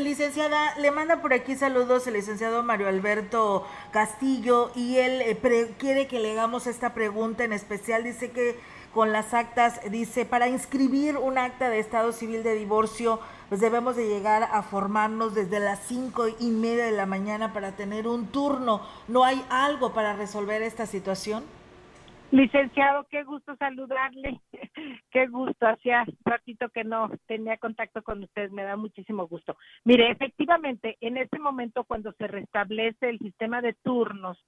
Licenciada, 0.00 0.78
le 0.78 0.90
manda 0.90 1.22
por 1.22 1.32
aquí 1.32 1.54
saludos 1.54 2.06
el 2.06 2.14
licenciado 2.14 2.62
Mario 2.62 2.88
Alberto 2.88 3.66
Castillo 3.92 4.70
y 4.74 4.98
él 4.98 5.22
eh, 5.22 5.74
quiere 5.78 6.06
que 6.06 6.20
le 6.20 6.32
hagamos 6.32 6.66
esta 6.66 6.92
pregunta 6.92 7.44
en 7.44 7.52
especial. 7.52 8.04
Dice 8.04 8.32
que 8.32 8.56
con 8.96 9.12
las 9.12 9.34
actas, 9.34 9.78
dice, 9.90 10.24
para 10.24 10.48
inscribir 10.48 11.18
un 11.18 11.36
acta 11.36 11.68
de 11.68 11.80
estado 11.80 12.12
civil 12.12 12.42
de 12.42 12.54
divorcio, 12.54 13.20
pues 13.50 13.60
debemos 13.60 13.94
de 13.94 14.08
llegar 14.08 14.44
a 14.44 14.62
formarnos 14.62 15.34
desde 15.34 15.60
las 15.60 15.80
cinco 15.80 16.28
y 16.40 16.48
media 16.48 16.86
de 16.86 16.92
la 16.92 17.04
mañana 17.04 17.52
para 17.52 17.76
tener 17.76 18.08
un 18.08 18.32
turno. 18.32 18.80
¿No 19.06 19.22
hay 19.22 19.44
algo 19.50 19.92
para 19.92 20.16
resolver 20.16 20.62
esta 20.62 20.86
situación? 20.86 21.44
Licenciado, 22.30 23.06
qué 23.10 23.22
gusto 23.24 23.54
saludarle, 23.56 24.40
qué 25.10 25.26
gusto, 25.26 25.66
hacía 25.66 26.06
ratito 26.24 26.70
que 26.70 26.82
no 26.82 27.10
tenía 27.26 27.58
contacto 27.58 28.02
con 28.02 28.22
usted, 28.22 28.48
me 28.50 28.62
da 28.62 28.76
muchísimo 28.76 29.28
gusto. 29.28 29.58
Mire, 29.84 30.10
efectivamente, 30.10 30.96
en 31.02 31.18
este 31.18 31.38
momento 31.38 31.84
cuando 31.84 32.12
se 32.12 32.28
restablece 32.28 33.10
el 33.10 33.18
sistema 33.18 33.60
de 33.60 33.74
turnos, 33.74 34.42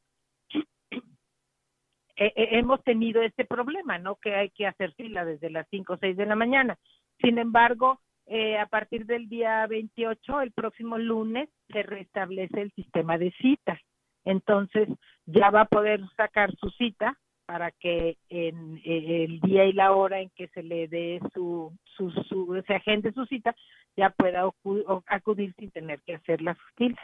hemos 2.19 2.83
tenido 2.83 3.23
este 3.23 3.45
problema, 3.45 3.99
¿no? 3.99 4.17
Que 4.17 4.35
hay 4.35 4.51
que 4.51 4.67
hacer 4.67 4.93
fila 4.95 5.25
desde 5.25 5.51
las 5.51 5.67
5 5.71 5.93
o 5.93 5.97
6 5.99 6.17
de 6.17 6.27
la 6.27 6.35
mañana. 6.35 6.77
Sin 7.21 7.39
embargo, 7.39 8.01
eh, 8.27 8.59
a 8.59 8.67
partir 8.67 9.07
del 9.07 9.29
día 9.29 9.67
28, 9.67 10.43
el 10.43 10.53
próximo 10.53 10.99
lunes, 10.99 11.49
se 11.73 11.83
restablece 11.83 12.61
el 12.61 12.73
sistema 12.73 13.17
de 13.17 13.33
citas. 13.41 13.81
Entonces, 14.25 14.89
ya 15.25 15.51
va 15.51 15.63
a 15.63 15.69
poder 15.69 16.01
sacar 16.17 16.55
su 16.57 16.69
cita 16.71 17.17
para 17.47 17.71
que 17.71 18.19
en, 18.29 18.77
eh, 18.85 19.25
el 19.25 19.41
día 19.41 19.65
y 19.65 19.73
la 19.73 19.93
hora 19.93 20.21
en 20.21 20.29
que 20.37 20.49
se 20.49 20.63
le 20.63 20.87
dé 20.89 21.21
su, 21.33 21.73
su, 21.97 22.11
su 22.11 22.63
se 22.67 23.13
su 23.13 23.25
cita, 23.25 23.57
ya 23.97 24.11
pueda 24.11 24.45
acudir 25.07 25.55
sin 25.59 25.71
tener 25.71 26.03
que 26.03 26.17
hacer 26.17 26.43
la 26.43 26.55
fila. 26.77 27.01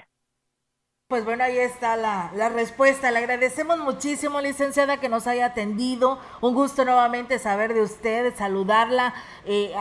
Pues 1.14 1.24
bueno, 1.24 1.44
ahí 1.44 1.58
está 1.58 1.96
la, 1.96 2.32
la, 2.34 2.48
respuesta. 2.48 3.12
Le 3.12 3.20
agradecemos 3.20 3.78
muchísimo, 3.78 4.40
licenciada, 4.40 4.98
que 4.98 5.08
nos 5.08 5.28
haya 5.28 5.46
atendido. 5.46 6.18
Un 6.40 6.54
gusto 6.54 6.84
nuevamente 6.84 7.38
saber 7.38 7.72
de 7.72 7.82
usted, 7.82 8.34
saludarla 8.34 9.14
eh, 9.46 9.72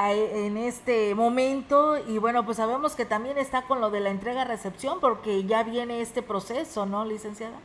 en 0.45 0.57
este 0.57 1.15
momento. 1.15 1.97
Y 2.07 2.19
bueno, 2.19 2.45
pues 2.45 2.57
sabemos 2.57 2.95
que 2.95 3.05
también 3.05 3.39
está 3.39 3.63
con 3.63 3.81
lo 3.81 3.89
de 3.89 4.01
la 4.01 4.11
entrega-recepción, 4.11 4.99
porque 5.01 5.43
ya 5.45 5.63
viene 5.63 6.01
este 6.01 6.21
proceso, 6.21 6.85
¿no, 6.85 7.03
licenciada? 7.03 7.57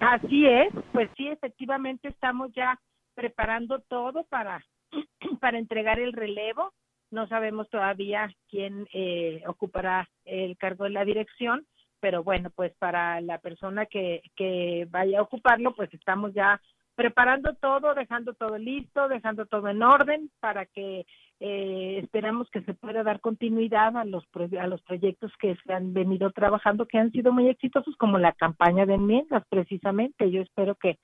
Así 0.00 0.44
es, 0.48 0.74
pues 0.90 1.08
sí, 1.16 1.28
efectivamente 1.28 2.08
estamos 2.08 2.50
ya 2.56 2.76
preparando 3.14 3.78
todo 3.82 4.24
para, 4.24 4.66
para 5.40 5.60
entregar 5.60 6.00
el 6.00 6.12
relevo. 6.12 6.72
No 7.12 7.28
sabemos 7.28 7.70
todavía 7.70 8.34
quién 8.48 8.88
eh, 8.92 9.44
ocupará 9.46 10.08
el 10.24 10.56
cargo 10.56 10.82
de 10.82 10.90
la 10.90 11.04
dirección 11.04 11.64
pero 12.00 12.22
bueno, 12.22 12.50
pues 12.50 12.72
para 12.78 13.20
la 13.20 13.38
persona 13.38 13.86
que, 13.86 14.22
que 14.36 14.86
vaya 14.90 15.20
a 15.20 15.22
ocuparlo, 15.22 15.74
pues 15.74 15.92
estamos 15.94 16.32
ya 16.34 16.60
preparando 16.94 17.54
todo, 17.54 17.94
dejando 17.94 18.34
todo 18.34 18.58
listo, 18.58 19.08
dejando 19.08 19.46
todo 19.46 19.68
en 19.68 19.82
orden 19.82 20.30
para 20.40 20.66
que 20.66 21.06
eh, 21.40 21.98
esperamos 22.02 22.50
que 22.50 22.60
se 22.62 22.74
pueda 22.74 23.02
dar 23.02 23.20
continuidad 23.20 23.96
a 23.96 24.04
los 24.04 24.24
a 24.60 24.66
los 24.66 24.82
proyectos 24.82 25.32
que 25.38 25.56
se 25.64 25.72
han 25.72 25.94
venido 25.94 26.30
trabajando 26.32 26.86
que 26.86 26.98
han 26.98 27.10
sido 27.12 27.32
muy 27.32 27.48
exitosos 27.48 27.96
como 27.96 28.18
la 28.18 28.32
campaña 28.32 28.84
de 28.84 28.94
enmiendas 28.94 29.44
precisamente. 29.48 30.30
Yo 30.30 30.42
espero 30.42 30.74
que 30.74 30.98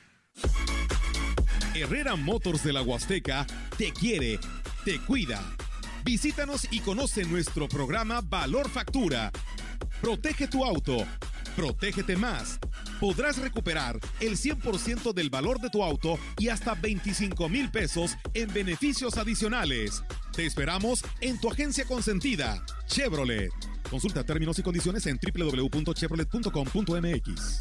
Herrera 1.73 2.15
Motors 2.15 2.63
de 2.63 2.73
la 2.73 2.81
Huasteca 2.81 3.45
te 3.77 3.93
quiere, 3.93 4.39
te 4.83 4.99
cuida. 4.99 5.41
Visítanos 6.03 6.67
y 6.69 6.81
conoce 6.81 7.23
nuestro 7.25 7.69
programa 7.69 8.21
Valor 8.21 8.69
Factura. 8.69 9.31
Protege 10.01 10.47
tu 10.47 10.65
auto, 10.65 11.05
protégete 11.55 12.17
más. 12.17 12.59
Podrás 12.99 13.37
recuperar 13.37 13.99
el 14.19 14.35
100% 14.37 15.13
del 15.13 15.29
valor 15.29 15.59
de 15.59 15.69
tu 15.69 15.83
auto 15.83 16.17
y 16.37 16.49
hasta 16.49 16.73
25 16.75 17.47
mil 17.49 17.71
pesos 17.71 18.17
en 18.33 18.53
beneficios 18.53 19.17
adicionales. 19.17 20.03
Te 20.35 20.45
esperamos 20.45 21.03
en 21.21 21.39
tu 21.39 21.49
agencia 21.49 21.85
consentida, 21.85 22.63
Chevrolet. 22.87 23.49
Consulta 23.89 24.23
términos 24.23 24.59
y 24.59 24.63
condiciones 24.63 25.07
en 25.07 25.19
www.chevrolet.com.mx. 25.19 27.57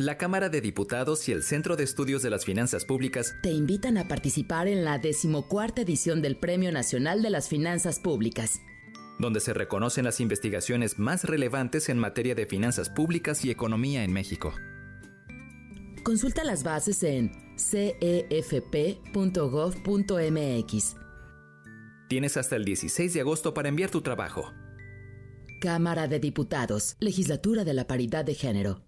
La 0.00 0.16
Cámara 0.16 0.48
de 0.48 0.60
Diputados 0.60 1.28
y 1.28 1.32
el 1.32 1.42
Centro 1.42 1.74
de 1.74 1.82
Estudios 1.82 2.22
de 2.22 2.30
las 2.30 2.44
Finanzas 2.44 2.84
Públicas 2.84 3.34
te 3.42 3.50
invitan 3.50 3.98
a 3.98 4.06
participar 4.06 4.68
en 4.68 4.84
la 4.84 5.00
decimocuarta 5.00 5.82
edición 5.82 6.22
del 6.22 6.36
Premio 6.36 6.70
Nacional 6.70 7.20
de 7.20 7.30
las 7.30 7.48
Finanzas 7.48 7.98
Públicas, 7.98 8.60
donde 9.18 9.40
se 9.40 9.54
reconocen 9.54 10.04
las 10.04 10.20
investigaciones 10.20 11.00
más 11.00 11.24
relevantes 11.24 11.88
en 11.88 11.98
materia 11.98 12.36
de 12.36 12.46
finanzas 12.46 12.90
públicas 12.90 13.44
y 13.44 13.50
economía 13.50 14.04
en 14.04 14.12
México. 14.12 14.54
Consulta 16.04 16.44
las 16.44 16.62
bases 16.62 17.02
en 17.02 17.32
cefp.gov.mx. 17.56 18.06
Tienes 22.08 22.36
hasta 22.36 22.54
el 22.54 22.64
16 22.64 23.14
de 23.14 23.20
agosto 23.20 23.52
para 23.52 23.68
enviar 23.68 23.90
tu 23.90 24.00
trabajo. 24.02 24.52
Cámara 25.60 26.06
de 26.06 26.20
Diputados, 26.20 26.94
Legislatura 27.00 27.64
de 27.64 27.74
la 27.74 27.88
Paridad 27.88 28.24
de 28.24 28.34
Género. 28.34 28.87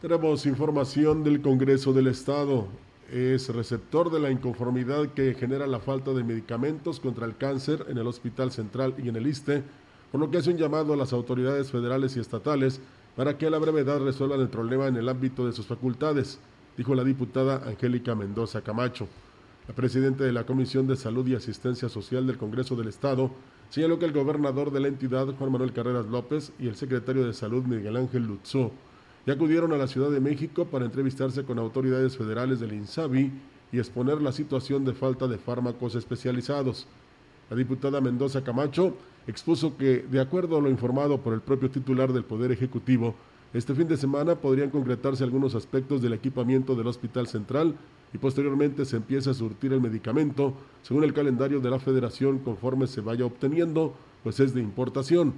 Tenemos 0.00 0.46
información 0.46 1.22
del 1.24 1.42
Congreso 1.42 1.92
del 1.92 2.06
Estado. 2.06 2.68
Es 3.12 3.50
receptor 3.50 4.10
de 4.10 4.18
la 4.18 4.30
inconformidad 4.30 5.08
que 5.08 5.34
genera 5.34 5.66
la 5.66 5.78
falta 5.78 6.14
de 6.14 6.24
medicamentos 6.24 6.98
contra 6.98 7.26
el 7.26 7.36
cáncer 7.36 7.84
en 7.86 7.98
el 7.98 8.06
Hospital 8.06 8.50
Central 8.50 8.94
y 8.96 9.10
en 9.10 9.16
el 9.16 9.26
ISTE, 9.26 9.62
por 10.10 10.18
lo 10.18 10.30
que 10.30 10.38
hace 10.38 10.48
un 10.48 10.56
llamado 10.56 10.94
a 10.94 10.96
las 10.96 11.12
autoridades 11.12 11.70
federales 11.70 12.16
y 12.16 12.20
estatales 12.20 12.80
para 13.14 13.36
que 13.36 13.46
a 13.46 13.50
la 13.50 13.58
brevedad 13.58 14.00
resuelvan 14.00 14.40
el 14.40 14.48
problema 14.48 14.86
en 14.86 14.96
el 14.96 15.06
ámbito 15.06 15.44
de 15.44 15.52
sus 15.52 15.66
facultades, 15.66 16.38
dijo 16.78 16.94
la 16.94 17.04
diputada 17.04 17.68
Angélica 17.68 18.14
Mendoza 18.14 18.62
Camacho. 18.62 19.06
La 19.68 19.74
presidenta 19.74 20.24
de 20.24 20.32
la 20.32 20.46
Comisión 20.46 20.86
de 20.86 20.96
Salud 20.96 21.26
y 21.26 21.34
Asistencia 21.34 21.90
Social 21.90 22.26
del 22.26 22.38
Congreso 22.38 22.74
del 22.74 22.88
Estado 22.88 23.30
señaló 23.68 23.98
que 23.98 24.06
el 24.06 24.14
gobernador 24.14 24.72
de 24.72 24.80
la 24.80 24.88
entidad, 24.88 25.26
Juan 25.38 25.52
Manuel 25.52 25.74
Carreras 25.74 26.06
López, 26.06 26.52
y 26.58 26.68
el 26.68 26.76
secretario 26.76 27.26
de 27.26 27.34
Salud, 27.34 27.64
Miguel 27.64 27.98
Ángel 27.98 28.26
Lutzo, 28.26 28.72
ya 29.26 29.34
acudieron 29.34 29.72
a 29.72 29.76
la 29.76 29.86
Ciudad 29.86 30.10
de 30.10 30.20
México 30.20 30.66
para 30.66 30.84
entrevistarse 30.84 31.44
con 31.44 31.58
autoridades 31.58 32.16
federales 32.16 32.60
del 32.60 32.72
INSABI 32.72 33.32
y 33.72 33.78
exponer 33.78 34.20
la 34.20 34.32
situación 34.32 34.84
de 34.84 34.94
falta 34.94 35.28
de 35.28 35.38
fármacos 35.38 35.94
especializados. 35.94 36.86
La 37.50 37.56
diputada 37.56 38.00
Mendoza 38.00 38.42
Camacho 38.42 38.94
expuso 39.26 39.76
que, 39.76 40.04
de 40.10 40.20
acuerdo 40.20 40.56
a 40.56 40.60
lo 40.60 40.70
informado 40.70 41.18
por 41.18 41.34
el 41.34 41.40
propio 41.40 41.70
titular 41.70 42.12
del 42.12 42.24
Poder 42.24 42.52
Ejecutivo, 42.52 43.14
este 43.52 43.74
fin 43.74 43.88
de 43.88 43.96
semana 43.96 44.36
podrían 44.36 44.70
concretarse 44.70 45.24
algunos 45.24 45.54
aspectos 45.54 46.00
del 46.00 46.12
equipamiento 46.12 46.76
del 46.76 46.86
Hospital 46.86 47.26
Central 47.26 47.74
y 48.12 48.18
posteriormente 48.18 48.84
se 48.84 48.96
empieza 48.96 49.32
a 49.32 49.34
surtir 49.34 49.72
el 49.72 49.80
medicamento 49.80 50.54
según 50.82 51.04
el 51.04 51.12
calendario 51.12 51.60
de 51.60 51.70
la 51.70 51.80
Federación 51.80 52.38
conforme 52.38 52.86
se 52.86 53.00
vaya 53.00 53.26
obteniendo, 53.26 53.94
pues 54.22 54.40
es 54.40 54.54
de 54.54 54.60
importación. 54.60 55.34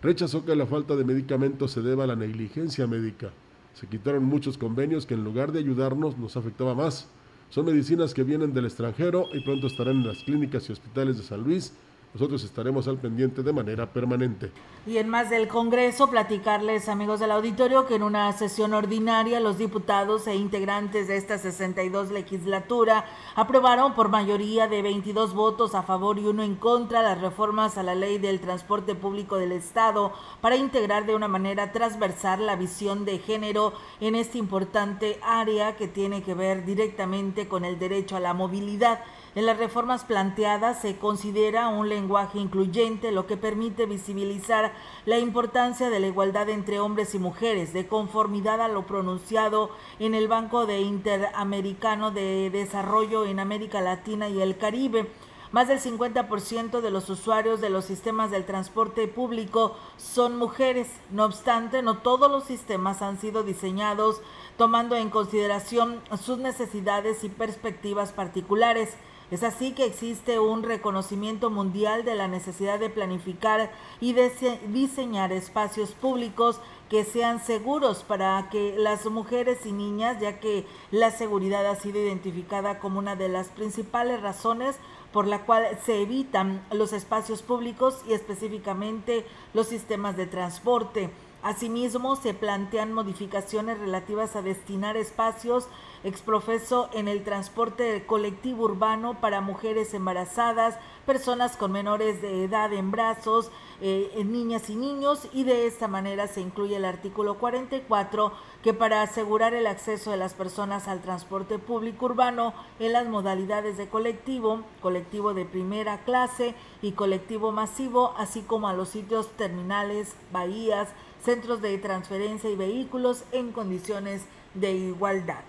Rechazó 0.00 0.44
que 0.44 0.54
la 0.54 0.66
falta 0.66 0.94
de 0.94 1.04
medicamentos 1.04 1.72
se 1.72 1.82
deba 1.82 2.04
a 2.04 2.06
la 2.06 2.14
negligencia 2.14 2.86
médica. 2.86 3.32
Se 3.74 3.88
quitaron 3.88 4.24
muchos 4.24 4.56
convenios 4.56 5.06
que 5.06 5.14
en 5.14 5.24
lugar 5.24 5.50
de 5.50 5.58
ayudarnos 5.58 6.16
nos 6.16 6.36
afectaba 6.36 6.74
más. 6.74 7.08
Son 7.50 7.64
medicinas 7.64 8.14
que 8.14 8.22
vienen 8.22 8.52
del 8.52 8.66
extranjero 8.66 9.26
y 9.32 9.40
pronto 9.40 9.66
estarán 9.66 9.96
en 9.96 10.06
las 10.06 10.22
clínicas 10.22 10.68
y 10.68 10.72
hospitales 10.72 11.16
de 11.16 11.24
San 11.24 11.42
Luis. 11.42 11.72
Nosotros 12.18 12.42
estaremos 12.42 12.88
al 12.88 12.98
pendiente 12.98 13.44
de 13.44 13.52
manera 13.52 13.92
permanente. 13.92 14.50
Y 14.88 14.96
en 14.96 15.08
más 15.08 15.30
del 15.30 15.46
Congreso, 15.46 16.10
platicarles, 16.10 16.88
amigos 16.88 17.20
del 17.20 17.30
auditorio, 17.30 17.86
que 17.86 17.94
en 17.94 18.02
una 18.02 18.32
sesión 18.32 18.74
ordinaria 18.74 19.38
los 19.38 19.56
diputados 19.56 20.26
e 20.26 20.34
integrantes 20.34 21.06
de 21.06 21.16
esta 21.16 21.38
62 21.38 22.10
legislatura 22.10 23.04
aprobaron 23.36 23.94
por 23.94 24.08
mayoría 24.08 24.66
de 24.66 24.82
22 24.82 25.32
votos 25.32 25.76
a 25.76 25.84
favor 25.84 26.18
y 26.18 26.26
uno 26.26 26.42
en 26.42 26.56
contra 26.56 27.04
las 27.04 27.20
reformas 27.20 27.78
a 27.78 27.84
la 27.84 27.94
ley 27.94 28.18
del 28.18 28.40
transporte 28.40 28.96
público 28.96 29.36
del 29.36 29.52
Estado 29.52 30.12
para 30.40 30.56
integrar 30.56 31.06
de 31.06 31.14
una 31.14 31.28
manera 31.28 31.70
transversal 31.70 32.46
la 32.46 32.56
visión 32.56 33.04
de 33.04 33.20
género 33.20 33.74
en 34.00 34.16
esta 34.16 34.38
importante 34.38 35.20
área 35.22 35.76
que 35.76 35.86
tiene 35.86 36.24
que 36.24 36.34
ver 36.34 36.64
directamente 36.64 37.46
con 37.46 37.64
el 37.64 37.78
derecho 37.78 38.16
a 38.16 38.20
la 38.20 38.34
movilidad. 38.34 39.04
En 39.38 39.46
las 39.46 39.56
reformas 39.56 40.02
planteadas 40.02 40.80
se 40.80 40.96
considera 40.96 41.68
un 41.68 41.88
lenguaje 41.88 42.40
incluyente, 42.40 43.12
lo 43.12 43.28
que 43.28 43.36
permite 43.36 43.86
visibilizar 43.86 44.72
la 45.06 45.20
importancia 45.20 45.90
de 45.90 46.00
la 46.00 46.08
igualdad 46.08 46.48
entre 46.48 46.80
hombres 46.80 47.14
y 47.14 47.20
mujeres, 47.20 47.72
de 47.72 47.86
conformidad 47.86 48.60
a 48.60 48.66
lo 48.66 48.84
pronunciado 48.84 49.70
en 50.00 50.16
el 50.16 50.26
Banco 50.26 50.66
de 50.66 50.80
Interamericano 50.80 52.10
de 52.10 52.50
Desarrollo 52.50 53.26
en 53.26 53.38
América 53.38 53.80
Latina 53.80 54.28
y 54.28 54.42
el 54.42 54.58
Caribe. 54.58 55.08
Más 55.52 55.68
del 55.68 55.78
50% 55.78 56.80
de 56.80 56.90
los 56.90 57.08
usuarios 57.08 57.60
de 57.60 57.70
los 57.70 57.84
sistemas 57.84 58.32
del 58.32 58.44
transporte 58.44 59.06
público 59.06 59.76
son 59.96 60.36
mujeres. 60.36 60.88
No 61.12 61.24
obstante, 61.24 61.80
no 61.80 61.98
todos 61.98 62.28
los 62.28 62.42
sistemas 62.42 63.02
han 63.02 63.20
sido 63.20 63.44
diseñados 63.44 64.20
tomando 64.56 64.96
en 64.96 65.10
consideración 65.10 66.02
sus 66.20 66.38
necesidades 66.38 67.22
y 67.22 67.28
perspectivas 67.28 68.12
particulares. 68.12 68.96
Es 69.30 69.42
así 69.42 69.72
que 69.72 69.84
existe 69.84 70.38
un 70.38 70.62
reconocimiento 70.62 71.50
mundial 71.50 72.04
de 72.04 72.14
la 72.14 72.28
necesidad 72.28 72.78
de 72.78 72.88
planificar 72.88 73.70
y 74.00 74.14
diseñar 74.14 75.32
espacios 75.32 75.90
públicos 75.90 76.60
que 76.88 77.04
sean 77.04 77.44
seguros 77.44 78.04
para 78.04 78.48
que 78.50 78.74
las 78.78 79.04
mujeres 79.04 79.66
y 79.66 79.72
niñas, 79.72 80.18
ya 80.18 80.40
que 80.40 80.64
la 80.90 81.10
seguridad 81.10 81.66
ha 81.66 81.76
sido 81.76 81.98
identificada 81.98 82.78
como 82.78 82.98
una 82.98 83.16
de 83.16 83.28
las 83.28 83.48
principales 83.48 84.22
razones 84.22 84.76
por 85.12 85.26
la 85.26 85.44
cual 85.44 85.66
se 85.84 86.00
evitan 86.00 86.64
los 86.70 86.94
espacios 86.94 87.42
públicos 87.42 88.00
y 88.08 88.14
específicamente 88.14 89.26
los 89.52 89.66
sistemas 89.66 90.16
de 90.16 90.26
transporte. 90.26 91.10
Asimismo, 91.42 92.16
se 92.16 92.34
plantean 92.34 92.92
modificaciones 92.92 93.78
relativas 93.78 94.34
a 94.34 94.42
destinar 94.42 94.96
espacios 94.96 95.68
exprofeso 96.04 96.88
en 96.92 97.08
el 97.08 97.24
transporte 97.24 98.04
colectivo 98.06 98.64
urbano 98.64 99.20
para 99.20 99.40
mujeres 99.40 99.94
embarazadas, 99.94 100.78
personas 101.06 101.56
con 101.56 101.72
menores 101.72 102.22
de 102.22 102.44
edad 102.44 102.72
en 102.72 102.90
brazos, 102.90 103.50
eh, 103.80 104.22
niñas 104.24 104.70
y 104.70 104.76
niños, 104.76 105.28
y 105.32 105.44
de 105.44 105.66
esta 105.66 105.88
manera 105.88 106.26
se 106.26 106.40
incluye 106.40 106.76
el 106.76 106.84
artículo 106.84 107.38
44 107.38 108.32
que 108.62 108.74
para 108.74 109.02
asegurar 109.02 109.54
el 109.54 109.66
acceso 109.66 110.10
de 110.10 110.16
las 110.16 110.34
personas 110.34 110.88
al 110.88 111.00
transporte 111.00 111.58
público 111.58 112.06
urbano 112.06 112.52
en 112.78 112.92
las 112.92 113.06
modalidades 113.08 113.76
de 113.76 113.88
colectivo, 113.88 114.62
colectivo 114.80 115.34
de 115.34 115.44
primera 115.44 115.98
clase 116.04 116.54
y 116.82 116.92
colectivo 116.92 117.52
masivo, 117.52 118.14
así 118.18 118.42
como 118.42 118.68
a 118.68 118.74
los 118.74 118.88
sitios 118.88 119.28
terminales, 119.36 120.14
bahías, 120.32 120.88
centros 121.24 121.60
de 121.62 121.76
transferencia 121.78 122.50
y 122.50 122.56
vehículos 122.56 123.24
en 123.32 123.52
condiciones 123.52 124.22
de 124.54 124.72
igualdad. 124.72 125.42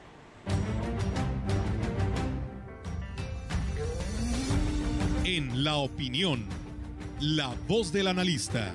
En 5.24 5.64
la 5.64 5.76
opinión, 5.78 6.46
la 7.20 7.54
voz 7.68 7.92
del 7.92 8.08
analista, 8.08 8.74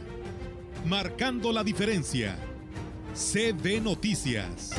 marcando 0.87 1.53
la 1.53 1.65
diferencia. 1.65 2.37
CB 3.15 3.81
Noticias. 3.81 4.73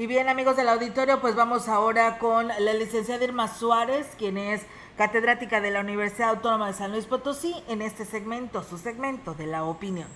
Y 0.00 0.06
bien 0.06 0.30
amigos 0.30 0.56
del 0.56 0.70
auditorio, 0.70 1.20
pues 1.20 1.36
vamos 1.36 1.68
ahora 1.68 2.18
con 2.18 2.48
la 2.48 2.72
licenciada 2.72 3.22
Irma 3.22 3.48
Suárez, 3.48 4.06
quien 4.16 4.38
es 4.38 4.62
catedrática 4.96 5.60
de 5.60 5.70
la 5.70 5.82
Universidad 5.82 6.30
Autónoma 6.30 6.68
de 6.68 6.72
San 6.72 6.92
Luis 6.92 7.04
Potosí, 7.04 7.52
en 7.68 7.82
este 7.82 8.06
segmento, 8.06 8.62
su 8.62 8.78
segmento 8.78 9.34
de 9.34 9.46
la 9.46 9.66
opinión. 9.66 10.08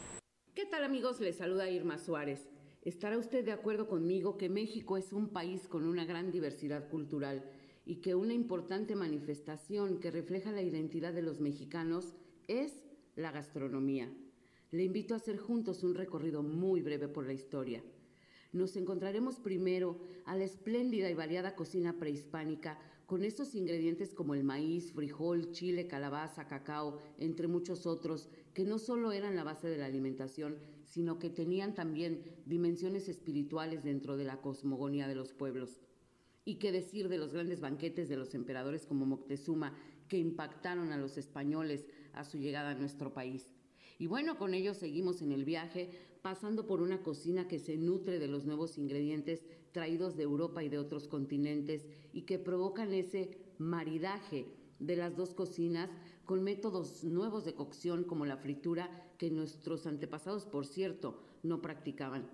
¿Qué 0.54 0.64
tal 0.64 0.84
amigos? 0.84 1.20
Les 1.20 1.36
saluda 1.36 1.68
Irma 1.68 1.98
Suárez. 1.98 2.48
¿Estará 2.80 3.18
usted 3.18 3.44
de 3.44 3.52
acuerdo 3.52 3.86
conmigo 3.86 4.38
que 4.38 4.48
México 4.48 4.96
es 4.96 5.12
un 5.12 5.28
país 5.28 5.68
con 5.68 5.86
una 5.86 6.06
gran 6.06 6.32
diversidad 6.32 6.88
cultural 6.88 7.44
y 7.84 7.96
que 7.96 8.14
una 8.14 8.32
importante 8.32 8.96
manifestación 8.96 10.00
que 10.00 10.10
refleja 10.10 10.50
la 10.50 10.62
identidad 10.62 11.12
de 11.12 11.20
los 11.20 11.40
mexicanos 11.40 12.14
es 12.48 12.72
la 13.16 13.32
gastronomía? 13.32 14.10
Le 14.70 14.82
invito 14.82 15.12
a 15.12 15.18
hacer 15.18 15.36
juntos 15.36 15.84
un 15.84 15.94
recorrido 15.94 16.42
muy 16.42 16.80
breve 16.80 17.06
por 17.06 17.26
la 17.26 17.34
historia 17.34 17.82
nos 18.54 18.76
encontraremos 18.76 19.40
primero 19.40 19.98
a 20.24 20.36
la 20.36 20.44
espléndida 20.44 21.10
y 21.10 21.14
variada 21.14 21.56
cocina 21.56 21.98
prehispánica 21.98 22.78
con 23.06 23.24
estos 23.24 23.54
ingredientes 23.54 24.14
como 24.14 24.34
el 24.34 24.44
maíz, 24.44 24.92
frijol, 24.92 25.50
chile, 25.50 25.86
calabaza, 25.88 26.46
cacao, 26.46 26.98
entre 27.18 27.48
muchos 27.48 27.84
otros, 27.84 28.28
que 28.54 28.64
no 28.64 28.78
solo 28.78 29.12
eran 29.12 29.36
la 29.36 29.44
base 29.44 29.68
de 29.68 29.76
la 29.76 29.86
alimentación, 29.86 30.56
sino 30.84 31.18
que 31.18 31.28
tenían 31.28 31.74
también 31.74 32.22
dimensiones 32.46 33.08
espirituales 33.08 33.82
dentro 33.82 34.16
de 34.16 34.24
la 34.24 34.40
cosmogonía 34.40 35.08
de 35.08 35.16
los 35.16 35.34
pueblos. 35.34 35.80
Y 36.44 36.56
qué 36.56 36.72
decir 36.72 37.08
de 37.08 37.18
los 37.18 37.32
grandes 37.32 37.60
banquetes 37.60 38.08
de 38.08 38.16
los 38.16 38.34
emperadores 38.34 38.86
como 38.86 39.04
Moctezuma, 39.04 39.76
que 40.08 40.18
impactaron 40.18 40.92
a 40.92 40.96
los 40.96 41.18
españoles 41.18 41.86
a 42.12 42.24
su 42.24 42.38
llegada 42.38 42.70
a 42.70 42.74
nuestro 42.74 43.12
país. 43.12 43.52
Y 43.98 44.06
bueno, 44.06 44.38
con 44.38 44.54
ello 44.54 44.74
seguimos 44.74 45.22
en 45.22 45.32
el 45.32 45.44
viaje 45.44 45.90
pasando 46.24 46.66
por 46.66 46.80
una 46.80 47.02
cocina 47.02 47.48
que 47.48 47.58
se 47.58 47.76
nutre 47.76 48.18
de 48.18 48.28
los 48.28 48.46
nuevos 48.46 48.78
ingredientes 48.78 49.44
traídos 49.72 50.16
de 50.16 50.22
Europa 50.22 50.64
y 50.64 50.70
de 50.70 50.78
otros 50.78 51.06
continentes 51.06 51.86
y 52.14 52.22
que 52.22 52.38
provocan 52.38 52.94
ese 52.94 53.36
maridaje 53.58 54.46
de 54.78 54.96
las 54.96 55.16
dos 55.16 55.34
cocinas 55.34 55.90
con 56.24 56.42
métodos 56.42 57.04
nuevos 57.04 57.44
de 57.44 57.52
cocción 57.52 58.04
como 58.04 58.24
la 58.24 58.38
fritura 58.38 58.88
que 59.18 59.30
nuestros 59.30 59.86
antepasados, 59.86 60.46
por 60.46 60.64
cierto, 60.64 61.20
no 61.42 61.60
practicaban. 61.60 62.30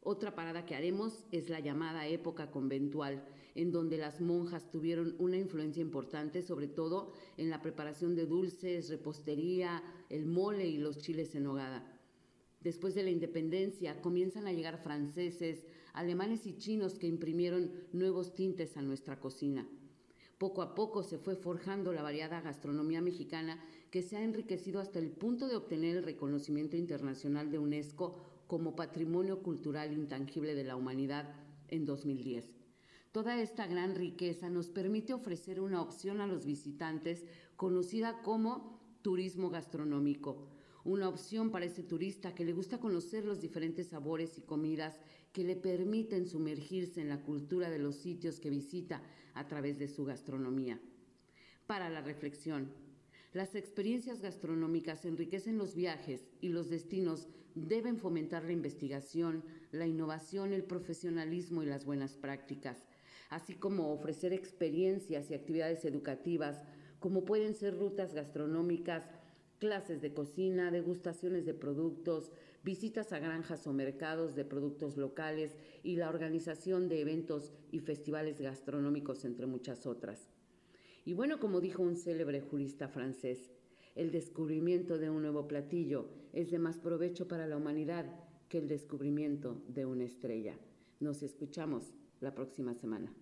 Otra 0.00 0.34
parada 0.34 0.66
que 0.66 0.74
haremos 0.74 1.24
es 1.30 1.50
la 1.50 1.60
llamada 1.60 2.08
época 2.08 2.50
conventual, 2.50 3.24
en 3.54 3.70
donde 3.70 3.96
las 3.96 4.20
monjas 4.20 4.72
tuvieron 4.72 5.14
una 5.20 5.36
influencia 5.36 5.82
importante, 5.82 6.42
sobre 6.42 6.66
todo 6.66 7.12
en 7.36 7.48
la 7.48 7.62
preparación 7.62 8.16
de 8.16 8.26
dulces, 8.26 8.88
repostería, 8.88 9.84
el 10.08 10.26
mole 10.26 10.66
y 10.66 10.78
los 10.78 10.98
chiles 10.98 11.36
en 11.36 11.44
nogada. 11.44 11.99
Después 12.60 12.94
de 12.94 13.02
la 13.02 13.10
independencia 13.10 14.00
comienzan 14.02 14.46
a 14.46 14.52
llegar 14.52 14.82
franceses, 14.82 15.66
alemanes 15.94 16.46
y 16.46 16.58
chinos 16.58 16.98
que 16.98 17.06
imprimieron 17.06 17.72
nuevos 17.92 18.34
tintes 18.34 18.76
a 18.76 18.82
nuestra 18.82 19.18
cocina. 19.18 19.66
Poco 20.36 20.62
a 20.62 20.74
poco 20.74 21.02
se 21.02 21.18
fue 21.18 21.36
forjando 21.36 21.92
la 21.92 22.02
variada 22.02 22.40
gastronomía 22.40 23.00
mexicana 23.00 23.62
que 23.90 24.02
se 24.02 24.16
ha 24.16 24.22
enriquecido 24.22 24.80
hasta 24.80 24.98
el 24.98 25.10
punto 25.10 25.48
de 25.48 25.56
obtener 25.56 25.96
el 25.96 26.02
reconocimiento 26.02 26.76
internacional 26.76 27.50
de 27.50 27.58
UNESCO 27.58 28.18
como 28.46 28.76
Patrimonio 28.76 29.42
Cultural 29.42 29.92
Intangible 29.92 30.54
de 30.54 30.64
la 30.64 30.76
Humanidad 30.76 31.34
en 31.68 31.84
2010. 31.86 32.60
Toda 33.12 33.40
esta 33.40 33.66
gran 33.66 33.94
riqueza 33.94 34.50
nos 34.50 34.68
permite 34.68 35.12
ofrecer 35.12 35.60
una 35.60 35.82
opción 35.82 36.20
a 36.20 36.26
los 36.26 36.46
visitantes 36.46 37.24
conocida 37.56 38.22
como 38.22 38.80
turismo 39.02 39.50
gastronómico, 39.50 40.48
una 40.84 41.08
opción 41.08 41.50
para 41.50 41.66
ese 41.66 41.82
turista 41.82 42.34
que 42.34 42.44
le 42.44 42.52
gusta 42.52 42.78
conocer 42.78 43.24
los 43.24 43.40
diferentes 43.40 43.88
sabores 43.88 44.38
y 44.38 44.42
comidas 44.42 44.98
que 45.32 45.44
le 45.44 45.56
permiten 45.56 46.26
sumergirse 46.26 47.00
en 47.00 47.08
la 47.08 47.22
cultura 47.22 47.70
de 47.70 47.78
los 47.78 47.96
sitios 47.96 48.40
que 48.40 48.50
visita 48.50 49.02
a 49.34 49.46
través 49.46 49.78
de 49.78 49.88
su 49.88 50.04
gastronomía. 50.04 50.80
Para 51.66 51.90
la 51.90 52.00
reflexión, 52.00 52.72
las 53.32 53.54
experiencias 53.54 54.20
gastronómicas 54.20 55.04
enriquecen 55.04 55.56
los 55.56 55.76
viajes 55.76 56.26
y 56.40 56.48
los 56.48 56.68
destinos 56.68 57.28
deben 57.54 57.98
fomentar 57.98 58.44
la 58.44 58.52
investigación, 58.52 59.44
la 59.70 59.86
innovación, 59.86 60.52
el 60.52 60.64
profesionalismo 60.64 61.62
y 61.62 61.66
las 61.66 61.84
buenas 61.84 62.16
prácticas, 62.16 62.86
así 63.28 63.54
como 63.54 63.92
ofrecer 63.92 64.32
experiencias 64.32 65.30
y 65.30 65.34
actividades 65.34 65.84
educativas, 65.84 66.64
como 66.98 67.24
pueden 67.24 67.54
ser 67.54 67.78
rutas 67.78 68.14
gastronómicas, 68.14 69.08
clases 69.60 70.00
de 70.00 70.12
cocina, 70.12 70.72
degustaciones 70.72 71.46
de 71.46 71.54
productos, 71.54 72.32
visitas 72.64 73.12
a 73.12 73.20
granjas 73.20 73.66
o 73.66 73.72
mercados 73.72 74.34
de 74.34 74.44
productos 74.44 74.96
locales 74.96 75.54
y 75.84 75.96
la 75.96 76.08
organización 76.08 76.88
de 76.88 77.00
eventos 77.00 77.52
y 77.70 77.78
festivales 77.78 78.40
gastronómicos, 78.40 79.24
entre 79.24 79.46
muchas 79.46 79.86
otras. 79.86 80.30
Y 81.04 81.14
bueno, 81.14 81.38
como 81.38 81.60
dijo 81.60 81.82
un 81.82 81.96
célebre 81.96 82.40
jurista 82.40 82.88
francés, 82.88 83.52
el 83.94 84.10
descubrimiento 84.10 84.98
de 84.98 85.10
un 85.10 85.22
nuevo 85.22 85.46
platillo 85.46 86.08
es 86.32 86.50
de 86.50 86.58
más 86.58 86.78
provecho 86.78 87.28
para 87.28 87.46
la 87.46 87.56
humanidad 87.56 88.06
que 88.48 88.58
el 88.58 88.66
descubrimiento 88.66 89.62
de 89.68 89.86
una 89.86 90.04
estrella. 90.04 90.56
Nos 91.00 91.22
escuchamos 91.22 91.94
la 92.20 92.34
próxima 92.34 92.74
semana. 92.74 93.12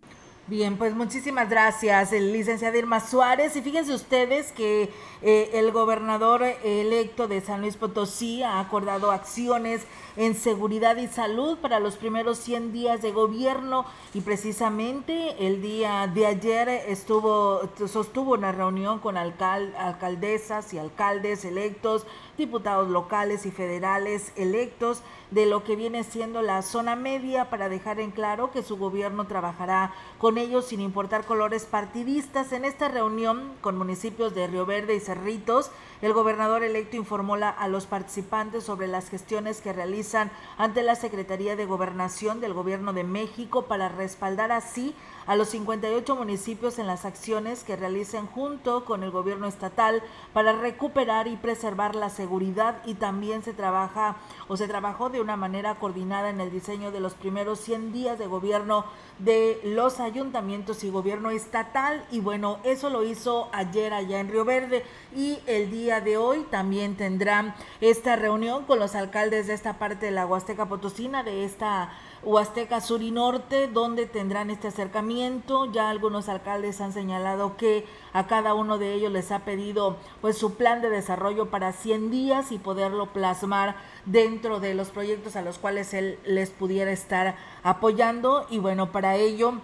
Bien, 0.49 0.79
pues 0.79 0.95
muchísimas 0.95 1.51
gracias, 1.51 2.11
el 2.15 2.33
licenciado 2.33 2.79
Irma 2.79 3.01
Suárez. 3.01 3.55
Y 3.55 3.61
fíjense 3.61 3.93
ustedes 3.93 4.51
que 4.51 4.89
eh, 5.21 5.51
el 5.53 5.73
gobernador 5.73 6.43
electo 6.43 7.29
de 7.29 7.43
San 7.43 7.61
Luis 7.61 7.77
Potosí 7.77 8.43
ha 8.43 8.59
acordado 8.59 9.11
acciones 9.11 9.83
en 10.17 10.35
seguridad 10.35 10.97
y 10.97 11.07
salud 11.07 11.59
para 11.59 11.81
los 11.81 11.97
primeros 11.97 12.39
100 12.39 12.73
días 12.73 13.03
de 13.03 13.13
gobierno 13.13 13.85
y 14.15 14.23
precisamente 14.23 15.47
el 15.47 15.61
día 15.61 16.07
de 16.07 16.25
ayer 16.25 16.69
estuvo 16.69 17.69
sostuvo 17.87 18.33
una 18.33 18.51
reunión 18.51 19.01
con 19.01 19.19
alcaldesas 19.19 20.73
y 20.73 20.79
alcaldes 20.79 21.45
electos, 21.45 22.07
diputados 22.39 22.89
locales 22.89 23.45
y 23.45 23.51
federales 23.51 24.33
electos 24.37 25.03
de 25.31 25.45
lo 25.45 25.65
que 25.65 25.77
viene 25.77 26.05
siendo 26.05 26.41
la 26.41 26.63
zona 26.63 26.97
media 26.97 27.51
para 27.51 27.69
dejar 27.69 28.01
en 28.01 28.11
claro 28.11 28.51
que 28.51 28.63
su 28.63 28.79
gobierno 28.79 29.27
trabajará 29.27 29.93
con 30.19 30.39
ellos 30.39 30.65
sin 30.67 30.81
importar 30.81 31.27
colores 31.27 31.67
partidistas. 31.67 32.53
En 32.53 32.65
esta 32.65 32.89
reunión 32.89 33.53
con 33.61 33.77
municipios 33.77 34.35
de 34.35 34.47
Río 34.47 34.65
Verde 34.65 34.95
y 34.95 35.01
Cerritos, 35.01 35.71
el 36.01 36.15
gobernador 36.15 36.63
electo 36.63 36.97
informó 36.97 37.35
a 37.35 37.69
los 37.69 37.87
participantes 37.87 38.65
sobre 38.65 38.87
las 38.87 39.11
gestiones 39.11 39.61
que 39.61 39.73
realizan 39.73 40.31
ante 40.57 40.83
la 40.83 40.95
Secretaría 40.95 41.57
de 41.57 41.67
Gobernación 41.67 42.41
del 42.41 42.55
Gobierno 42.55 42.93
de 42.93 43.05
México 43.05 43.63
para 43.63 43.89
respaldar 43.89 44.53
así 44.53 44.95
a 45.29 45.37
los 45.37 45.49
58 45.51 46.17
municipios 46.17 46.79
en 46.79 46.87
las 46.87 47.05
acciones 47.05 47.63
que 47.63 47.77
realicen 47.77 48.27
junto 48.27 48.87
con 48.87 49.03
el 49.03 49.11
gobierno 49.11 49.47
estatal 49.47 50.03
para 50.33 50.53
recuperar 50.53 51.29
y 51.29 51.37
preservar 51.37 51.95
la 51.95 52.09
seguridad. 52.09 52.79
Y 52.87 52.95
también 52.95 53.43
se 53.43 53.53
trabaja 53.53 54.17
o 54.49 54.57
se 54.57 54.67
trabajó 54.67 55.11
de 55.11 55.21
una 55.21 55.37
manera 55.37 55.75
coordinada 55.75 56.31
en 56.31 56.41
el 56.41 56.51
diseño 56.51 56.91
de 56.93 57.01
los 57.01 57.13
primeros 57.13 57.61
100 57.61 57.93
días 57.93 58.19
de 58.19 58.27
gobierno 58.27 58.87
de 59.19 59.61
los 59.65 60.01
ayuntamientos 60.01 60.83
y 60.83 60.89
gobierno 60.89 61.29
estatal. 61.29 62.07
Y 62.11 62.21
bueno, 62.21 62.59
eso 62.65 62.89
lo 62.89 63.05
hizo 63.05 63.51
ayer 63.53 63.93
allá 63.93 64.21
en 64.21 64.31
Río 64.31 64.47
Verde. 64.47 64.83
Y 65.15 65.41
el 65.47 65.71
día 65.71 66.01
de 66.01 66.17
hoy 66.17 66.47
también 66.51 66.97
tendrán 66.97 67.55
esta 67.83 68.17
reunión 68.17 68.65
con 68.65 68.79
los 68.79 68.95
alcaldes 68.95 69.47
de 69.47 69.53
esta 69.53 69.79
parte 69.79 70.07
de 70.07 70.13
la 70.13 70.25
Huasteca 70.25 70.65
Potosina, 70.65 71.23
de 71.23 71.45
esta 71.45 71.91
Huasteca 72.23 72.81
Sur 72.81 73.03
y 73.03 73.11
Norte, 73.11 73.69
donde 73.69 74.07
tendrán 74.07 74.51
este 74.51 74.69
acercamiento. 74.69 75.71
Ya 75.73 75.89
algunos 75.89 76.29
alcaldes 76.29 76.81
han 76.81 76.93
señalado 76.93 77.57
que 77.57 77.87
a 78.13 78.27
cada 78.27 78.55
uno 78.55 78.79
de 78.79 78.95
ellos 78.95 79.13
les 79.13 79.31
ha 79.33 79.41
pedido 79.41 79.97
pues 80.21 80.37
su 80.37 80.55
plan 80.55 80.83
de 80.83 80.91
desarrollo 80.91 81.51
para 81.51 81.73
100 81.73 82.11
días 82.11 82.53
y 82.53 82.59
poderlo 82.59 83.13
plasmar 83.13 83.77
dentro 84.05 84.61
de 84.61 84.75
los 84.75 84.89
proyectos 84.89 85.37
a 85.37 85.43
los 85.43 85.59
cuales 85.59 85.95
él 85.95 86.19
les 86.25 86.51
pudiera 86.51 86.91
estar 86.91 87.37
apoyando 87.63 88.47
y 88.51 88.59
bueno, 88.59 88.93
para 88.93 89.17
ello 89.17 89.55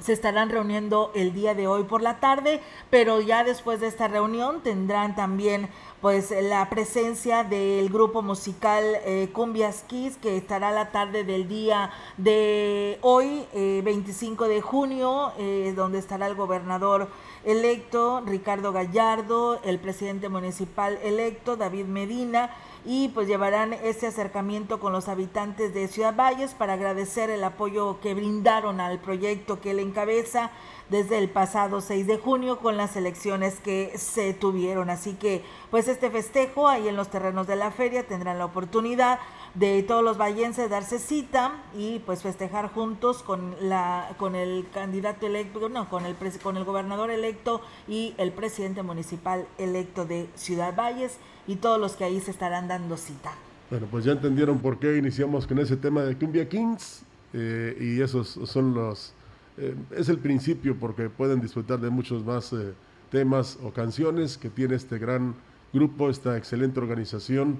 se 0.00 0.12
estarán 0.12 0.50
reuniendo 0.50 1.12
el 1.14 1.32
día 1.32 1.54
de 1.54 1.66
hoy 1.66 1.84
por 1.84 2.02
la 2.02 2.18
tarde, 2.20 2.60
pero 2.90 3.20
ya 3.20 3.44
después 3.44 3.80
de 3.80 3.86
esta 3.86 4.08
reunión 4.08 4.60
tendrán 4.62 5.14
también 5.14 5.68
pues 6.04 6.34
la 6.38 6.68
presencia 6.68 7.44
del 7.44 7.88
grupo 7.88 8.20
musical 8.20 8.84
eh, 9.06 9.30
Cumbias 9.32 9.86
que 9.88 10.36
estará 10.36 10.70
la 10.70 10.92
tarde 10.92 11.24
del 11.24 11.48
día 11.48 11.92
de 12.18 12.98
hoy, 13.00 13.46
25 13.54 14.44
eh, 14.44 14.48
de 14.50 14.60
junio, 14.60 15.32
eh, 15.38 15.72
donde 15.74 15.98
estará 15.98 16.26
el 16.26 16.34
gobernador 16.34 17.08
electo 17.46 18.22
Ricardo 18.26 18.70
Gallardo, 18.70 19.58
el 19.64 19.78
presidente 19.78 20.28
municipal 20.28 20.98
electo 21.02 21.56
David 21.56 21.86
Medina, 21.86 22.50
y 22.84 23.08
pues 23.08 23.26
llevarán 23.26 23.72
ese 23.72 24.06
acercamiento 24.06 24.80
con 24.80 24.92
los 24.92 25.08
habitantes 25.08 25.72
de 25.72 25.88
Ciudad 25.88 26.14
Valles 26.14 26.52
para 26.52 26.74
agradecer 26.74 27.30
el 27.30 27.42
apoyo 27.42 27.98
que 28.02 28.12
brindaron 28.12 28.78
al 28.78 28.98
proyecto 28.98 29.58
que 29.58 29.70
él 29.70 29.78
encabeza 29.78 30.50
desde 30.90 31.18
el 31.18 31.28
pasado 31.28 31.80
6 31.80 32.06
de 32.06 32.18
junio 32.18 32.58
con 32.58 32.76
las 32.76 32.96
elecciones 32.96 33.60
que 33.60 33.92
se 33.96 34.34
tuvieron. 34.34 34.90
Así 34.90 35.14
que 35.14 35.42
pues 35.70 35.88
este 35.88 36.10
festejo 36.10 36.68
ahí 36.68 36.88
en 36.88 36.96
los 36.96 37.08
terrenos 37.08 37.46
de 37.46 37.56
la 37.56 37.70
feria 37.70 38.06
tendrán 38.06 38.38
la 38.38 38.44
oportunidad 38.44 39.18
de 39.54 39.82
todos 39.82 40.02
los 40.02 40.18
vallenses 40.18 40.68
darse 40.68 40.98
cita 40.98 41.62
y 41.76 42.00
pues 42.00 42.22
festejar 42.22 42.72
juntos 42.72 43.22
con 43.22 43.54
la 43.60 44.10
con 44.18 44.34
el 44.34 44.66
candidato 44.72 45.26
electo, 45.26 45.68
no, 45.68 45.88
con 45.88 46.06
el 46.06 46.16
con 46.42 46.56
el 46.56 46.64
gobernador 46.64 47.10
electo 47.10 47.60
y 47.86 48.14
el 48.18 48.32
presidente 48.32 48.82
municipal 48.82 49.46
electo 49.58 50.04
de 50.04 50.28
Ciudad 50.34 50.74
Valles 50.74 51.18
y 51.46 51.56
todos 51.56 51.80
los 51.80 51.92
que 51.92 52.04
ahí 52.04 52.20
se 52.20 52.30
estarán 52.30 52.68
dando 52.68 52.96
cita. 52.96 53.32
Bueno, 53.70 53.86
pues 53.90 54.04
ya 54.04 54.12
entendieron 54.12 54.58
por 54.58 54.78
qué 54.78 54.96
iniciamos 54.96 55.46
con 55.46 55.58
ese 55.58 55.76
tema 55.76 56.02
de 56.02 56.16
Cumbia 56.16 56.48
Kings 56.48 57.02
eh, 57.32 57.76
y 57.80 58.00
esos 58.00 58.38
son 58.44 58.74
los 58.74 59.14
eh, 59.56 59.74
es 59.96 60.08
el 60.08 60.18
principio 60.18 60.76
porque 60.78 61.08
pueden 61.08 61.40
disfrutar 61.40 61.80
de 61.80 61.90
muchos 61.90 62.24
más 62.24 62.52
eh, 62.52 62.72
temas 63.10 63.58
o 63.62 63.72
canciones 63.72 64.36
que 64.36 64.50
tiene 64.50 64.74
este 64.74 64.98
gran 64.98 65.34
grupo, 65.72 66.10
esta 66.10 66.36
excelente 66.36 66.80
organización 66.80 67.58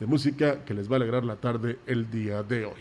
de 0.00 0.06
música 0.06 0.64
que 0.64 0.74
les 0.74 0.90
va 0.90 0.94
a 0.94 0.96
alegrar 0.96 1.24
la 1.24 1.36
tarde 1.36 1.78
el 1.86 2.10
día 2.10 2.42
de 2.42 2.66
hoy. 2.66 2.80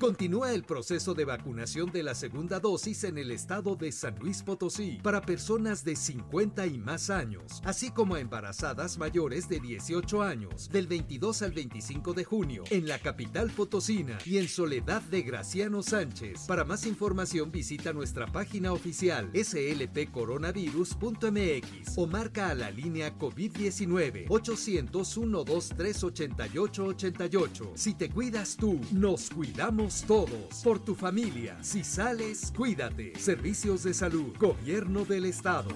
Continúa 0.00 0.52
el 0.52 0.62
proceso 0.62 1.14
de 1.14 1.24
vacunación 1.24 1.90
de 1.90 2.02
la 2.02 2.14
segunda 2.14 2.60
dosis 2.60 3.04
en 3.04 3.16
el 3.16 3.30
estado 3.30 3.76
de 3.76 3.90
San 3.92 4.18
Luis 4.18 4.42
Potosí 4.42 4.98
para 5.02 5.22
personas 5.22 5.84
de 5.84 5.96
50 5.96 6.66
y 6.66 6.76
más 6.76 7.08
años, 7.08 7.62
así 7.64 7.90
como 7.90 8.18
embarazadas 8.18 8.98
mayores 8.98 9.48
de 9.48 9.58
18 9.58 10.22
años, 10.22 10.68
del 10.68 10.86
22 10.86 11.40
al 11.40 11.52
25 11.52 12.12
de 12.12 12.24
junio, 12.24 12.64
en 12.68 12.86
la 12.86 12.98
capital 12.98 13.50
potosina 13.50 14.18
y 14.26 14.36
en 14.36 14.48
Soledad 14.48 15.00
de 15.00 15.22
Graciano 15.22 15.82
Sánchez. 15.82 16.44
Para 16.46 16.64
más 16.64 16.84
información 16.84 17.50
visita 17.50 17.94
nuestra 17.94 18.26
página 18.26 18.74
oficial 18.74 19.30
slpcoronavirus.mx 19.32 21.96
o 21.96 22.06
marca 22.06 22.50
a 22.50 22.54
la 22.54 22.70
línea 22.70 23.16
COVID-19 23.16 24.26
800 24.28 25.08
123 25.08 26.04
8888. 26.04 27.72
Si 27.76 27.94
te 27.94 28.10
cuidas 28.10 28.58
tú, 28.58 28.78
nos 28.92 29.30
cuidamos 29.30 29.85
todos. 30.06 30.62
Por 30.62 30.78
tu 30.78 30.94
familia. 30.94 31.56
Si 31.62 31.84
sales, 31.84 32.52
cuídate. 32.56 33.18
Servicios 33.18 33.82
de 33.84 33.94
salud. 33.94 34.34
Gobierno 34.38 35.04
del 35.04 35.26
Estado. 35.26 35.70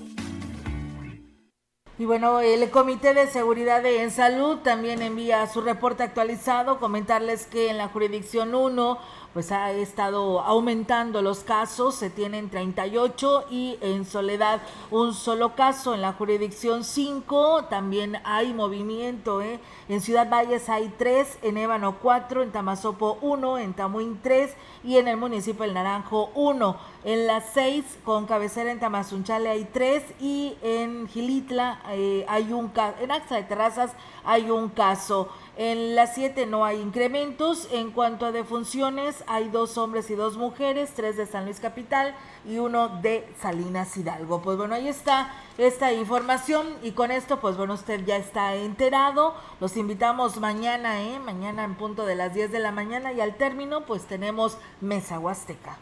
Y 1.98 2.06
bueno, 2.06 2.40
el 2.40 2.70
Comité 2.70 3.12
de 3.12 3.26
Seguridad 3.26 3.84
en 3.84 4.10
Salud 4.10 4.60
también 4.60 5.02
envía 5.02 5.46
su 5.46 5.60
reporte 5.60 6.02
actualizado. 6.02 6.80
Comentarles 6.80 7.46
que 7.46 7.68
en 7.68 7.76
la 7.76 7.88
jurisdicción 7.88 8.54
1 8.54 8.98
pues 9.32 9.52
ha 9.52 9.70
estado 9.72 10.40
aumentando 10.40 11.22
los 11.22 11.40
casos, 11.40 11.94
se 11.94 12.10
tienen 12.10 12.50
38 12.50 13.46
y 13.50 13.78
en 13.80 14.04
Soledad 14.04 14.60
un 14.90 15.14
solo 15.14 15.54
caso, 15.54 15.94
en 15.94 16.02
la 16.02 16.12
jurisdicción 16.12 16.84
5 16.84 17.64
también 17.70 18.18
hay 18.24 18.52
movimiento, 18.52 19.40
¿eh? 19.40 19.60
en 19.88 20.00
Ciudad 20.00 20.28
Valles 20.28 20.68
hay 20.68 20.92
3, 20.98 21.38
en 21.42 21.56
Ébano 21.56 21.98
4, 22.00 22.42
en 22.42 22.50
Tamazopo 22.50 23.18
1, 23.20 23.58
en 23.58 23.74
Tamuín 23.74 24.18
3 24.22 24.54
y 24.84 24.96
en 24.96 25.08
el 25.08 25.16
municipio 25.16 25.64
El 25.64 25.74
Naranjo 25.74 26.30
1. 26.34 26.76
En 27.04 27.26
las 27.26 27.44
6 27.54 27.84
con 28.04 28.26
cabecera 28.26 28.70
en 28.70 28.78
Tamazunchale 28.80 29.48
hay 29.48 29.64
3 29.64 30.02
y 30.20 30.56
en 30.62 31.08
Gilitla 31.08 31.80
eh, 31.90 32.26
hay 32.28 32.52
un 32.52 32.68
caso, 32.68 32.96
en 33.00 33.10
Axa 33.10 33.36
de 33.36 33.42
Terrazas 33.44 33.92
hay 34.24 34.50
un 34.50 34.68
caso. 34.68 35.28
En 35.62 35.94
las 35.94 36.14
7 36.14 36.46
no 36.46 36.64
hay 36.64 36.80
incrementos. 36.80 37.68
En 37.70 37.90
cuanto 37.90 38.24
a 38.24 38.32
defunciones, 38.32 39.22
hay 39.26 39.50
dos 39.50 39.76
hombres 39.76 40.10
y 40.10 40.14
dos 40.14 40.38
mujeres, 40.38 40.92
tres 40.96 41.18
de 41.18 41.26
San 41.26 41.44
Luis 41.44 41.60
Capital 41.60 42.14
y 42.48 42.56
uno 42.56 42.88
de 43.02 43.28
Salinas 43.42 43.94
Hidalgo. 43.94 44.40
Pues 44.40 44.56
bueno, 44.56 44.74
ahí 44.74 44.88
está 44.88 45.34
esta 45.58 45.92
información 45.92 46.66
y 46.82 46.92
con 46.92 47.10
esto, 47.10 47.40
pues 47.40 47.58
bueno, 47.58 47.74
usted 47.74 48.06
ya 48.06 48.16
está 48.16 48.54
enterado. 48.54 49.34
Los 49.60 49.76
invitamos 49.76 50.40
mañana, 50.40 51.02
¿eh? 51.02 51.18
Mañana 51.18 51.64
en 51.64 51.74
punto 51.74 52.06
de 52.06 52.14
las 52.14 52.32
10 52.32 52.52
de 52.52 52.58
la 52.58 52.72
mañana 52.72 53.12
y 53.12 53.20
al 53.20 53.34
término, 53.36 53.84
pues 53.84 54.06
tenemos 54.06 54.56
Mesa 54.80 55.18
Huasteca. 55.18 55.76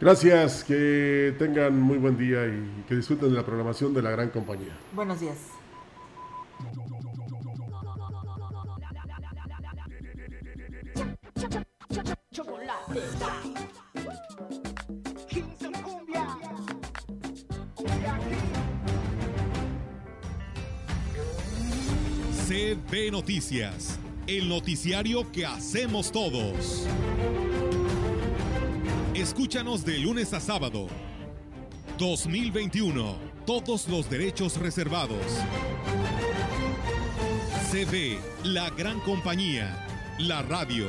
Gracias, 0.00 0.64
que 0.64 1.34
tengan 1.38 1.78
muy 1.78 1.98
buen 1.98 2.16
día 2.16 2.46
y 2.46 2.84
que 2.88 2.94
disfruten 2.94 3.28
de 3.28 3.36
la 3.36 3.44
programación 3.44 3.92
de 3.92 4.00
la 4.00 4.10
gran 4.10 4.30
compañía. 4.30 4.74
Buenos 4.94 5.20
días. 5.20 5.36
Chocolate. 12.32 13.00
CB 22.46 23.10
Noticias, 23.10 23.98
el 24.26 24.48
noticiario 24.48 25.30
que 25.32 25.46
hacemos 25.46 26.12
todos. 26.12 26.86
Escúchanos 29.14 29.84
de 29.84 29.98
lunes 29.98 30.32
a 30.32 30.40
sábado. 30.40 30.88
2021. 31.98 33.34
Todos 33.46 33.88
los 33.88 34.08
derechos 34.10 34.56
reservados. 34.56 35.24
CB, 37.70 38.18
la 38.44 38.70
gran 38.70 39.00
compañía. 39.00 39.86
La 40.18 40.42
radio 40.42 40.88